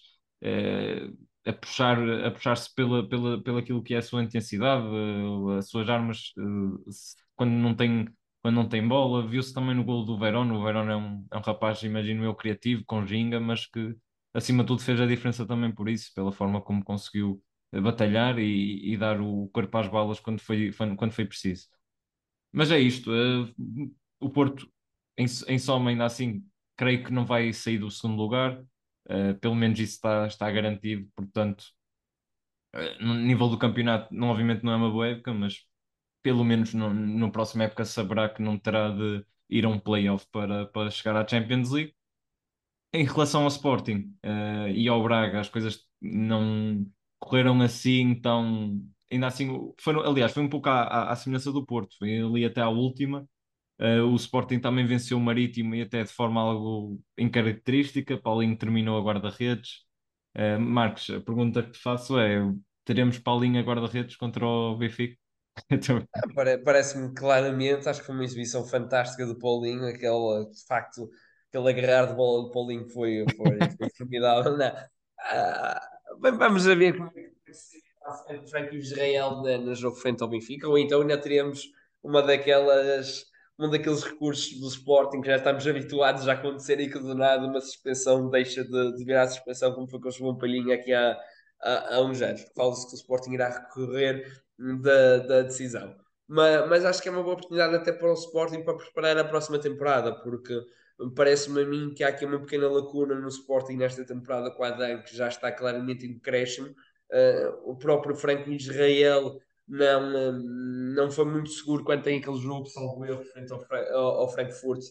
a 1.45 1.53
puxar 1.53 1.99
a 2.25 2.31
puxar-se 2.31 2.75
pela, 2.75 3.07
pela, 3.09 3.43
pela 3.43 3.61
aquilo 3.61 3.83
que 3.83 3.95
é 3.95 3.99
a 3.99 4.03
sua 4.03 4.23
intensidade, 4.23 4.85
as 5.59 5.69
suas 5.69 5.89
armas 5.89 6.33
quando 7.37 7.53
não 7.53 7.75
tem 7.75 8.07
quando 8.43 8.55
não 8.55 8.69
tem 8.69 8.87
bola, 8.87 9.27
viu-se 9.27 9.53
também 9.53 9.75
no 9.75 9.85
golo 9.85 10.05
do 10.05 10.19
Verón, 10.19 10.51
o 10.53 10.63
Verón 10.65 10.89
é 10.89 10.97
um, 10.97 11.27
é 11.31 11.37
um 11.37 11.41
rapaz, 11.41 11.83
imagino 11.83 12.25
eu, 12.25 12.35
criativo, 12.35 12.83
com 12.87 13.07
ginga, 13.07 13.39
mas 13.39 13.67
que 13.67 13.95
acima 14.35 14.63
de 14.63 14.69
tudo 14.69 14.83
fez 14.83 15.01
a 15.01 15.07
diferença 15.07 15.47
também 15.47 15.73
por 15.73 15.89
isso, 15.89 16.13
pela 16.15 16.33
forma 16.33 16.61
como 16.61 16.85
conseguiu 16.85 17.43
eh, 17.73 17.81
batalhar 17.81 18.39
e, 18.39 18.93
e 18.93 18.97
dar 18.97 19.21
o 19.21 19.49
corpo 19.49 19.77
às 19.79 19.89
balas 19.89 20.21
quando 20.21 20.41
foi, 20.41 20.73
quando 20.97 21.13
foi 21.13 21.25
preciso. 21.27 21.69
Mas 22.53 22.71
é 22.71 22.79
isto, 22.81 23.11
uh, 23.13 23.55
o 24.21 24.31
Porto, 24.31 24.71
em, 25.17 25.27
em 25.49 25.59
soma, 25.59 25.91
ainda 25.91 26.05
assim, 26.07 26.45
creio 26.77 27.05
que 27.05 27.13
não 27.13 27.25
vai 27.27 27.53
sair 27.53 27.79
do 27.79 27.91
segundo 27.91 28.17
lugar, 28.21 28.61
uh, 29.09 29.35
pelo 29.41 29.55
menos 29.55 29.79
isso 29.79 29.95
está, 29.95 30.27
está 30.27 30.51
garantido, 30.51 31.09
portanto, 31.17 31.65
uh, 32.75 33.05
no 33.05 33.15
nível 33.15 33.49
do 33.49 33.59
campeonato, 33.59 34.13
não, 34.15 34.29
obviamente 34.29 34.65
não 34.65 34.73
é 34.73 34.77
uma 34.77 34.91
boa 34.91 35.09
época, 35.09 35.33
mas 35.33 35.67
pelo 36.23 36.45
menos 36.45 36.75
no, 36.75 36.93
no 36.95 37.33
próximo 37.33 37.63
época 37.63 37.85
saberá 37.85 38.29
que 38.29 38.43
não 38.43 38.59
terá 38.59 38.91
de 38.91 39.25
ir 39.51 39.65
a 39.67 39.69
um 39.69 39.79
playoff 39.79 40.27
para, 40.33 40.67
para 40.67 40.91
chegar 40.91 41.17
à 41.17 41.27
Champions 41.27 41.71
League 41.73 41.95
em 42.93 43.05
relação 43.05 43.43
ao 43.43 43.49
Sporting 43.49 44.13
uh, 44.25 44.69
e 44.69 44.89
ao 44.89 45.03
Braga, 45.03 45.41
as 45.41 45.49
coisas 45.49 45.81
não 46.01 46.87
correram 47.19 47.61
assim 47.61 48.15
tão. 48.21 48.81
Ainda 49.11 49.27
assim, 49.27 49.73
foram, 49.81 50.01
aliás, 50.03 50.33
foi 50.33 50.43
um 50.43 50.49
pouco 50.49 50.69
à, 50.69 50.83
à, 50.83 51.13
à 51.13 51.17
semelhança 51.17 51.53
do 51.53 51.67
Porto, 51.67 51.97
foi 51.99 52.19
ali 52.19 52.45
até 52.45 52.61
à 52.61 52.69
última. 52.69 53.27
Uh, 53.81 54.05
o 54.05 54.17
Sporting 54.17 54.61
também 54.61 54.87
venceu 54.87 55.17
o 55.17 55.21
Marítimo 55.21 55.75
e 55.75 55.83
até 55.83 56.03
de 56.05 56.13
forma 56.13 56.41
algo 56.41 57.01
incaracterística. 57.17 58.19
Paulinho 58.21 58.57
terminou 58.57 58.99
a 58.99 59.03
guarda-redes. 59.03 59.85
Uh, 60.37 60.61
Marcos, 60.61 61.09
a 61.11 61.21
pergunta 61.21 61.63
que 61.63 61.73
te 61.73 61.79
faço 61.79 62.19
é: 62.19 62.41
teremos 62.85 63.19
Paulinho 63.19 63.59
a 63.59 63.63
guarda-redes 63.63 64.17
contra 64.17 64.45
o 64.47 64.77
Benfica? 64.77 65.17
Parece-me 66.65 67.15
claramente, 67.15 67.89
acho 67.89 68.01
que 68.01 68.07
foi 68.07 68.15
uma 68.15 68.25
exibição 68.25 68.65
fantástica 68.67 69.27
do 69.27 69.39
Paulinho, 69.39 69.87
aquele, 69.87 70.51
de 70.51 70.67
facto, 70.67 71.09
aquele 71.51 71.69
agarrar 71.69 72.07
de 72.07 72.15
bola 72.15 72.45
do 72.45 72.51
Paulinho 72.51 72.89
foi, 72.89 73.25
foi, 73.37 73.59
foi 73.77 73.91
formidável. 73.99 74.57
Não. 74.57 74.73
Ah, 75.19 75.89
vamos 76.19 76.65
ver 76.65 76.97
como 76.97 77.09
é 77.09 77.23
que 77.23 77.31
a 78.05 78.47
Frank 78.49 78.75
Israel 78.77 79.43
no 79.43 79.75
jogo 79.75 79.97
frente 79.97 80.23
ao 80.23 80.29
Benfica, 80.29 80.69
ou 80.69 80.79
então 80.79 81.03
ainda 81.03 81.19
teremos 81.19 81.65
uma 82.03 82.23
daquelas 82.23 83.29
um 83.59 83.69
daqueles 83.69 84.03
recursos 84.03 84.59
do 84.59 84.69
Sporting 84.69 85.21
que 85.21 85.27
já 85.27 85.37
estamos 85.37 85.67
habituados 85.67 86.27
a 86.27 86.33
acontecer 86.33 86.81
e 86.81 86.91
que 86.91 86.99
do 86.99 87.15
nada 87.15 87.47
uma 87.47 87.61
suspensão 87.61 88.31
deixa 88.31 88.65
de, 88.65 88.97
de 88.97 89.05
virar 89.05 89.29
suspensão, 89.29 89.75
como 89.75 89.87
foi 89.87 90.01
com 90.01 90.09
o 90.09 90.11
João 90.11 90.39
Palhinha 90.39 90.77
aqui 90.77 90.95
há, 90.95 91.15
há, 91.61 91.97
há 91.97 92.01
uns 92.01 92.23
anos. 92.23 92.43
Fala-se 92.57 92.87
que 92.87 92.95
o 92.95 92.97
Sporting 92.97 93.33
irá 93.35 93.51
recorrer 93.51 94.25
da, 94.59 95.19
da 95.19 95.43
decisão. 95.43 95.95
Mas, 96.27 96.69
mas, 96.71 96.85
acho 96.87 97.03
que 97.03 97.09
é 97.11 97.13
uma 97.13 97.23
boa 97.23 97.35
oportunidade 97.35 97.75
até 97.75 97.93
para 97.93 98.09
o 98.09 98.15
Sporting 98.15 98.63
para 98.63 98.79
preparar 98.79 99.19
a 99.19 99.25
próxima 99.25 99.59
temporada, 99.59 100.15
porque 100.23 100.59
parece-me 101.15 101.63
a 101.63 101.67
mim 101.67 101.95
que 101.95 102.05
há 102.05 102.09
aqui 102.09 102.25
uma 102.25 102.41
pequena 102.41 102.69
lacuna 102.69 103.15
no 103.15 103.29
Sporting 103.29 103.77
nesta 103.77 104.05
temporada 104.05 104.51
com 104.51 104.65
a 104.65 104.69
Adam, 104.69 105.03
que 105.03 105.17
já 105.17 105.29
está 105.29 105.51
claramente 105.51 106.07
em 106.07 106.15
decréscimo. 106.15 106.69
Uh, 106.69 107.71
o 107.71 107.77
próprio 107.77 108.15
Franco 108.15 108.51
Israel 108.51 109.41
não, 109.67 110.33
não 110.33 111.11
foi 111.11 111.25
muito 111.25 111.51
seguro 111.51 111.85
quando 111.85 112.03
tem 112.03 112.19
aquele 112.19 112.39
jogo, 112.39 112.67
salvo 112.67 113.05
erro, 113.05 113.25
frente 113.25 113.53
ao, 113.53 113.65
ao, 113.93 114.21
ao 114.21 114.33
Frankfurt 114.33 114.83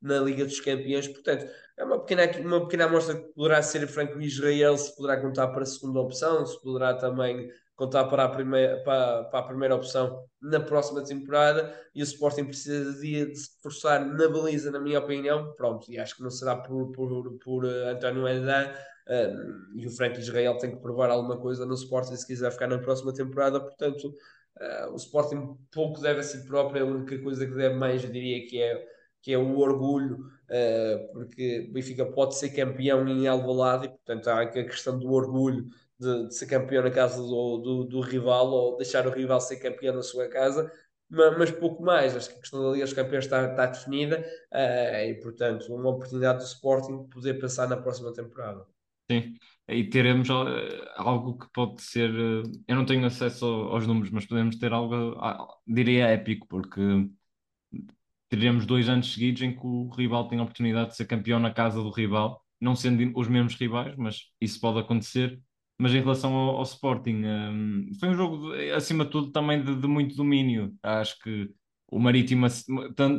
na 0.00 0.18
Liga 0.18 0.44
dos 0.44 0.60
Campeões. 0.60 1.08
Portanto, 1.08 1.46
é 1.76 1.84
uma 1.84 1.98
pequena, 1.98 2.22
uma 2.40 2.60
pequena 2.62 2.84
amostra 2.84 3.16
que 3.16 3.32
poderá 3.32 3.62
ser 3.62 3.86
Franco 3.88 4.20
Israel, 4.20 4.76
se 4.76 4.94
poderá 4.94 5.20
contar 5.20 5.48
para 5.48 5.62
a 5.62 5.66
segunda 5.66 6.00
opção, 6.00 6.44
se 6.46 6.60
poderá 6.62 6.94
também 6.94 7.50
contar 7.76 8.06
para 8.06 8.24
a 8.24 8.28
primeira, 8.28 8.82
para, 8.82 9.24
para 9.24 9.38
a 9.38 9.42
primeira 9.42 9.76
opção 9.76 10.24
na 10.40 10.58
próxima 10.58 11.04
temporada. 11.04 11.72
E 11.94 12.02
o 12.02 12.04
Sporting 12.04 12.46
precisa 12.46 12.92
de, 13.00 13.36
se 13.36 13.50
forçar 13.62 14.04
na 14.04 14.28
baliza, 14.28 14.70
na 14.70 14.80
minha 14.80 14.98
opinião. 14.98 15.52
Pronto, 15.52 15.90
e 15.90 15.98
acho 15.98 16.16
que 16.16 16.22
não 16.22 16.30
será 16.30 16.56
por, 16.56 16.90
por, 16.92 17.38
por 17.38 17.64
uh, 17.64 17.88
António 17.88 18.26
Edan. 18.26 18.72
Uh, 19.08 19.78
e 19.78 19.86
o 19.86 19.90
Frank 19.90 20.18
Israel 20.18 20.56
tem 20.56 20.72
que 20.72 20.82
provar 20.82 21.10
alguma 21.10 21.36
coisa 21.38 21.64
no 21.64 21.74
Sporting 21.74 22.16
se 22.16 22.26
quiser 22.26 22.50
ficar 22.50 22.66
na 22.66 22.78
próxima 22.78 23.12
temporada. 23.12 23.60
Portanto, 23.60 24.08
uh, 24.08 24.92
o 24.92 24.96
Sporting 24.96 25.56
pouco 25.70 26.00
deve 26.00 26.20
a 26.20 26.22
si 26.22 26.44
próprio. 26.46 26.82
A 26.82 26.88
única 26.88 27.18
coisa 27.22 27.46
que 27.46 27.54
deve 27.54 27.76
mais, 27.76 28.02
eu 28.02 28.10
diria 28.10 28.44
que 28.48 28.60
é 28.60 28.96
que 29.26 29.32
é 29.32 29.38
o 29.38 29.58
orgulho, 29.58 30.18
uh, 30.18 31.12
porque 31.12 31.68
Benfica 31.72 32.06
pode 32.06 32.36
ser 32.36 32.50
campeão 32.50 33.08
em 33.08 33.26
Alvalade, 33.26 33.86
e 33.86 33.88
portanto 33.88 34.28
há 34.28 34.42
a 34.42 34.46
questão 34.46 34.96
do 34.96 35.10
orgulho 35.10 35.66
de, 35.98 36.28
de 36.28 36.34
ser 36.34 36.46
campeão 36.46 36.82
na 36.82 36.90
casa 36.90 37.20
do, 37.20 37.58
do, 37.58 37.84
do, 37.84 38.00
rival 38.00 38.48
ou 38.48 38.76
deixar 38.76 39.06
o 39.06 39.10
rival 39.10 39.40
ser 39.40 39.56
campeão 39.56 39.94
na 39.94 40.02
sua 40.02 40.28
casa, 40.28 40.70
mas, 41.08 41.38
mas 41.38 41.50
pouco 41.50 41.82
mais. 41.82 42.16
Acho 42.16 42.30
que 42.30 42.36
a 42.36 42.40
questão 42.40 42.62
da 42.62 42.72
Liga 42.72 42.84
dos 42.84 42.94
Campeões 42.94 43.24
está, 43.24 43.50
está 43.50 43.66
definida 43.66 44.20
uh, 44.52 45.08
e, 45.08 45.20
portanto, 45.22 45.74
uma 45.74 45.90
oportunidade 45.90 46.38
do 46.38 46.44
Sporting 46.44 47.08
poder 47.08 47.34
pensar 47.34 47.68
na 47.68 47.76
próxima 47.76 48.12
temporada. 48.12 48.64
Sim, 49.10 49.34
e 49.68 49.84
teremos 49.84 50.28
uh, 50.28 50.34
algo 50.96 51.38
que 51.38 51.46
pode 51.52 51.80
ser. 51.80 52.10
Uh, 52.10 52.42
eu 52.66 52.76
não 52.76 52.84
tenho 52.84 53.06
acesso 53.06 53.44
aos 53.44 53.86
números, 53.86 54.10
mas 54.10 54.26
podemos 54.26 54.56
ter 54.56 54.72
algo, 54.72 55.16
diria 55.66 56.08
épico, 56.08 56.46
porque 56.48 56.80
teremos 58.28 58.66
dois 58.66 58.88
anos 58.88 59.12
seguidos 59.12 59.42
em 59.42 59.52
que 59.54 59.64
o 59.64 59.88
rival 59.90 60.28
tem 60.28 60.38
a 60.38 60.42
oportunidade 60.42 60.90
de 60.90 60.96
ser 60.96 61.06
campeão 61.06 61.38
na 61.38 61.52
casa 61.52 61.80
do 61.80 61.90
rival, 61.90 62.44
não 62.60 62.74
sendo 62.74 63.16
os 63.18 63.28
mesmos 63.28 63.54
rivais, 63.54 63.94
mas 63.96 64.32
isso 64.40 64.60
pode 64.60 64.80
acontecer. 64.80 65.40
Mas 65.78 65.92
em 65.92 66.00
relação 66.00 66.34
ao, 66.34 66.56
ao 66.56 66.62
Sporting, 66.62 67.22
um, 67.24 67.90
foi 68.00 68.08
um 68.08 68.14
jogo, 68.14 68.52
de, 68.52 68.72
acima 68.72 69.04
de 69.04 69.10
tudo, 69.10 69.30
também 69.30 69.62
de, 69.62 69.74
de, 69.76 69.86
muito 69.86 70.16
domínio. 70.16 70.74
Acho 70.82 71.18
que 71.20 71.50
o 71.88 71.98
Marítimo, 71.98 72.46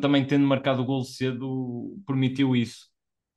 também 0.01 0.25
tendo 0.25 0.45
marcado 0.47 0.81
o 0.81 0.85
gol 0.85 1.03
cedo, 1.03 1.97
permitiu 2.05 2.55
isso. 2.55 2.87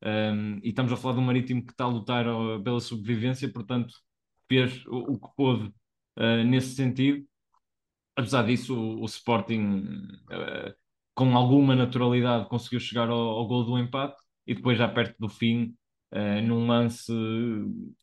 Um, 0.02 0.58
e 0.62 0.70
estamos 0.70 0.92
a 0.92 0.96
falar 0.96 1.18
um 1.18 1.22
Marítimo 1.22 1.64
que 1.64 1.72
está 1.72 1.84
a 1.84 1.88
lutar 1.88 2.24
pela 2.64 2.80
sobrevivência, 2.80 3.52
portanto, 3.52 3.94
fez 4.48 4.84
o, 4.86 5.14
o 5.14 5.18
que 5.20 5.28
pôde 5.36 5.66
uh, 6.18 6.44
nesse 6.46 6.74
sentido. 6.74 7.24
Apesar 8.16 8.42
disso, 8.44 8.74
o, 8.74 9.02
o 9.02 9.04
Sporting 9.04 9.82
uh, 10.30 10.74
com 11.14 11.36
alguma 11.36 11.76
naturalidade 11.76 12.48
conseguiu 12.48 12.80
chegar 12.80 13.08
ao, 13.10 13.18
ao 13.18 13.46
gol 13.46 13.64
do 13.64 13.78
empate 13.78 14.16
e 14.46 14.54
depois 14.54 14.78
já 14.78 14.88
perto 14.88 15.14
do 15.18 15.28
fim, 15.28 15.76
uh, 16.12 16.46
num 16.46 16.66
lance 16.66 17.12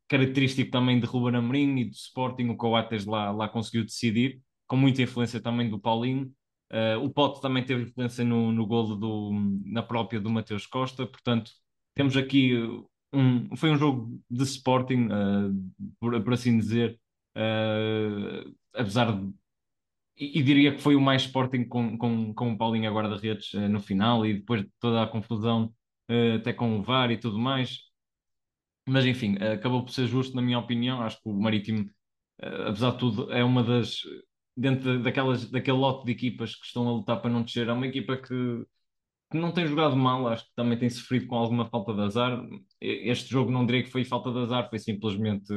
característico 0.08 0.72
também 0.72 1.00
de 1.00 1.06
Ruben 1.06 1.38
Amorim 1.38 1.78
e 1.80 1.86
do 1.86 1.96
Sporting, 1.96 2.50
o 2.50 2.58
Coates 2.58 3.06
lá, 3.06 3.32
lá 3.32 3.48
conseguiu 3.48 3.84
decidir, 3.84 4.42
com 4.66 4.76
muita 4.76 5.02
influência 5.02 5.40
também 5.40 5.70
do 5.70 5.80
Paulinho. 5.80 6.32
Uh, 6.72 7.02
o 7.04 7.10
Pote 7.10 7.42
também 7.42 7.64
teve 7.64 7.84
influência 7.84 8.26
no, 8.26 8.52
no 8.52 8.66
golo 8.66 8.96
do, 8.96 9.32
na 9.66 9.82
própria 9.82 10.20
do 10.20 10.30
Mateus 10.30 10.66
Costa, 10.66 11.06
portanto, 11.06 11.52
temos 11.96 12.18
aqui 12.18 12.54
um, 13.14 13.56
foi 13.56 13.72
um 13.72 13.78
jogo 13.78 14.22
de 14.30 14.44
Sporting, 14.44 15.08
uh, 15.08 15.94
por, 16.00 16.22
por, 16.24 16.34
assim 16.34 16.58
dizer, 16.58 17.00
uh, 17.36 18.54
apesar 18.74 19.18
de 19.18 19.34
e, 20.20 20.42
diria 20.42 20.74
que 20.74 20.82
foi 20.82 20.96
o 20.96 21.02
mais 21.02 21.24
Sporting 21.24 21.66
com, 21.66 21.98
com, 21.98 22.34
com 22.34 22.52
o 22.52 22.58
Paulinho 22.58 22.90
a 22.90 22.94
guarda-redes 22.94 23.54
uh, 23.54 23.70
no 23.70 23.80
final 23.80 24.26
e 24.26 24.34
depois 24.34 24.64
de 24.64 24.72
toda 24.80 25.04
a 25.04 25.08
confusão 25.08 25.74
até 26.40 26.54
com 26.54 26.80
o 26.80 26.82
VAR 26.82 27.12
e 27.12 27.18
tudo 27.18 27.38
mais. 27.38 27.80
Mas 28.88 29.06
enfim, 29.06 29.36
acabou 29.38 29.84
por 29.84 29.92
ser 29.92 30.08
justo, 30.08 30.36
na 30.36 30.42
minha 30.42 30.60
opinião. 30.60 31.02
Acho 31.02 31.18
que 31.18 31.30
o 31.30 31.34
Marítimo, 31.34 31.90
apesar 32.40 32.92
de 32.92 33.00
tudo, 33.00 33.32
é 33.34 33.44
uma 33.44 33.64
das. 33.64 33.98
Dentro 34.56 35.04
daquelas, 35.04 35.50
daquele 35.52 35.78
lote 35.78 36.06
de 36.06 36.12
equipas 36.12 36.56
que 36.56 36.66
estão 36.66 36.88
a 36.88 36.92
lutar 36.94 37.22
para 37.22 37.30
não 37.30 37.44
descer, 37.44 37.68
é 37.68 37.74
uma 37.74 37.86
equipa 37.86 38.18
que, 38.18 38.66
que 39.32 39.38
não 39.38 39.52
tem 39.52 39.68
jogado 39.68 39.96
mal, 39.96 40.28
acho 40.28 40.46
que 40.46 40.56
também 40.56 40.78
tem 40.80 40.90
sofrido 40.90 41.28
com 41.28 41.36
alguma 41.36 41.70
falta 41.70 41.94
de 41.94 42.02
azar. 42.02 42.44
Este 42.82 43.30
jogo 43.30 43.52
não 43.52 43.66
diria 43.66 43.84
que 43.84 43.92
foi 43.92 44.04
falta 44.04 44.32
de 44.32 44.40
azar, 44.40 44.70
foi 44.70 44.80
simplesmente 44.80 45.54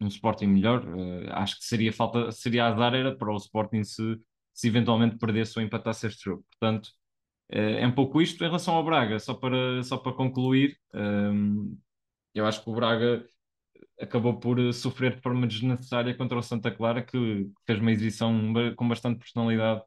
um 0.00 0.08
Sporting 0.08 0.46
melhor. 0.46 0.84
Uh, 0.86 1.30
acho 1.32 1.58
que 1.58 1.64
seria 1.64 1.92
falta, 1.92 2.30
seria 2.32 2.66
azar 2.66 2.94
era 2.94 3.16
para 3.16 3.32
o 3.32 3.36
Sporting 3.36 3.84
se, 3.84 4.18
se 4.54 4.68
eventualmente 4.68 5.18
perdesse 5.18 5.58
ou 5.58 5.64
empatasse 5.64 6.06
este 6.06 6.24
jogo. 6.24 6.44
Portanto, 6.50 6.86
uh, 7.52 7.56
é 7.80 7.86
um 7.86 7.92
pouco 7.94 8.20
isto 8.20 8.42
em 8.42 8.46
relação 8.46 8.74
ao 8.74 8.84
Braga, 8.84 9.18
só 9.18 9.34
para, 9.34 9.82
só 9.82 9.96
para 9.98 10.12
concluir. 10.12 10.76
Um, 10.94 11.00
ehm, 11.00 11.85
eu 12.38 12.46
acho 12.46 12.62
que 12.62 12.70
o 12.70 12.74
Braga 12.74 13.26
acabou 14.00 14.38
por 14.38 14.72
sofrer 14.72 15.16
de 15.16 15.22
forma 15.22 15.46
desnecessária 15.46 16.14
contra 16.16 16.38
o 16.38 16.42
Santa 16.42 16.70
Clara, 16.70 17.02
que 17.02 17.50
fez 17.66 17.80
uma 17.80 17.92
exibição 17.92 18.52
com 18.76 18.88
bastante 18.88 19.18
personalidade 19.18 19.82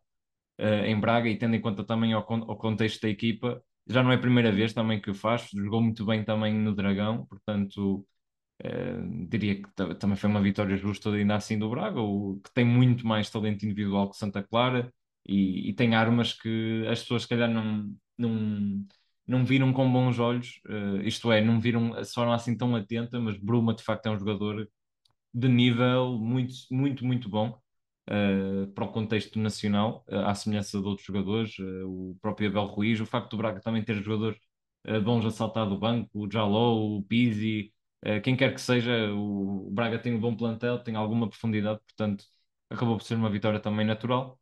uh, 0.59 0.85
em 0.85 0.99
Braga 0.99 1.29
e 1.29 1.37
tendo 1.37 1.55
em 1.55 1.61
conta 1.61 1.83
também 1.83 2.15
o, 2.15 2.19
o 2.19 2.55
contexto 2.57 3.01
da 3.01 3.09
equipa. 3.09 3.61
Já 3.87 4.03
não 4.03 4.11
é 4.11 4.15
a 4.15 4.19
primeira 4.19 4.51
vez 4.51 4.73
também 4.73 5.01
que 5.01 5.11
o 5.11 5.15
faz, 5.15 5.49
jogou 5.53 5.81
muito 5.81 6.05
bem 6.05 6.23
também 6.23 6.53
no 6.53 6.75
Dragão, 6.75 7.25
portanto 7.25 8.05
Uh, 8.61 9.25
diria 9.29 9.55
que 9.61 9.69
também 9.97 10.17
foi 10.17 10.29
uma 10.29 10.41
vitória 10.41 10.75
justa 10.75 11.09
ainda 11.11 11.35
assim 11.35 11.57
do 11.57 11.69
Braga, 11.69 12.01
o, 12.01 12.41
que 12.43 12.53
tem 12.53 12.65
muito 12.65 13.07
mais 13.07 13.29
talento 13.29 13.63
individual 13.65 14.09
que 14.09 14.17
Santa 14.17 14.43
Clara 14.43 14.93
e, 15.25 15.69
e, 15.69 15.73
tem 15.73 15.95
armas 15.95 16.33
que 16.33 16.85
as 16.89 16.99
pessoas 17.01 17.21
se 17.23 17.29
calhar 17.29 17.49
não, 17.49 17.95
não, 18.17 18.85
não 19.29 19.45
viram 19.45 19.71
com 19.73 19.91
bons 19.91 20.19
olhos, 20.19 20.61
uh, 20.67 21.01
isto 21.03 21.31
é, 21.31 21.41
não 21.41 21.59
viram 21.59 21.91
de 22.01 22.11
forma 22.11 22.35
assim 22.35 22.57
tão 22.57 22.75
atenta, 22.75 23.19
mas 23.19 23.37
Bruma 23.37 23.73
de 23.75 23.83
facto 23.83 24.07
é 24.07 24.11
um 24.11 24.19
jogador 24.19 24.67
de 25.33 25.47
nível 25.47 26.17
muito, 26.19 26.53
muito, 26.71 27.05
muito 27.05 27.29
bom 27.29 27.59
uh, 28.09 28.67
para 28.73 28.85
o 28.85 28.91
contexto 28.91 29.39
nacional, 29.39 30.05
à 30.09 30.33
semelhança 30.35 30.79
de 30.79 30.87
outros 30.87 31.05
jogadores, 31.07 31.55
o 31.85 32.17
próprio 32.21 32.49
Abel 32.49 32.65
Ruiz, 32.65 32.99
o 32.99 33.05
facto 33.05 33.31
do 33.31 33.37
Braga 33.37 33.61
também 33.61 33.83
ter 33.83 33.95
jogadores 34.03 34.39
bons 35.03 35.25
a 35.25 35.31
saltar 35.31 35.67
do 35.69 35.77
banco, 35.77 36.09
o 36.13 36.31
Jaló, 36.31 36.75
o 36.77 37.03
Pizzi, 37.03 37.71
quem 38.23 38.35
quer 38.35 38.53
que 38.53 38.61
seja, 38.61 39.11
o 39.13 39.69
Braga 39.71 39.99
tem 39.99 40.13
um 40.15 40.19
bom 40.19 40.35
plantel, 40.35 40.79
tem 40.79 40.95
alguma 40.95 41.29
profundidade, 41.29 41.79
portanto, 41.85 42.23
acabou 42.69 42.97
por 42.97 43.03
ser 43.03 43.15
uma 43.15 43.29
vitória 43.29 43.59
também 43.59 43.85
natural. 43.85 44.39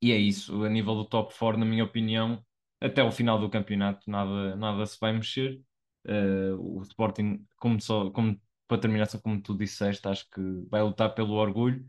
E 0.00 0.12
é 0.12 0.16
isso, 0.16 0.62
a 0.64 0.68
nível 0.68 0.94
do 0.94 1.04
top 1.04 1.34
4, 1.36 1.58
na 1.58 1.66
minha 1.66 1.84
opinião, 1.84 2.44
até 2.80 3.02
o 3.02 3.12
final 3.12 3.38
do 3.38 3.50
campeonato 3.50 4.10
nada, 4.10 4.56
nada 4.56 4.86
se 4.86 4.98
vai 5.00 5.12
mexer. 5.12 5.60
Uh, 6.06 6.78
o 6.78 6.82
Sporting, 6.82 7.44
como, 7.58 7.80
só, 7.80 8.10
como 8.10 8.40
para 8.66 8.80
terminar, 8.80 9.06
só 9.06 9.18
como 9.20 9.42
tu 9.42 9.56
disseste, 9.56 10.06
acho 10.08 10.28
que 10.30 10.40
vai 10.70 10.82
lutar 10.82 11.14
pelo 11.14 11.34
orgulho 11.34 11.84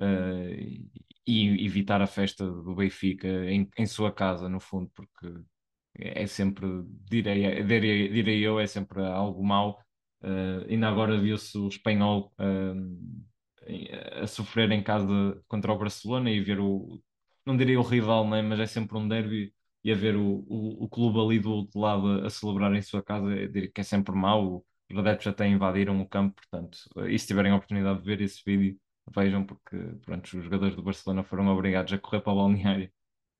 uh, 0.00 0.90
e 1.26 1.66
evitar 1.66 2.00
a 2.00 2.06
festa 2.06 2.46
do 2.46 2.74
Benfica 2.74 3.28
em, 3.28 3.68
em 3.76 3.86
sua 3.86 4.12
casa, 4.12 4.48
no 4.48 4.60
fundo, 4.60 4.90
porque 4.94 5.42
é 5.98 6.26
sempre, 6.26 6.66
direi, 7.10 7.62
direi, 7.64 8.08
direi 8.08 8.40
eu, 8.40 8.58
é 8.60 8.66
sempre 8.66 9.02
algo 9.02 9.44
mau 9.44 9.78
Uh, 10.20 10.66
ainda 10.68 10.88
agora 10.88 11.20
viu-se 11.20 11.56
o 11.56 11.68
espanhol 11.68 12.32
a 14.20 14.26
sofrer 14.26 14.70
em 14.72 14.82
casa 14.82 15.06
contra 15.46 15.72
o 15.72 15.78
Barcelona 15.78 16.30
e 16.30 16.40
ver 16.40 16.58
o, 16.58 17.00
não 17.46 17.56
diria 17.56 17.78
o 17.78 17.84
rival, 17.84 18.28
né, 18.28 18.42
mas 18.42 18.58
é 18.58 18.66
sempre 18.66 18.96
um 18.98 19.06
derby 19.06 19.52
e 19.84 19.92
a 19.92 19.94
ver 19.94 20.16
o, 20.16 20.44
o, 20.48 20.84
o 20.84 20.88
clube 20.88 21.20
ali 21.20 21.38
do 21.40 21.50
outro 21.52 21.78
lado 21.80 22.24
a, 22.26 22.30
celebrar 22.30 22.74
em 22.74 22.82
sua 22.82 23.02
casa, 23.02 23.28
diria 23.48 23.70
que 23.70 23.80
é 23.80 23.84
sempre 23.84 24.14
mau. 24.14 24.64
Os 24.90 24.98
adeptos 24.98 25.26
até 25.28 25.46
invadiram 25.46 26.00
o 26.00 26.08
campo, 26.08 26.36
portanto, 26.36 26.78
e 27.08 27.18
se 27.18 27.26
tiverem 27.26 27.52
a 27.52 27.56
oportunidade 27.56 28.00
de 28.00 28.06
ver 28.06 28.20
esse 28.22 28.42
vídeo, 28.44 28.78
vejam, 29.14 29.44
porque 29.44 29.76
pronto, 30.04 30.24
os 30.38 30.44
jogadores 30.44 30.74
do 30.76 30.82
Barcelona 30.82 31.22
foram 31.24 31.46
obrigados 31.48 31.92
a 31.92 31.98
correr 31.98 32.20
para 32.22 32.32
o 32.32 32.36
balneário 32.36 32.90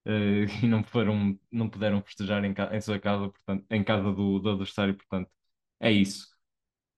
eh, 0.06 0.46
e 0.64 0.66
não 0.68 0.84
foram, 0.84 1.38
não 1.52 1.68
puderam 1.70 2.02
festejar 2.02 2.44
em, 2.44 2.54
ca- 2.54 2.74
em 2.76 2.80
sua 2.80 2.98
casa, 3.00 3.28
portanto, 3.30 3.66
em 3.70 3.84
casa 3.84 4.12
do, 4.12 4.38
do 4.40 4.50
adversário, 4.50 4.96
portanto, 4.96 5.30
é 5.80 5.90
isso. 5.92 6.28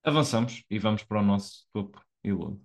Avançamos 0.03 0.63
e 0.69 0.79
vamos 0.79 1.03
para 1.03 1.19
o 1.21 1.23
nosso 1.23 1.67
topo 1.73 2.01
e 2.23 2.31
lodo. 2.33 2.61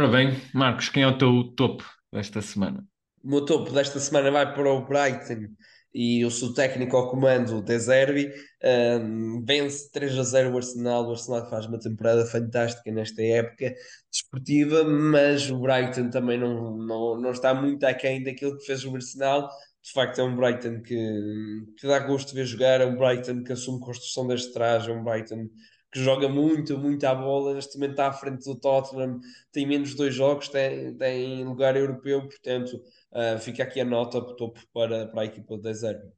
Ora 0.00 0.08
bem, 0.08 0.40
Marcos, 0.54 0.88
quem 0.88 1.02
é 1.02 1.06
o 1.06 1.18
teu 1.18 1.52
topo 1.54 1.84
desta 2.10 2.40
semana? 2.40 2.82
O 3.22 3.28
meu 3.28 3.44
topo 3.44 3.70
desta 3.70 4.00
semana 4.00 4.30
vai 4.30 4.54
para 4.54 4.72
o 4.72 4.86
Brighton 4.86 5.52
e 5.92 6.24
o 6.24 6.30
seu 6.30 6.54
técnico 6.54 6.96
ao 6.96 7.10
comando, 7.10 7.60
De 7.60 7.78
Zerbi, 7.78 8.32
um, 8.64 9.44
vence 9.44 9.92
3 9.92 10.18
a 10.18 10.22
0 10.22 10.54
o 10.54 10.56
Arsenal. 10.56 11.06
O 11.06 11.10
Arsenal 11.10 11.50
faz 11.50 11.66
uma 11.66 11.78
temporada 11.78 12.24
fantástica 12.24 12.90
nesta 12.90 13.22
época 13.22 13.74
desportiva, 14.10 14.84
mas 14.84 15.50
o 15.50 15.58
Brighton 15.58 16.08
também 16.08 16.38
não, 16.38 16.78
não, 16.78 17.20
não 17.20 17.30
está 17.32 17.52
muito 17.52 17.84
aquém 17.84 18.24
daquilo 18.24 18.56
que 18.56 18.64
fez 18.64 18.82
o 18.86 18.94
Arsenal. 18.94 19.50
De 19.82 19.92
facto, 19.92 20.18
é 20.18 20.24
um 20.24 20.34
Brighton 20.34 20.80
que, 20.80 20.96
que 21.76 21.86
dá 21.86 21.98
gosto 21.98 22.30
de 22.30 22.36
ver 22.36 22.46
jogar, 22.46 22.80
é 22.80 22.86
um 22.86 22.96
Brighton 22.96 23.44
que 23.44 23.52
assume 23.52 23.80
construção 23.80 24.26
desde 24.26 24.50
trás, 24.50 24.88
é 24.88 24.92
um 24.92 25.04
Brighton 25.04 25.46
que 25.92 26.00
joga 26.00 26.28
muito, 26.28 26.78
muito 26.78 27.04
à 27.04 27.14
bola. 27.14 27.54
Neste 27.54 27.76
momento 27.76 27.92
está 27.92 28.08
à 28.08 28.12
frente 28.12 28.44
do 28.44 28.58
Tottenham, 28.58 29.20
tem 29.52 29.66
menos 29.66 29.94
dois 29.94 30.14
jogos, 30.14 30.48
tem, 30.48 30.96
tem 30.96 31.44
lugar 31.44 31.76
europeu, 31.76 32.22
portanto. 32.22 32.80
Uh, 33.12 33.38
fica 33.40 33.64
aqui 33.64 33.80
a 33.80 33.84
nota 33.84 34.22
para 34.22 34.36
topo 34.36 34.60
para, 34.72 35.08
para 35.08 35.22
a 35.22 35.24
equipa 35.24 35.58
de 35.58 35.74
Zerbi. 35.74 36.08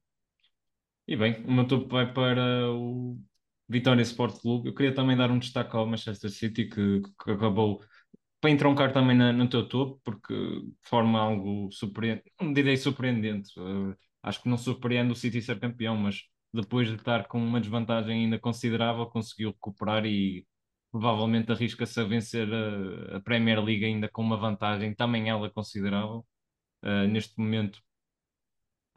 E 1.08 1.16
bem, 1.16 1.42
o 1.44 1.52
meu 1.52 1.66
topo 1.66 1.88
vai 1.88 2.12
para 2.12 2.70
o 2.70 3.18
Vitória 3.68 4.02
Sport 4.02 4.40
Clube. 4.40 4.68
Eu 4.68 4.74
queria 4.74 4.94
também 4.94 5.16
dar 5.16 5.30
um 5.30 5.38
destaque 5.38 5.74
ao 5.74 5.86
Manchester 5.86 6.30
City, 6.30 6.66
que, 6.66 7.00
que 7.24 7.30
acabou 7.30 7.82
para 8.42 8.50
entroncar 8.50 8.92
também 8.92 9.16
na, 9.16 9.32
no 9.32 9.48
teu 9.48 9.68
topo, 9.68 10.00
porque 10.04 10.34
forma 10.82 11.18
algo 11.18 11.70
surpreendente, 11.70 12.30
não 12.40 12.52
direi 12.52 12.76
surpreendente, 12.76 13.58
uh, 13.58 13.96
acho 14.20 14.42
que 14.42 14.48
não 14.48 14.58
surpreende 14.58 15.12
o 15.12 15.16
City 15.16 15.40
ser 15.40 15.60
campeão, 15.60 15.96
mas 15.96 16.22
depois 16.52 16.88
de 16.88 16.96
estar 16.96 17.26
com 17.28 17.38
uma 17.38 17.60
desvantagem 17.60 18.24
ainda 18.24 18.38
considerável, 18.38 19.06
conseguiu 19.06 19.50
recuperar 19.50 20.04
e 20.06 20.46
provavelmente 20.90 21.50
arrisca-se 21.52 22.00
a 22.00 22.04
vencer 22.04 22.48
a, 22.52 23.16
a 23.16 23.20
Premier 23.20 23.62
League 23.62 23.84
ainda 23.84 24.08
com 24.08 24.22
uma 24.22 24.36
vantagem, 24.36 24.94
também 24.94 25.28
ela 25.30 25.50
considerável. 25.50 26.26
Uh, 26.84 27.06
neste 27.08 27.38
momento 27.38 27.80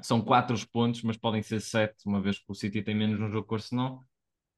são 0.02 0.22
quatro 0.22 0.56
os 0.56 0.66
pontos, 0.66 1.02
mas 1.04 1.18
podem 1.18 1.42
ser 1.42 1.62
sete, 1.62 2.06
uma 2.06 2.22
vez 2.22 2.38
que 2.40 2.46
o 2.52 2.56
City 2.56 2.82
tem 2.82 2.96
menos 2.96 3.20
no 3.20 3.30
jogo 3.30 3.48
que 3.48 3.54
o 3.54 3.56
Arsenal. 3.56 4.04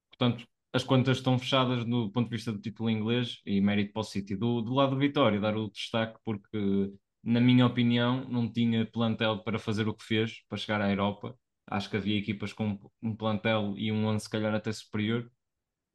Portanto, 0.09 0.47
as 0.73 0.83
contas 0.83 1.17
estão 1.17 1.37
fechadas 1.39 1.85
do 1.85 2.11
ponto 2.11 2.29
de 2.29 2.35
vista 2.35 2.51
do 2.51 2.59
título 2.59 2.89
inglês 2.89 3.41
e 3.45 3.61
mérito 3.61 3.93
para 3.93 4.01
o 4.01 4.03
City. 4.03 4.35
Do, 4.35 4.61
do 4.61 4.73
lado 4.73 4.91
do 4.91 4.97
Vitória, 4.97 5.39
dar 5.39 5.55
o 5.55 5.69
destaque 5.69 6.19
porque, 6.23 6.91
na 7.23 7.39
minha 7.39 7.65
opinião, 7.65 8.27
não 8.29 8.51
tinha 8.51 8.85
plantel 8.85 9.43
para 9.43 9.59
fazer 9.59 9.87
o 9.87 9.93
que 9.93 10.03
fez, 10.03 10.43
para 10.49 10.57
chegar 10.57 10.81
à 10.81 10.89
Europa. 10.89 11.37
Acho 11.67 11.89
que 11.89 11.97
havia 11.97 12.17
equipas 12.17 12.53
com 12.53 12.79
um 13.01 13.15
plantel 13.15 13.73
e 13.77 13.91
um 13.91 14.05
11 14.07 14.25
se 14.25 14.29
calhar 14.29 14.53
até 14.55 14.71
superior. 14.71 15.29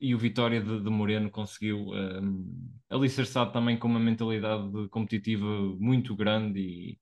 E 0.00 0.14
o 0.14 0.18
Vitória 0.18 0.60
de, 0.60 0.82
de 0.82 0.90
Moreno 0.90 1.30
conseguiu 1.30 1.78
um, 1.78 2.72
alicerçado 2.90 3.52
também 3.52 3.78
com 3.78 3.88
uma 3.88 4.00
mentalidade 4.00 4.88
competitiva 4.90 5.46
muito 5.78 6.14
grande 6.16 6.60
e, 6.60 6.98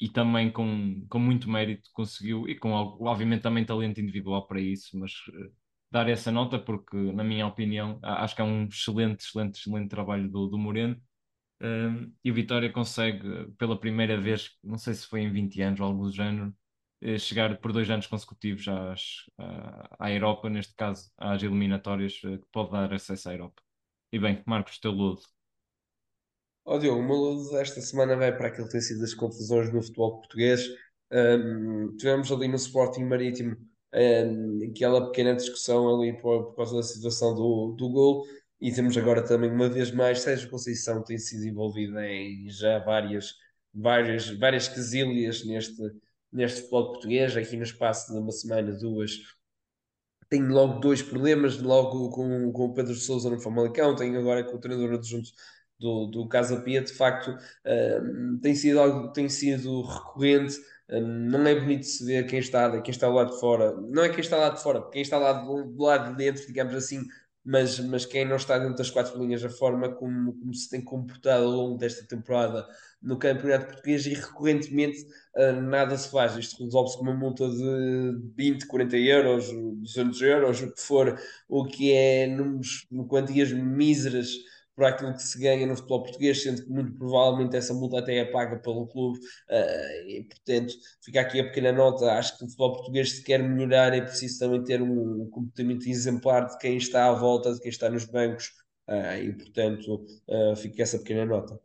e, 0.00 0.08
também 0.08 0.50
com, 0.50 1.04
com 1.08 1.18
muito 1.18 1.50
mérito 1.50 1.90
conseguiu, 1.92 2.48
e 2.48 2.56
com 2.56 2.70
obviamente 2.72 3.42
também 3.42 3.64
talento 3.64 4.00
individual 4.00 4.46
para 4.46 4.60
isso, 4.60 4.98
mas 4.98 5.12
uh, 5.28 5.52
dar 5.90 6.08
essa 6.08 6.30
nota 6.30 6.58
porque, 6.58 6.96
na 6.96 7.24
minha 7.24 7.46
opinião, 7.46 7.98
acho 8.02 8.34
que 8.36 8.42
é 8.42 8.44
um 8.44 8.66
excelente, 8.66 9.24
excelente, 9.24 9.58
excelente 9.58 9.88
trabalho 9.88 10.30
do, 10.30 10.46
do 10.48 10.58
Moreno. 10.58 10.96
Uh, 11.60 12.12
e 12.24 12.30
o 12.30 12.34
Vitória 12.34 12.70
consegue, 12.72 13.52
pela 13.58 13.78
primeira 13.78 14.20
vez, 14.20 14.50
não 14.62 14.78
sei 14.78 14.94
se 14.94 15.06
foi 15.06 15.22
em 15.22 15.32
20 15.32 15.62
anos 15.62 15.80
ou 15.80 15.86
algo 15.86 16.04
do 16.04 16.12
género, 16.12 16.54
chegar 17.18 17.58
por 17.58 17.72
dois 17.72 17.88
anos 17.90 18.06
consecutivos 18.06 18.66
às, 18.68 19.00
à, 19.98 20.10
Europa, 20.10 20.48
neste 20.48 20.74
caso 20.74 21.10
às 21.18 21.42
eliminatórias, 21.42 22.14
que 22.14 22.40
pode 22.50 22.72
dar 22.72 22.92
acesso 22.92 23.28
à 23.28 23.32
Europa. 23.32 23.62
E 24.12 24.18
bem, 24.18 24.42
Marcos, 24.46 24.78
teu 24.78 24.90
ludo. 24.90 25.22
Ó 26.64 26.78
Diogo, 26.78 27.00
o 27.00 27.04
meu 27.04 27.16
luz 27.16 27.52
esta 27.52 27.80
semana 27.80 28.16
vai 28.16 28.34
para 28.34 28.48
aquilo 28.48 28.66
que 28.66 28.72
tem 28.72 28.80
sido 28.80 29.04
as 29.04 29.12
confusões 29.12 29.72
no 29.72 29.82
futebol 29.82 30.18
português. 30.18 30.66
Um, 31.12 31.94
tivemos 31.96 32.32
ali 32.32 32.48
no 32.48 32.56
Sporting 32.56 33.04
Marítimo 33.04 33.56
um, 33.94 34.70
aquela 34.70 35.06
pequena 35.06 35.36
discussão 35.36 35.94
ali 35.94 36.12
por, 36.20 36.46
por 36.46 36.56
causa 36.56 36.76
da 36.76 36.82
situação 36.82 37.34
do, 37.34 37.74
do 37.76 37.88
gol 37.90 38.24
e 38.60 38.72
temos 38.72 38.96
agora 38.96 39.22
também 39.22 39.50
uma 39.50 39.68
vez 39.68 39.90
mais 39.90 40.20
Sérgio 40.20 40.48
Conceição 40.48 41.04
tem 41.04 41.18
sido 41.18 41.44
envolvido 41.46 42.00
em 42.00 42.48
já 42.48 42.78
várias, 42.78 43.34
várias, 43.72 44.28
várias 44.30 44.66
quesilhas 44.66 45.44
neste, 45.44 45.82
neste 46.34 46.62
futebol 46.62 46.92
português, 46.92 47.36
aqui 47.36 47.56
no 47.56 47.62
espaço 47.62 48.12
de 48.12 48.18
uma 48.18 48.32
semana, 48.32 48.72
duas, 48.72 49.12
tem 50.28 50.46
logo 50.48 50.80
dois 50.80 51.00
problemas, 51.00 51.60
logo 51.60 52.10
com, 52.10 52.52
com 52.52 52.64
o 52.64 52.74
Pedro 52.74 52.94
Sousa 52.94 53.30
no 53.30 53.40
Famalicão, 53.40 53.94
tem 53.94 54.16
agora 54.16 54.42
com 54.42 54.56
o 54.56 54.60
treinador 54.60 54.94
adjunto 54.94 55.30
do, 55.78 56.06
do 56.06 56.28
Casa 56.28 56.60
Pia, 56.60 56.82
de 56.82 56.92
facto, 56.92 57.28
uh, 57.30 58.38
tem, 58.40 58.54
sido 58.54 58.80
algo, 58.80 59.12
tem 59.12 59.28
sido 59.28 59.82
recorrente. 59.82 60.56
Uh, 60.88 61.00
não 61.00 61.46
é 61.46 61.54
bonito 61.54 61.84
se 61.84 62.04
ver 62.04 62.26
quem 62.26 62.38
está, 62.40 62.80
quem 62.82 62.90
está 62.90 63.08
lá 63.08 63.24
de 63.24 63.38
fora, 63.38 63.72
não 63.80 64.02
é 64.02 64.08
quem 64.08 64.20
está 64.20 64.36
lá 64.36 64.50
de 64.50 64.62
fora, 64.62 64.88
quem 64.90 65.02
está 65.02 65.18
lá 65.18 65.32
do, 65.32 65.64
do 65.64 65.82
lado 65.82 66.10
de 66.10 66.16
dentro, 66.16 66.46
digamos 66.46 66.74
assim, 66.74 67.00
mas, 67.44 67.78
mas 67.78 68.06
quem 68.06 68.24
não 68.24 68.36
está 68.36 68.58
dentro 68.58 68.76
das 68.76 68.90
quatro 68.90 69.20
linhas, 69.22 69.44
a 69.44 69.50
forma 69.50 69.90
como, 69.90 70.32
como 70.32 70.54
se 70.54 70.70
tem 70.70 70.80
comportado 70.80 71.44
ao 71.44 71.50
longo 71.50 71.76
desta 71.76 72.06
temporada 72.06 72.66
no 73.02 73.18
Campeonato 73.18 73.66
Português 73.66 74.06
e 74.06 74.14
recorrentemente 74.14 75.04
uh, 75.36 75.60
nada 75.60 75.96
se 75.96 76.10
faz. 76.10 76.36
Isto 76.36 76.64
resolve-se 76.64 76.96
com 76.96 77.02
uma 77.02 77.14
multa 77.14 77.46
de 77.48 78.18
20, 78.34 78.66
40 78.66 78.96
euros, 78.96 79.52
200 79.52 80.22
euros, 80.22 80.62
o 80.62 80.72
que 80.72 80.80
for, 80.80 81.20
o 81.46 81.66
que 81.66 81.92
é 81.92 82.26
números, 82.26 82.86
quantias 83.08 83.52
míseras 83.52 84.30
por 84.74 84.84
aquilo 84.84 85.14
que 85.14 85.22
se 85.22 85.38
ganha 85.38 85.66
no 85.66 85.76
futebol 85.76 86.02
português, 86.02 86.42
sendo 86.42 86.62
que 86.64 86.70
muito 86.70 86.92
provavelmente 86.98 87.56
essa 87.56 87.72
multa 87.72 88.00
até 88.00 88.16
é 88.16 88.24
paga 88.24 88.58
pelo 88.58 88.86
clube, 88.86 89.18
uh, 89.18 90.08
e 90.08 90.24
portanto 90.24 90.74
fica 91.02 91.20
aqui 91.20 91.40
a 91.40 91.44
pequena 91.44 91.72
nota. 91.72 92.12
Acho 92.12 92.36
que 92.36 92.44
o 92.44 92.48
futebol 92.48 92.72
português, 92.72 93.12
se 93.12 93.24
quer 93.24 93.42
melhorar, 93.42 93.94
é 93.94 94.00
preciso 94.00 94.38
também 94.40 94.64
ter 94.64 94.82
um 94.82 95.28
comportamento 95.30 95.86
exemplar 95.86 96.46
de 96.46 96.58
quem 96.58 96.76
está 96.76 97.08
à 97.08 97.12
volta, 97.12 97.54
de 97.54 97.60
quem 97.60 97.70
está 97.70 97.88
nos 97.88 98.04
bancos, 98.04 98.48
uh, 98.88 99.16
e 99.22 99.32
portanto 99.32 100.04
uh, 100.28 100.56
fica 100.56 100.82
essa 100.82 100.98
pequena 100.98 101.24
nota. 101.24 101.60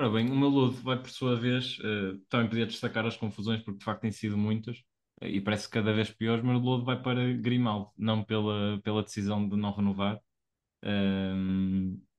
Ora 0.00 0.10
bem, 0.10 0.30
o 0.30 0.36
meu 0.36 0.48
ludo 0.48 0.76
vai 0.82 0.96
por 0.96 1.10
sua 1.10 1.34
vez, 1.34 1.76
também 2.28 2.48
podia 2.48 2.66
destacar 2.66 3.04
as 3.04 3.16
confusões, 3.16 3.60
porque 3.62 3.80
de 3.80 3.84
facto 3.84 4.02
têm 4.02 4.12
sido 4.12 4.38
muitas 4.38 4.80
e 5.20 5.40
parece 5.40 5.68
cada 5.68 5.92
vez 5.92 6.08
piores, 6.08 6.44
mas 6.44 6.56
o 6.56 6.60
Lodo 6.60 6.84
vai 6.84 7.02
para 7.02 7.32
Grimaldo, 7.32 7.90
não 7.96 8.22
pela, 8.22 8.80
pela 8.82 9.02
decisão 9.02 9.48
de 9.48 9.56
não 9.56 9.72
renovar, 9.72 10.20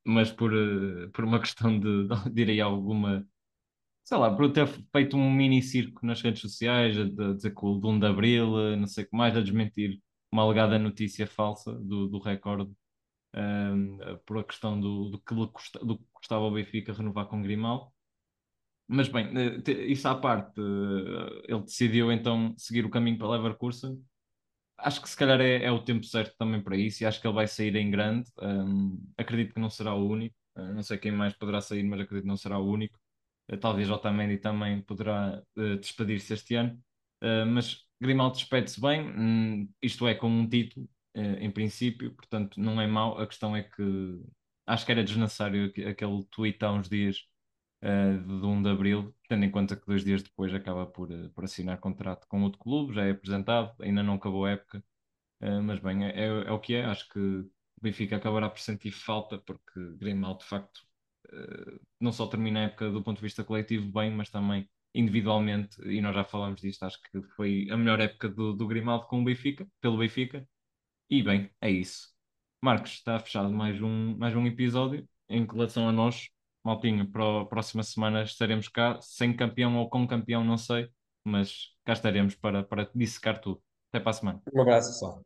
mas 0.10 0.32
por, 0.32 0.54
uh, 0.54 1.10
por 1.12 1.24
uma 1.24 1.40
questão 1.40 1.80
de, 1.80 2.08
de, 2.08 2.30
direi 2.32 2.60
alguma, 2.60 3.28
sei 4.04 4.18
lá, 4.18 4.36
por 4.36 4.52
ter 4.52 4.68
feito 4.68 5.16
um 5.16 5.32
mini 5.32 5.62
circo 5.62 6.06
nas 6.06 6.22
redes 6.22 6.42
sociais, 6.42 6.98
a, 6.98 7.04
dizer 7.34 7.52
que 7.54 7.66
o 7.66 7.76
1 7.78 8.00
de 8.00 8.06
Abril, 8.08 8.78
não 8.78 8.88
sei 8.88 9.04
o 9.06 9.10
que 9.10 9.16
mais, 9.16 9.38
a 9.38 9.42
desmentir 9.42 10.02
uma 10.32 10.44
alegada 10.44 10.80
notícia 10.80 11.28
falsa 11.28 11.74
do, 11.74 12.08
do 12.08 12.20
recorde, 12.20 12.72
um, 13.36 13.98
por 14.26 14.40
a 14.40 14.44
questão 14.44 14.80
do, 14.80 15.10
do, 15.10 15.22
que 15.22 15.34
lhe 15.36 15.48
custa, 15.48 15.80
do 15.80 15.98
que 15.98 16.06
custava 16.14 16.44
ao 16.44 16.52
Benfica 16.52 16.94
renovar 16.94 17.28
com 17.28 17.42
Grimaldo. 17.42 17.92
Mas 18.88 19.08
bem, 19.08 19.28
isso 19.88 20.08
à 20.08 20.16
parte, 20.16 20.60
ele 21.48 21.62
decidiu 21.62 22.12
então 22.12 22.56
seguir 22.58 22.86
o 22.86 22.90
caminho 22.90 23.20
para 23.20 23.30
Leverkusen, 23.30 24.04
acho 24.82 25.02
que 25.02 25.10
se 25.10 25.18
calhar 25.18 25.40
é, 25.42 25.64
é, 25.64 25.72
o 25.72 25.84
tempo 25.84 26.06
certo 26.06 26.36
também 26.38 26.62
para 26.62 26.78
isso 26.78 27.04
e 27.04 27.06
acho 27.06 27.20
que 27.22 27.28
ele 27.28 27.34
vai 27.34 27.48
sair 27.48 27.76
em 27.76 27.90
grande. 27.92 28.30
Um, 28.42 29.00
acredito 29.18 29.54
que 29.54 29.60
não 29.60 29.70
será 29.70 29.94
o 29.94 30.08
único. 30.08 30.36
Uh, 30.56 30.74
não 30.74 30.84
sei 30.84 30.98
quem 30.98 31.12
mais 31.12 31.34
poderá 31.34 31.62
sair, 31.62 31.84
mas 31.84 32.00
acredito 32.02 32.24
que 32.24 32.30
não 32.30 32.38
será 32.38 32.60
o 32.60 32.70
único. 32.70 33.00
Uh, 33.52 33.58
talvez 33.58 33.90
Otamendi 33.90 34.38
também 34.38 34.82
poderá 34.82 35.42
uh, 35.58 35.78
despedir-se 35.78 36.34
este 36.34 36.56
ano. 36.56 36.82
mas 37.48 37.86
Grimaldo 38.02 38.36
despede-se 38.38 38.80
bem, 38.80 39.02
um, 39.18 39.70
isto 39.82 40.08
é, 40.08 40.16
com 40.16 40.30
um 40.30 40.48
título, 40.48 40.88
em 41.16 41.52
princípio, 41.52 42.14
portanto 42.16 42.60
não 42.60 42.80
é 42.80 42.88
mau. 42.88 43.18
A 43.20 43.28
questão 43.28 43.56
é 43.56 43.64
que 43.64 44.22
acho 44.66 44.86
que 44.86 44.92
era 44.92 45.04
desnecessário 45.04 45.66
aquele 45.90 46.24
tweet 46.32 46.64
há 46.64 46.72
uns 46.72 46.88
dias 46.88 47.28
de 47.82 48.46
1 48.46 48.62
de 48.64 48.70
Abril, 48.70 49.16
tendo 49.28 49.46
em 49.46 49.52
conta 49.52 49.76
que 49.76 49.86
dois 49.86 50.04
dias 50.04 50.22
depois 50.24 50.54
acaba 50.54 50.86
por, 50.86 51.12
uh, 51.12 51.30
por 51.32 51.44
assinar 51.46 51.80
contrato 51.80 52.28
com 52.28 52.44
outro 52.44 52.60
clube, 52.60 52.94
já 52.94 53.06
é 53.06 53.12
apresentado, 53.12 53.74
ainda 53.82 54.04
não 54.04 54.16
acabou 54.16 54.46
a 54.46 54.52
época, 54.52 54.84
uh, 55.42 55.64
mas 55.64 55.80
bem, 55.80 56.06
é, 56.06 56.26
é, 56.26 56.52
o 56.52 56.60
que 56.60 56.76
é, 56.76 56.86
acho 56.86 57.08
que 57.10 57.20
o 57.20 57.52
Benfica 57.82 58.18
acabará 58.18 58.50
por 58.50 58.60
sentir 58.60 58.92
falta, 58.92 59.38
porque 59.40 59.80
Grimaldo, 59.98 60.40
de 60.40 60.46
facto, 60.46 60.82
eh, 61.32 61.80
não 62.00 62.12
só 62.12 62.28
termina 62.28 62.62
a 62.62 62.64
época 62.64 62.90
do 62.92 63.04
ponto 63.04 63.18
de 63.18 63.24
vista 63.24 63.44
coletivo 63.44 63.92
bem, 63.92 64.12
mas 64.12 64.30
também 64.30 64.70
individualmente, 64.94 65.82
e 65.88 66.02
nós 66.02 66.16
já 66.16 66.24
falamos 66.24 66.62
disto, 66.62 66.84
acho 66.84 67.00
que 67.04 67.22
foi 67.36 67.68
a 67.72 67.78
melhor 67.78 68.00
época 68.00 68.28
do, 68.30 68.54
do 68.54 68.68
Grimaldo 68.68 69.08
com 69.08 69.22
o 69.22 69.24
Benfica, 69.24 69.68
pelo 69.82 69.98
Benfica, 69.98 70.48
e 71.10 71.24
bem, 71.24 71.52
é 71.62 71.72
isso. 71.72 72.10
Marcos, 72.62 72.94
está 72.94 73.20
fechado 73.20 73.52
mais 73.52 73.82
um, 73.82 74.18
mais 74.18 74.36
um 74.36 74.46
episódio 74.48 75.08
em 75.30 75.46
relação 75.46 75.88
a 75.90 75.92
nós. 75.92 76.30
Maltinho, 76.64 77.10
para 77.10 77.42
a 77.42 77.46
próxima 77.46 77.84
semana 77.84 78.24
estaremos 78.24 78.68
cá, 78.68 79.00
sem 79.02 79.36
campeão 79.36 79.78
ou 79.78 79.90
com 79.90 80.08
campeão, 80.08 80.44
não 80.44 80.58
sei, 80.58 80.90
mas 81.24 81.76
cá 81.86 81.94
estaremos 81.94 82.36
para, 82.36 82.64
para 82.64 82.90
dissecar 82.94 83.40
tudo. 83.40 83.62
Até 83.92 84.00
para 84.00 84.12
a 84.12 84.14
semana. 84.14 84.42
Um 84.54 84.62
abraço 84.62 85.00
só. 85.00 85.22